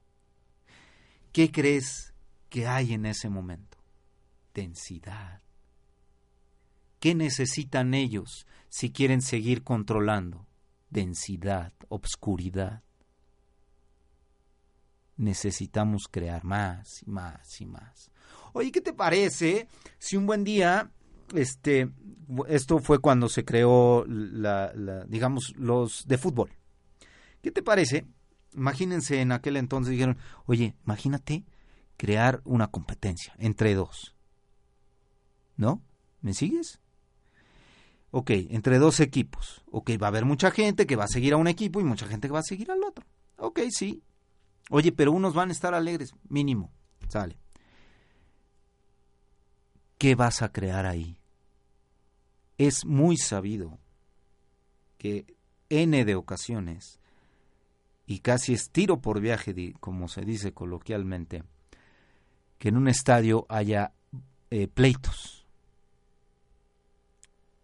¿Qué 1.32 1.52
crees 1.52 2.16
que 2.50 2.66
hay 2.66 2.94
en 2.94 3.06
ese 3.06 3.30
momento? 3.30 3.78
Densidad. 4.56 5.44
¿Qué 7.00 7.14
necesitan 7.14 7.94
ellos 7.94 8.48
si 8.70 8.92
quieren 8.92 9.22
seguir 9.22 9.64
controlando? 9.64 10.48
Densidad, 10.90 11.74
obscuridad 11.90 12.82
necesitamos 15.18 16.08
crear 16.10 16.44
más 16.44 17.04
y 17.04 17.10
más 17.10 17.62
y 17.62 17.66
más. 17.66 18.12
Oye, 18.54 18.72
¿qué 18.72 18.82
te 18.82 18.94
parece 18.94 19.68
si 20.00 20.16
un 20.16 20.26
buen 20.26 20.44
día, 20.44 20.92
este, 21.34 21.90
esto 22.48 22.80
fue 22.80 23.00
cuando 23.00 23.30
se 23.30 23.46
creó, 23.46 24.06
la, 24.08 24.72
digamos, 25.08 25.54
los 25.58 26.08
de 26.08 26.18
fútbol? 26.18 26.52
¿Qué 27.42 27.52
te 27.52 27.62
parece? 27.62 28.06
Imagínense 28.54 29.20
en 29.20 29.32
aquel 29.32 29.58
entonces 29.58 29.92
dijeron, 29.92 30.18
oye, 30.46 30.76
imagínate 30.86 31.44
crear 31.98 32.42
una 32.46 32.68
competencia 32.68 33.34
entre 33.38 33.76
dos. 33.76 34.16
¿No? 35.58 35.82
¿Me 36.22 36.34
sigues? 36.34 36.80
Ok, 38.12 38.32
entre 38.32 38.80
dos 38.80 39.00
equipos. 39.00 39.64
Ok, 39.72 39.92
va 40.02 40.08
a 40.08 40.10
haber 40.10 40.26
mucha 40.26 40.52
gente 40.52 40.86
que 40.86 40.96
va 40.96 41.06
a 41.06 41.08
seguir 41.08 41.34
a 41.34 41.38
un 41.38 41.48
equipo 41.48 41.82
y 41.82 41.84
mucha 41.84 42.08
gente 42.08 42.28
que 42.28 42.34
va 42.34 42.40
a 42.40 42.44
seguir 42.44 42.72
al 42.72 42.84
otro. 42.84 43.06
Ok, 43.38 43.60
sí, 43.70 44.04
Oye, 44.70 44.92
pero 44.92 45.12
unos 45.12 45.34
van 45.34 45.50
a 45.50 45.52
estar 45.52 45.74
alegres, 45.74 46.14
mínimo, 46.30 46.72
sale. 47.10 47.38
¿Qué 50.04 50.16
vas 50.16 50.42
a 50.42 50.52
crear 50.52 50.86
ahí? 50.86 51.16
Es 52.58 52.84
muy 52.84 53.16
sabido 53.16 53.80
que 54.98 55.26
N 55.70 56.04
de 56.04 56.16
ocasiones, 56.16 57.00
y 58.06 58.20
casi 58.20 58.52
es 58.52 58.70
tiro 58.70 59.00
por 59.00 59.22
viaje, 59.22 59.74
como 59.80 60.10
se 60.10 60.26
dice 60.26 60.52
coloquialmente, 60.52 61.46
que 62.58 62.68
en 62.68 62.76
un 62.76 62.90
estadio 62.90 63.46
haya 63.48 63.94
eh, 64.50 64.68
pleitos. 64.68 65.48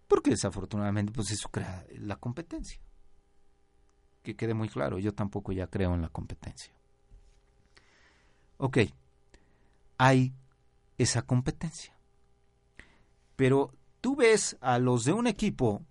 Porque 0.07 0.29
desafortunadamente, 0.29 1.11
pues 1.11 1.31
eso 1.31 1.49
crea 1.49 1.85
la 1.97 2.15
competencia. 2.15 2.79
Que 4.23 4.37
quede 4.37 4.53
muy 4.53 4.69
claro, 4.69 4.97
yo 4.97 5.13
tampoco 5.13 5.51
ya 5.51 5.67
creo 5.67 5.93
en 5.93 6.03
la 6.03 6.09
competencia. 6.09 6.71
Ok, 8.59 8.77
hay 9.97 10.31
esa 10.97 11.21
competencia. 11.23 11.98
Pero 13.39 13.73
tú 14.01 14.17
ves 14.17 14.57
a 14.59 14.79
los 14.79 15.05
de 15.05 15.13
un 15.13 15.25
equipo 15.25 15.85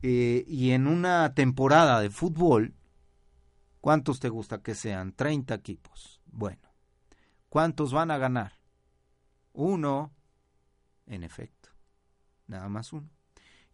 eh, 0.00 0.46
y 0.48 0.70
en 0.70 0.86
una 0.86 1.34
temporada 1.34 2.00
de 2.00 2.08
fútbol, 2.08 2.72
¿cuántos 3.82 4.18
te 4.18 4.30
gusta 4.30 4.62
que 4.62 4.74
sean? 4.74 5.12
30 5.12 5.56
equipos. 5.56 6.22
Bueno, 6.24 6.72
¿cuántos 7.50 7.92
van 7.92 8.10
a 8.10 8.16
ganar? 8.16 8.52
Uno, 9.52 10.10
en 11.06 11.22
efecto, 11.22 11.68
nada 12.46 12.70
más 12.70 12.94
uno. 12.94 13.10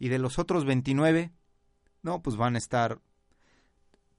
Y 0.00 0.08
de 0.08 0.18
los 0.18 0.40
otros 0.40 0.64
29, 0.64 1.30
no, 2.02 2.22
pues 2.22 2.34
van 2.34 2.56
a 2.56 2.58
estar 2.58 3.00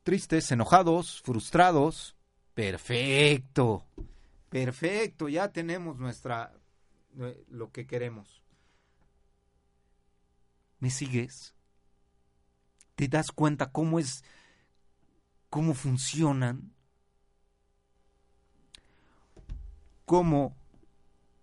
tristes, 0.03 0.49
enojados, 0.53 1.21
frustrados, 1.23 2.15
Perfecto. 2.53 3.85
Perfecto, 4.49 5.27
ya 5.27 5.51
tenemos 5.51 5.97
nuestra 5.97 6.53
lo 7.49 7.71
que 7.71 7.85
queremos. 7.85 8.41
¿Me 10.79 10.89
sigues? 10.89 11.53
¿Te 12.95 13.07
das 13.07 13.31
cuenta 13.31 13.71
cómo 13.71 13.99
es 13.99 14.23
cómo 15.49 15.73
funcionan? 15.73 16.73
Cómo 20.05 20.55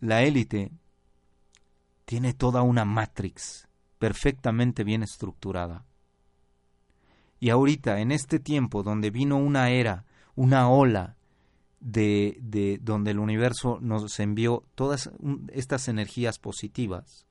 la 0.00 0.22
élite 0.22 0.72
tiene 2.04 2.32
toda 2.32 2.62
una 2.62 2.84
matrix 2.84 3.68
perfectamente 3.98 4.82
bien 4.84 5.02
estructurada. 5.02 5.84
Y 7.40 7.50
ahorita, 7.50 8.00
en 8.00 8.10
este 8.10 8.40
tiempo 8.40 8.82
donde 8.82 9.10
vino 9.10 9.36
una 9.36 9.70
era 9.70 10.04
una 10.34 10.70
ola 10.70 11.17
de, 11.80 12.38
de 12.40 12.78
donde 12.82 13.12
el 13.12 13.18
universo 13.18 13.78
nos 13.80 14.18
envió 14.20 14.64
todas 14.74 15.10
estas 15.52 15.88
energías 15.88 16.38
positivas, 16.38 17.26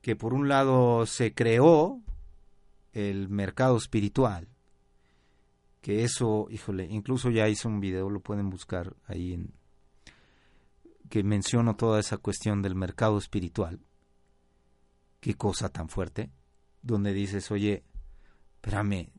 que 0.00 0.16
por 0.16 0.34
un 0.34 0.48
lado 0.48 1.06
se 1.06 1.34
creó 1.34 2.00
el 2.92 3.28
mercado 3.28 3.76
espiritual, 3.76 4.48
que 5.82 6.04
eso, 6.04 6.46
híjole, 6.50 6.86
incluso 6.86 7.30
ya 7.30 7.48
hice 7.48 7.68
un 7.68 7.80
video, 7.80 8.10
lo 8.10 8.20
pueden 8.20 8.50
buscar 8.50 8.96
ahí 9.06 9.34
en 9.34 9.52
que 11.08 11.22
menciono 11.22 11.76
toda 11.76 12.00
esa 12.00 12.16
cuestión 12.16 12.62
del 12.62 12.74
mercado 12.74 13.18
espiritual. 13.18 13.78
Qué 15.20 15.34
cosa 15.34 15.68
tan 15.68 15.88
fuerte, 15.88 16.30
donde 16.82 17.12
dices, 17.12 17.50
oye, 17.52 17.84
espérame, 18.56 19.10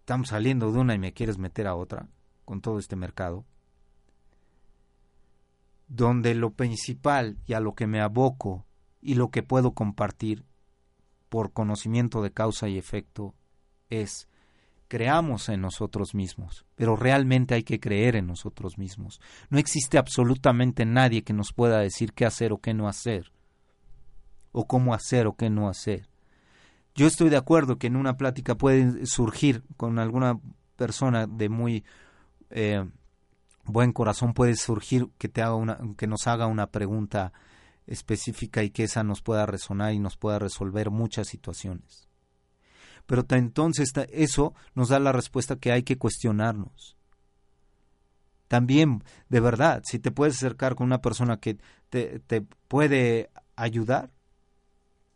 estamos 0.00 0.28
saliendo 0.28 0.72
de 0.72 0.78
una 0.78 0.94
y 0.94 0.98
me 0.98 1.12
quieres 1.12 1.36
meter 1.36 1.66
a 1.66 1.74
otra 1.74 2.08
con 2.48 2.62
todo 2.62 2.78
este 2.78 2.96
mercado, 2.96 3.44
donde 5.86 6.34
lo 6.34 6.54
principal 6.54 7.36
y 7.46 7.52
a 7.52 7.60
lo 7.60 7.74
que 7.74 7.86
me 7.86 8.00
aboco 8.00 8.64
y 9.02 9.16
lo 9.16 9.28
que 9.28 9.42
puedo 9.42 9.72
compartir 9.72 10.46
por 11.28 11.52
conocimiento 11.52 12.22
de 12.22 12.32
causa 12.32 12.66
y 12.66 12.78
efecto 12.78 13.34
es 13.90 14.30
creamos 14.88 15.50
en 15.50 15.60
nosotros 15.60 16.14
mismos, 16.14 16.64
pero 16.74 16.96
realmente 16.96 17.54
hay 17.54 17.64
que 17.64 17.80
creer 17.80 18.16
en 18.16 18.26
nosotros 18.26 18.78
mismos. 18.78 19.20
No 19.50 19.58
existe 19.58 19.98
absolutamente 19.98 20.86
nadie 20.86 21.24
que 21.24 21.34
nos 21.34 21.52
pueda 21.52 21.80
decir 21.80 22.14
qué 22.14 22.24
hacer 22.24 22.54
o 22.54 22.62
qué 22.62 22.72
no 22.72 22.88
hacer, 22.88 23.30
o 24.52 24.66
cómo 24.66 24.94
hacer 24.94 25.26
o 25.26 25.36
qué 25.36 25.50
no 25.50 25.68
hacer. 25.68 26.08
Yo 26.94 27.06
estoy 27.06 27.28
de 27.28 27.36
acuerdo 27.36 27.76
que 27.76 27.88
en 27.88 27.96
una 27.96 28.16
plática 28.16 28.54
puede 28.54 29.04
surgir 29.04 29.64
con 29.76 29.98
alguna 29.98 30.40
persona 30.76 31.26
de 31.26 31.50
muy 31.50 31.84
eh, 32.50 32.84
buen 33.64 33.92
corazón, 33.92 34.34
puede 34.34 34.56
surgir 34.56 35.08
que, 35.18 35.28
te 35.28 35.42
haga 35.42 35.54
una, 35.54 35.78
que 35.96 36.06
nos 36.06 36.26
haga 36.26 36.46
una 36.46 36.70
pregunta 36.70 37.32
específica 37.86 38.62
y 38.62 38.70
que 38.70 38.84
esa 38.84 39.02
nos 39.02 39.22
pueda 39.22 39.46
resonar 39.46 39.92
y 39.92 39.98
nos 39.98 40.16
pueda 40.16 40.38
resolver 40.38 40.90
muchas 40.90 41.28
situaciones. 41.28 42.08
Pero 43.06 43.24
entonces 43.30 43.92
eso 44.12 44.54
nos 44.74 44.90
da 44.90 44.98
la 44.98 45.12
respuesta 45.12 45.56
que 45.56 45.72
hay 45.72 45.82
que 45.82 45.96
cuestionarnos. 45.96 46.96
También, 48.48 49.02
de 49.28 49.40
verdad, 49.40 49.82
si 49.84 49.98
te 49.98 50.10
puedes 50.10 50.36
acercar 50.36 50.74
con 50.74 50.86
una 50.86 51.00
persona 51.00 51.38
que 51.38 51.58
te, 51.90 52.18
te 52.20 52.42
puede 52.42 53.30
ayudar, 53.56 54.10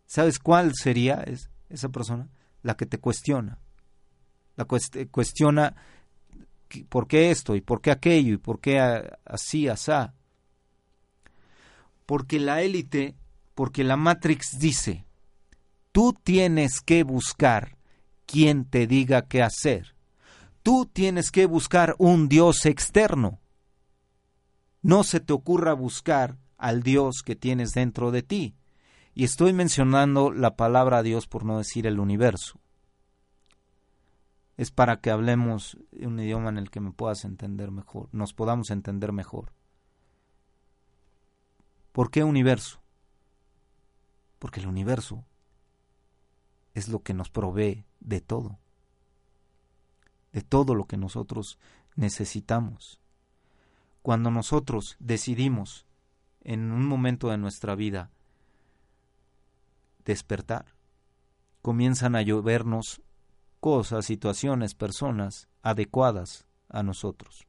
¿sabes 0.06 0.38
cuál 0.38 0.72
sería? 0.74 1.16
Es, 1.16 1.50
esa 1.68 1.88
persona, 1.88 2.28
la 2.62 2.76
que 2.76 2.86
te 2.86 2.98
cuestiona. 2.98 3.58
La 4.56 4.66
cuestiona 4.66 5.74
por 6.88 7.06
qué 7.06 7.30
esto 7.30 7.56
y 7.56 7.60
por 7.60 7.80
qué 7.80 7.90
aquello 7.90 8.34
y 8.34 8.38
por 8.38 8.60
qué 8.60 8.80
así, 9.24 9.68
asá. 9.68 10.14
Porque 12.06 12.38
la 12.38 12.62
élite, 12.62 13.16
porque 13.54 13.84
la 13.84 13.96
Matrix 13.96 14.58
dice, 14.58 15.06
tú 15.92 16.14
tienes 16.22 16.80
que 16.80 17.02
buscar 17.04 17.76
quien 18.26 18.64
te 18.64 18.86
diga 18.86 19.22
qué 19.22 19.42
hacer. 19.42 19.94
Tú 20.62 20.86
tienes 20.86 21.30
que 21.30 21.46
buscar 21.46 21.94
un 21.98 22.28
Dios 22.28 22.66
externo. 22.66 23.40
No 24.80 25.04
se 25.04 25.20
te 25.20 25.32
ocurra 25.32 25.74
buscar 25.74 26.38
al 26.56 26.82
Dios 26.82 27.22
que 27.24 27.36
tienes 27.36 27.72
dentro 27.72 28.10
de 28.10 28.22
ti. 28.22 28.54
Y 29.14 29.24
estoy 29.24 29.52
mencionando 29.52 30.32
la 30.32 30.56
palabra 30.56 31.02
Dios 31.02 31.26
por 31.26 31.44
no 31.44 31.58
decir 31.58 31.86
el 31.86 32.00
universo. 32.00 32.61
Es 34.62 34.70
para 34.70 35.00
que 35.00 35.10
hablemos 35.10 35.76
un 35.90 36.20
idioma 36.20 36.48
en 36.48 36.56
el 36.56 36.70
que 36.70 36.78
me 36.78 36.92
puedas 36.92 37.24
entender 37.24 37.72
mejor, 37.72 38.08
nos 38.12 38.32
podamos 38.32 38.70
entender 38.70 39.10
mejor. 39.10 39.52
¿Por 41.90 42.12
qué 42.12 42.22
universo? 42.22 42.80
Porque 44.38 44.60
el 44.60 44.68
universo 44.68 45.24
es 46.74 46.88
lo 46.88 47.02
que 47.02 47.12
nos 47.12 47.28
provee 47.28 47.84
de 47.98 48.20
todo, 48.20 48.60
de 50.32 50.42
todo 50.42 50.76
lo 50.76 50.84
que 50.84 50.96
nosotros 50.96 51.58
necesitamos. 51.96 53.00
Cuando 54.00 54.30
nosotros 54.30 54.94
decidimos 55.00 55.86
en 56.44 56.70
un 56.70 56.86
momento 56.86 57.30
de 57.30 57.36
nuestra 57.36 57.74
vida 57.74 58.12
despertar, 60.04 60.66
comienzan 61.62 62.14
a 62.14 62.22
llovernos 62.22 63.02
cosas, 63.62 64.06
situaciones, 64.06 64.74
personas 64.74 65.46
adecuadas 65.62 66.46
a 66.68 66.82
nosotros. 66.82 67.46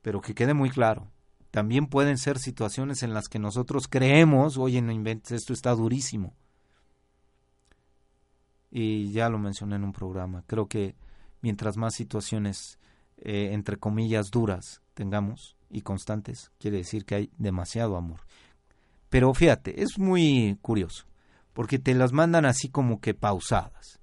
Pero 0.00 0.20
que 0.20 0.32
quede 0.32 0.54
muy 0.54 0.70
claro, 0.70 1.10
también 1.50 1.88
pueden 1.88 2.18
ser 2.18 2.38
situaciones 2.38 3.02
en 3.02 3.12
las 3.12 3.26
que 3.26 3.40
nosotros 3.40 3.88
creemos, 3.88 4.58
oye, 4.58 4.80
no 4.80 4.92
inventes, 4.92 5.32
esto 5.32 5.52
está 5.52 5.74
durísimo. 5.74 6.36
Y 8.70 9.10
ya 9.10 9.28
lo 9.28 9.40
mencioné 9.40 9.74
en 9.74 9.82
un 9.82 9.92
programa, 9.92 10.44
creo 10.46 10.68
que 10.68 10.94
mientras 11.42 11.76
más 11.76 11.94
situaciones, 11.94 12.78
eh, 13.16 13.50
entre 13.54 13.76
comillas, 13.76 14.30
duras 14.30 14.82
tengamos 14.94 15.56
y 15.68 15.80
constantes, 15.82 16.52
quiere 16.60 16.76
decir 16.76 17.04
que 17.04 17.16
hay 17.16 17.30
demasiado 17.38 17.96
amor. 17.96 18.20
Pero 19.08 19.34
fíjate, 19.34 19.82
es 19.82 19.98
muy 19.98 20.56
curioso 20.62 21.06
porque 21.54 21.80
te 21.80 21.92
las 21.94 22.12
mandan 22.12 22.44
así 22.44 22.68
como 22.68 23.00
que 23.00 23.14
pausadas. 23.14 23.98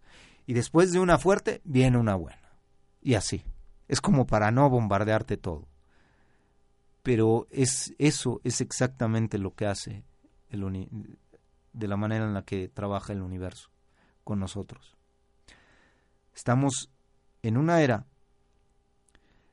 Y 0.52 0.54
después 0.54 0.92
de 0.92 1.00
una 1.00 1.18
fuerte, 1.18 1.62
viene 1.64 1.98
una 1.98 2.16
buena. 2.16 2.58
Y 3.02 3.14
así. 3.14 3.46
Es 3.88 4.02
como 4.02 4.28
para 4.28 4.52
no 4.52 4.70
bombardearte 4.70 5.38
todo. 5.38 5.70
Pero 7.04 7.48
es 7.52 7.96
eso 8.00 8.42
es 8.44 8.60
exactamente 8.60 9.38
lo 9.38 9.56
que 9.56 9.66
hace 9.66 10.04
el 10.50 10.90
de 11.72 11.88
la 11.88 11.96
manera 11.96 12.26
en 12.26 12.34
la 12.34 12.44
que 12.44 12.68
trabaja 12.68 13.14
el 13.14 13.22
universo 13.22 13.70
con 14.26 14.42
nosotros. 14.42 14.98
Estamos 16.36 16.92
en 17.44 17.56
una 17.56 17.82
era 17.82 18.06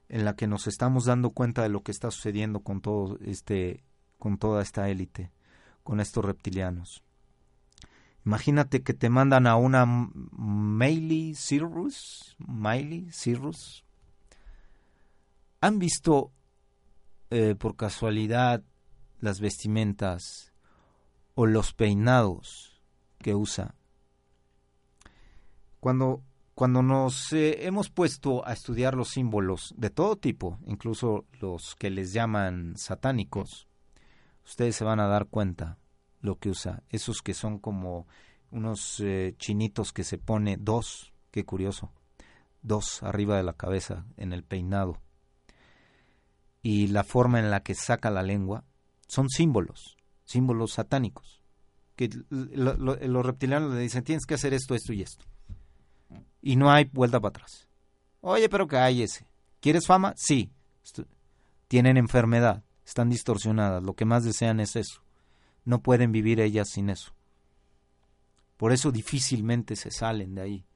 en 0.09 0.25
la 0.25 0.35
que 0.35 0.49
nos 0.49 0.67
estamos 0.67 1.05
dando 1.05 1.31
cuenta 1.31 1.63
de 1.63 1.69
lo 1.69 1.85
que 1.85 1.93
está 1.93 2.11
sucediendo 2.11 2.65
con 2.65 2.81
todo 2.81 3.21
este 3.25 3.85
con 4.19 4.37
toda 4.37 4.63
esta 4.63 4.89
élite, 4.89 5.31
con 5.85 6.01
estos 6.01 6.25
reptilianos. 6.25 7.05
Imagínate 8.29 8.83
que 8.83 8.93
te 8.93 9.09
mandan 9.09 9.47
a 9.47 9.57
una 9.57 9.87
Miley 9.87 11.35
Cyrus, 11.35 12.37
Miley 12.39 13.09
Cyrus. 13.11 13.87
¿Han 15.63 15.79
visto 15.79 16.31
eh, 17.31 17.55
por 17.59 17.75
casualidad 17.77 18.63
las 19.21 19.41
vestimentas 19.41 20.53
o 21.37 21.47
los 21.47 21.73
peinados 21.73 22.83
que 23.17 23.35
usa? 23.35 23.77
Cuando, 25.81 26.23
cuando 26.55 26.83
nos 26.83 27.33
eh, 27.33 27.67
hemos 27.67 27.89
puesto 27.89 28.47
a 28.47 28.53
estudiar 28.53 28.93
los 28.95 29.09
símbolos 29.09 29.73
de 29.79 29.89
todo 29.89 30.17
tipo, 30.17 30.59
incluso 30.67 31.25
los 31.41 31.75
que 31.77 31.89
les 31.89 32.13
llaman 32.13 32.77
satánicos, 32.77 33.69
ustedes 34.45 34.77
se 34.77 34.85
van 34.85 35.01
a 35.01 35.07
dar 35.07 35.29
cuenta 35.29 35.79
lo 36.21 36.39
que 36.39 36.51
usa. 36.51 36.83
Esos 36.89 37.23
que 37.23 37.35
son 37.35 37.59
como 37.59 38.07
unos 38.51 39.01
eh, 39.01 39.35
chinitos 39.39 39.93
que 39.93 40.05
se 40.05 40.19
pone 40.19 40.57
dos, 40.57 41.13
qué 41.31 41.45
curioso, 41.45 41.93
dos 42.63 43.03
arriba 43.03 43.37
de 43.37 43.43
la 43.43 43.53
cabeza 43.53 44.05
en 44.17 44.33
el 44.33 44.43
peinado. 44.43 45.01
Y 46.63 46.89
la 46.89 47.05
forma 47.05 47.39
en 47.39 47.51
la 47.51 47.63
que 47.63 47.75
saca 47.75 48.11
la 48.11 48.23
lengua 48.23 48.65
son 49.07 49.29
símbolos, 49.29 49.97
símbolos 50.25 50.73
satánicos. 50.73 51.43
Que 51.97 52.11
los 52.31 53.27
reptilianos 53.27 53.75
le 53.75 53.81
dicen, 53.81 54.05
tienes 54.05 54.25
que 54.25 54.35
hacer 54.35 54.55
esto, 54.55 54.75
esto 54.75 54.93
y 54.93 55.03
esto. 55.03 55.25
Y 56.41 56.57
no 56.57 56.71
hay 56.71 56.85
vuelta 56.85 57.19
para 57.19 57.31
atrás. 57.31 57.69
Oye, 58.21 58.49
pero 58.49 58.69
que 58.69 58.77
hay 58.77 59.03
ese. 59.03 59.27
¿Quieres 59.61 59.87
fama? 59.87 60.15
Sí. 60.17 60.53
Tienen 61.67 61.97
enfermedad, 61.97 62.63
están 62.87 63.09
distorsionadas, 63.09 63.83
lo 63.83 63.95
que 63.95 64.05
más 64.05 64.25
desean 64.25 64.61
es 64.61 64.77
eso 64.77 65.03
no 65.69 65.83
pueden 65.83 66.13
vivir 66.13 66.41
ellas 66.41 66.71
sin 66.71 66.89
eso. 66.89 67.13
Por 68.57 68.73
eso 68.73 68.91
difícilmente 68.91 69.77
se 69.77 69.91
salen 69.91 70.35
de 70.35 70.41
ahí. 70.41 70.67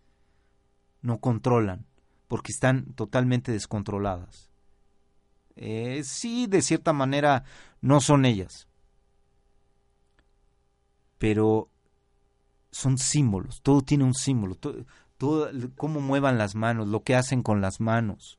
No 1.01 1.18
controlan, 1.18 1.86
porque 2.28 2.53
están 2.53 2.93
totalmente 2.93 3.53
descontroladas. 3.53 4.51
Eh, 5.57 6.03
sí, 6.05 6.47
de 6.47 6.61
cierta 6.61 6.93
manera, 6.93 7.45
no 7.80 8.03
son 8.03 8.26
ellas. 8.26 8.68
Pero 11.16 11.70
son 12.70 12.99
símbolos, 12.99 13.62
todo 13.62 13.80
tiene 13.80 14.05
un 14.05 14.14
símbolo, 14.14 14.57
todo, 14.57 15.51
cómo 15.78 16.03
muevan 16.03 16.36
las 16.36 16.55
manos, 16.55 16.86
lo 16.88 17.03
que 17.03 17.14
hacen 17.14 17.43
con 17.43 17.62
las 17.62 17.80
manos, 17.80 18.38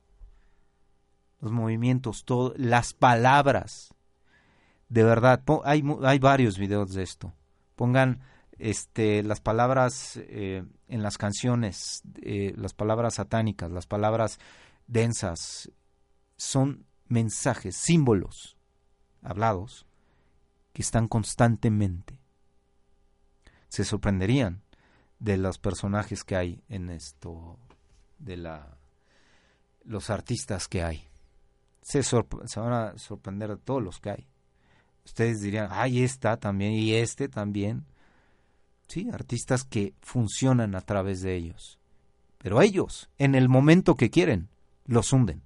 los 1.42 1.52
movimientos, 1.52 2.24
las 2.58 2.94
palabras 2.94 3.96
de 4.90 5.04
verdad, 5.04 5.44
hay, 5.64 5.84
hay 6.04 6.20
varios 6.20 6.58
videos 6.58 6.94
de 6.94 7.04
esto. 7.04 7.34
Pongan 7.76 8.22
este, 8.60 9.24
las 9.24 9.42
palabras 9.42 10.18
eh, 10.18 10.64
en 10.88 11.04
las 11.04 11.18
canciones, 11.18 12.04
eh, 12.22 12.54
las 12.56 12.74
palabras 12.74 13.16
satánicas, 13.16 13.72
las 13.72 13.88
palabras 13.88 14.40
densas, 14.88 15.72
son 16.38 16.86
mensajes, 17.08 17.76
símbolos 17.76 18.58
hablados 19.22 19.86
que 20.74 20.82
están 20.82 21.08
constantemente. 21.08 22.20
Se 23.70 23.84
sorprenderían 23.84 24.62
de 25.20 25.38
los 25.38 25.58
personajes 25.58 26.24
que 26.24 26.36
hay 26.36 26.64
en 26.68 26.90
esto, 26.90 27.58
de 28.20 28.38
la, 28.38 28.78
los 29.84 30.10
artistas 30.10 30.68
que 30.68 30.84
hay. 30.84 31.08
Se, 31.82 32.04
se 32.04 32.60
van 32.60 32.74
a 32.74 32.98
sorprender 32.98 33.50
de 33.50 33.58
todos 33.58 33.82
los 33.82 34.00
que 34.00 34.12
hay 34.12 34.28
ustedes 35.06 35.42
dirían, 35.42 35.68
ay, 35.72 36.04
está 36.04 36.38
también 36.38 36.74
y 36.74 36.94
este 36.94 37.28
también. 37.28 37.86
Sí, 38.88 39.10
artistas 39.12 39.64
que 39.64 39.94
funcionan 40.02 40.76
a 40.76 40.82
través 40.82 41.22
de 41.22 41.36
ellos. 41.36 41.80
Pero 42.38 42.62
ellos, 42.62 43.10
en 43.18 43.36
el 43.36 43.50
momento 43.50 43.96
que 43.96 44.10
quieren, 44.10 44.50
los 44.86 45.14
hunden. 45.14 45.42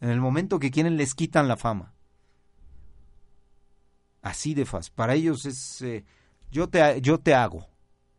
En 0.00 0.10
el 0.10 0.20
momento 0.20 0.58
que 0.58 0.70
quieren, 0.70 0.96
les 0.96 1.14
quitan 1.14 1.48
la 1.48 1.56
fama. 1.56 1.94
Así 4.22 4.54
de 4.54 4.66
fácil. 4.66 4.92
Para 4.94 5.14
ellos 5.14 5.46
es, 5.46 5.80
eh, 5.82 6.04
yo, 6.50 6.68
te, 6.68 7.00
yo 7.00 7.18
te 7.18 7.34
hago. 7.34 7.66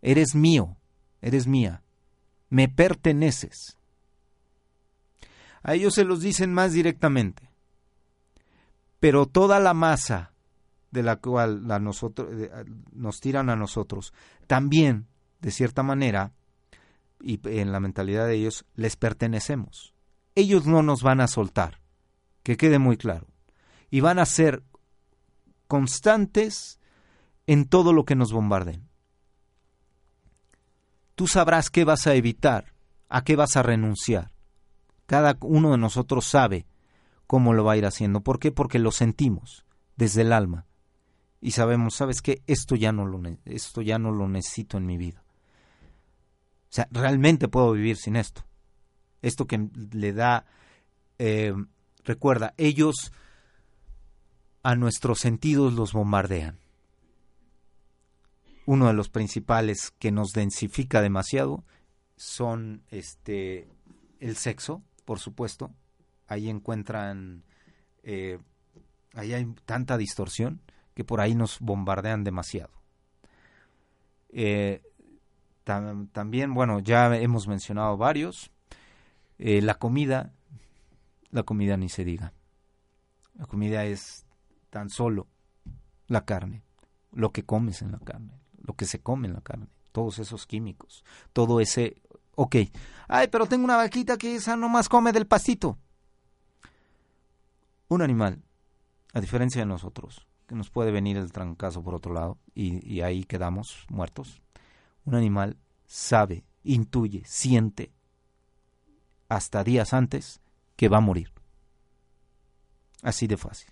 Eres 0.01 0.33
mío. 0.33 0.75
Eres 1.21 1.45
mía. 1.45 1.83
Me 2.49 2.67
perteneces. 2.67 3.77
A 5.61 5.75
ellos 5.75 5.93
se 5.93 6.05
los 6.05 6.21
dicen 6.21 6.53
más 6.53 6.73
directamente 6.73 7.46
pero 8.99 9.25
toda 9.25 9.59
la 9.59 9.73
masa 9.73 10.33
de 10.91 11.03
la 11.03 11.17
cual 11.17 11.67
nosotros, 11.83 12.29
nos 12.93 13.19
tiran 13.19 13.49
a 13.49 13.55
nosotros, 13.55 14.13
también, 14.47 15.07
de 15.41 15.51
cierta 15.51 15.83
manera, 15.83 16.33
y 17.21 17.39
en 17.47 17.71
la 17.71 17.79
mentalidad 17.79 18.25
de 18.25 18.35
ellos, 18.35 18.65
les 18.75 18.95
pertenecemos. 18.95 19.93
Ellos 20.35 20.65
no 20.65 20.83
nos 20.83 21.03
van 21.03 21.19
a 21.19 21.27
soltar, 21.27 21.81
que 22.43 22.57
quede 22.57 22.79
muy 22.79 22.97
claro, 22.97 23.27
y 23.89 23.99
van 23.99 24.19
a 24.19 24.25
ser 24.25 24.63
constantes 25.67 26.79
en 27.45 27.65
todo 27.65 27.93
lo 27.93 28.05
que 28.05 28.15
nos 28.15 28.31
bombarden. 28.31 28.87
Tú 31.15 31.27
sabrás 31.27 31.69
qué 31.69 31.83
vas 31.83 32.07
a 32.07 32.15
evitar, 32.15 32.73
a 33.09 33.23
qué 33.23 33.35
vas 33.35 33.57
a 33.57 33.63
renunciar. 33.63 34.31
Cada 35.05 35.37
uno 35.41 35.71
de 35.71 35.77
nosotros 35.77 36.25
sabe 36.25 36.65
cómo 37.27 37.53
lo 37.53 37.63
va 37.63 37.73
a 37.73 37.77
ir 37.77 37.85
haciendo. 37.85 38.21
¿Por 38.21 38.39
qué? 38.39 38.51
Porque 38.51 38.79
lo 38.79 38.91
sentimos 38.91 39.65
desde 39.95 40.21
el 40.21 40.33
alma 40.33 40.65
y 41.41 41.51
sabemos, 41.51 41.95
¿sabes 41.95 42.21
qué? 42.21 42.41
Esto 42.47 42.75
ya 42.75 42.91
no 42.91 43.05
lo, 43.05 43.21
esto 43.45 43.81
ya 43.81 43.99
no 43.99 44.11
lo 44.11 44.27
necesito 44.27 44.77
en 44.77 44.85
mi 44.85 44.97
vida. 44.97 45.23
O 46.69 46.73
sea, 46.73 46.87
realmente 46.91 47.47
puedo 47.47 47.71
vivir 47.71 47.97
sin 47.97 48.15
esto. 48.15 48.43
Esto 49.21 49.45
que 49.45 49.69
le 49.91 50.13
da, 50.13 50.45
eh, 51.19 51.53
recuerda, 52.03 52.53
ellos 52.57 53.11
a 54.63 54.75
nuestros 54.75 55.19
sentidos 55.19 55.73
los 55.73 55.93
bombardean. 55.93 56.59
Uno 58.65 58.87
de 58.87 58.93
los 58.93 59.09
principales 59.09 59.93
que 59.97 60.11
nos 60.11 60.33
densifica 60.33 61.01
demasiado 61.01 61.63
son 62.17 62.83
este 62.89 63.69
el 64.19 64.35
sexo, 64.35 64.81
por 65.05 65.19
supuesto. 65.19 65.71
Ahí 66.27 66.49
encuentran, 66.49 67.43
eh, 68.03 68.39
ahí 69.13 69.33
hay 69.33 69.45
tanta 69.65 69.97
distorsión 69.97 70.61
que 70.93 71.03
por 71.03 71.21
ahí 71.21 71.35
nos 71.35 71.59
bombardean 71.59 72.23
demasiado. 72.23 72.71
Eh, 74.29 74.81
también, 75.63 76.53
bueno, 76.53 76.79
ya 76.79 77.15
hemos 77.17 77.47
mencionado 77.47 77.97
varios. 77.97 78.51
Eh, 79.37 79.61
la 79.61 79.75
comida, 79.75 80.33
la 81.29 81.43
comida 81.43 81.77
ni 81.77 81.89
se 81.89 82.03
diga. 82.03 82.33
La 83.35 83.45
comida 83.45 83.85
es 83.85 84.25
tan 84.69 84.89
solo 84.89 85.27
la 86.07 86.25
carne, 86.25 86.63
lo 87.11 87.31
que 87.31 87.43
comes 87.43 87.81
en 87.81 87.91
la 87.91 87.99
carne, 87.99 88.39
lo 88.61 88.73
que 88.75 88.85
se 88.85 89.01
come 89.01 89.27
en 89.27 89.33
la 89.33 89.41
carne, 89.41 89.67
todos 89.91 90.19
esos 90.19 90.47
químicos, 90.47 91.03
todo 91.33 91.59
ese... 91.59 92.01
Ok, 92.35 92.55
ay, 93.07 93.27
pero 93.31 93.47
tengo 93.47 93.65
una 93.65 93.77
vaquita 93.77 94.17
que 94.17 94.35
esa 94.35 94.55
nomás 94.55 94.89
come 94.89 95.11
del 95.11 95.25
pastito. 95.25 95.77
Un 97.89 98.01
animal, 98.01 98.43
a 99.13 99.21
diferencia 99.21 99.61
de 99.61 99.65
nosotros, 99.65 100.27
que 100.47 100.55
nos 100.55 100.69
puede 100.69 100.91
venir 100.91 101.17
el 101.17 101.31
trancazo 101.31 101.83
por 101.83 101.95
otro 101.95 102.13
lado 102.13 102.37
y, 102.53 103.01
ahí 103.01 103.23
quedamos 103.23 103.85
muertos. 103.89 104.41
Un 105.05 105.15
animal 105.15 105.57
sabe, 105.85 106.45
intuye, 106.63 107.23
siente 107.25 107.91
hasta 109.29 109.63
días 109.63 109.93
antes 109.93 110.41
que 110.75 110.89
va 110.89 110.97
a 110.97 111.01
morir. 111.01 111.31
Así 113.03 113.27
de 113.27 113.37
fácil. 113.37 113.69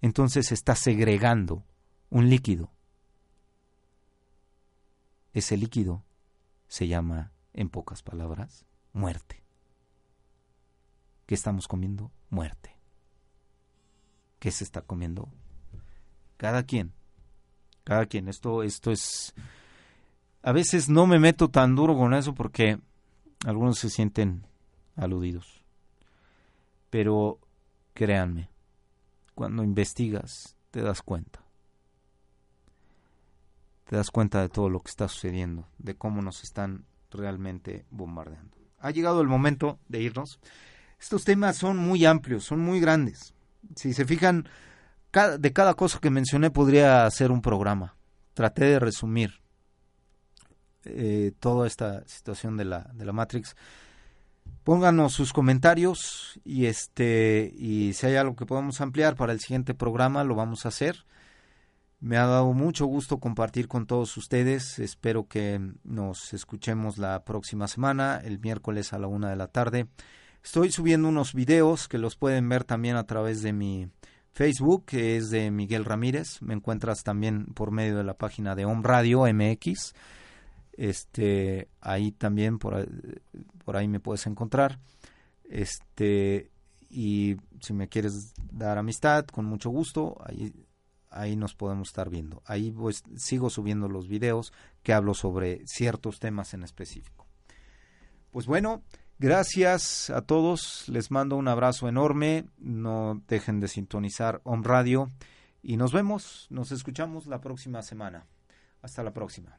Entonces 0.00 0.52
está 0.52 0.74
segregando 0.74 1.64
un 2.10 2.28
líquido. 2.28 2.70
Ese 5.32 5.56
líquido 5.56 6.04
se 6.68 6.86
llama, 6.86 7.32
en 7.52 7.68
pocas 7.68 8.02
palabras, 8.02 8.64
muerte. 8.92 9.42
¿Qué 11.26 11.34
estamos 11.34 11.66
comiendo? 11.66 12.12
Muerte. 12.28 12.73
¿Qué 14.44 14.50
se 14.50 14.62
está 14.62 14.82
comiendo? 14.82 15.30
cada 16.36 16.64
quien, 16.64 16.92
cada 17.82 18.04
quien. 18.04 18.28
Esto, 18.28 18.62
esto 18.62 18.90
es, 18.90 19.32
a 20.42 20.52
veces 20.52 20.90
no 20.90 21.06
me 21.06 21.18
meto 21.18 21.48
tan 21.48 21.74
duro 21.74 21.96
con 21.96 22.12
eso 22.12 22.34
porque 22.34 22.78
algunos 23.46 23.78
se 23.78 23.88
sienten 23.88 24.46
aludidos. 24.96 25.64
Pero 26.90 27.38
créanme, 27.94 28.50
cuando 29.34 29.64
investigas 29.64 30.58
te 30.70 30.82
das 30.82 31.00
cuenta. 31.00 31.42
Te 33.88 33.96
das 33.96 34.10
cuenta 34.10 34.42
de 34.42 34.50
todo 34.50 34.68
lo 34.68 34.80
que 34.80 34.90
está 34.90 35.08
sucediendo, 35.08 35.66
de 35.78 35.96
cómo 35.96 36.20
nos 36.20 36.42
están 36.42 36.84
realmente 37.10 37.86
bombardeando. 37.90 38.58
Ha 38.78 38.90
llegado 38.90 39.22
el 39.22 39.28
momento 39.28 39.78
de 39.88 40.02
irnos. 40.02 40.38
Estos 41.00 41.24
temas 41.24 41.56
son 41.56 41.78
muy 41.78 42.04
amplios, 42.04 42.44
son 42.44 42.60
muy 42.60 42.78
grandes. 42.78 43.33
Si 43.76 43.92
se 43.92 44.04
fijan, 44.04 44.48
de 45.38 45.52
cada 45.52 45.74
cosa 45.74 46.00
que 46.00 46.10
mencioné 46.10 46.50
podría 46.50 47.06
hacer 47.06 47.30
un 47.30 47.40
programa. 47.40 47.94
Traté 48.34 48.64
de 48.64 48.78
resumir 48.80 49.40
eh, 50.84 51.32
toda 51.38 51.66
esta 51.66 52.06
situación 52.06 52.56
de 52.56 52.64
la, 52.64 52.90
de 52.94 53.04
la 53.04 53.12
Matrix. 53.12 53.54
Pónganos 54.64 55.12
sus 55.12 55.32
comentarios 55.32 56.40
y 56.44 56.66
este 56.66 57.52
y 57.56 57.92
si 57.92 58.06
hay 58.06 58.16
algo 58.16 58.34
que 58.34 58.46
podamos 58.46 58.80
ampliar 58.80 59.14
para 59.14 59.32
el 59.32 59.40
siguiente 59.40 59.74
programa 59.74 60.24
lo 60.24 60.34
vamos 60.34 60.64
a 60.64 60.68
hacer. 60.68 61.04
Me 62.00 62.18
ha 62.18 62.26
dado 62.26 62.52
mucho 62.52 62.86
gusto 62.86 63.18
compartir 63.18 63.68
con 63.68 63.86
todos 63.86 64.16
ustedes. 64.16 64.78
Espero 64.78 65.26
que 65.26 65.60
nos 65.84 66.34
escuchemos 66.34 66.98
la 66.98 67.24
próxima 67.24 67.68
semana, 67.68 68.20
el 68.22 68.38
miércoles 68.40 68.92
a 68.92 68.98
la 68.98 69.06
una 69.06 69.30
de 69.30 69.36
la 69.36 69.46
tarde. 69.46 69.86
Estoy 70.44 70.70
subiendo 70.70 71.08
unos 71.08 71.32
videos 71.32 71.88
que 71.88 71.96
los 71.96 72.16
pueden 72.16 72.46
ver 72.50 72.64
también 72.64 72.96
a 72.96 73.06
través 73.06 73.40
de 73.40 73.54
mi 73.54 73.88
Facebook, 74.30 74.84
que 74.84 75.16
es 75.16 75.30
de 75.30 75.50
Miguel 75.50 75.86
Ramírez. 75.86 76.42
Me 76.42 76.52
encuentras 76.52 77.02
también 77.02 77.46
por 77.46 77.70
medio 77.70 77.96
de 77.96 78.04
la 78.04 78.18
página 78.18 78.54
de 78.54 78.66
Home 78.66 78.82
Radio 78.84 79.22
MX. 79.22 79.94
Este, 80.74 81.68
ahí 81.80 82.12
también 82.12 82.58
por, 82.58 82.86
por 83.64 83.78
ahí 83.78 83.88
me 83.88 84.00
puedes 84.00 84.26
encontrar. 84.26 84.78
Este, 85.44 86.50
y 86.90 87.36
si 87.60 87.72
me 87.72 87.88
quieres 87.88 88.34
dar 88.52 88.76
amistad, 88.76 89.24
con 89.24 89.46
mucho 89.46 89.70
gusto, 89.70 90.18
ahí, 90.26 90.52
ahí 91.08 91.36
nos 91.36 91.54
podemos 91.54 91.88
estar 91.88 92.10
viendo. 92.10 92.42
Ahí 92.44 92.70
pues, 92.70 93.02
sigo 93.16 93.48
subiendo 93.48 93.88
los 93.88 94.08
videos 94.08 94.52
que 94.82 94.92
hablo 94.92 95.14
sobre 95.14 95.66
ciertos 95.66 96.20
temas 96.20 96.52
en 96.52 96.64
específico. 96.64 97.26
Pues 98.30 98.46
bueno, 98.46 98.82
Gracias 99.18 100.10
a 100.10 100.22
todos, 100.22 100.88
les 100.88 101.10
mando 101.10 101.36
un 101.36 101.48
abrazo 101.48 101.88
enorme, 101.88 102.46
no 102.58 103.22
dejen 103.28 103.60
de 103.60 103.68
sintonizar 103.68 104.40
On 104.44 104.64
Radio 104.64 105.10
y 105.62 105.76
nos 105.76 105.92
vemos, 105.92 106.46
nos 106.50 106.72
escuchamos 106.72 107.26
la 107.26 107.40
próxima 107.40 107.82
semana. 107.82 108.26
Hasta 108.82 109.02
la 109.02 109.14
próxima. 109.14 109.56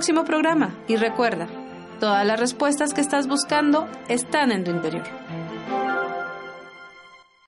Próximo 0.00 0.24
programa 0.24 0.74
y 0.88 0.96
recuerda, 0.96 1.46
todas 2.00 2.26
las 2.26 2.40
respuestas 2.40 2.94
que 2.94 3.02
estás 3.02 3.28
buscando 3.28 3.86
están 4.08 4.50
en 4.50 4.64
tu 4.64 4.70
interior. 4.70 5.04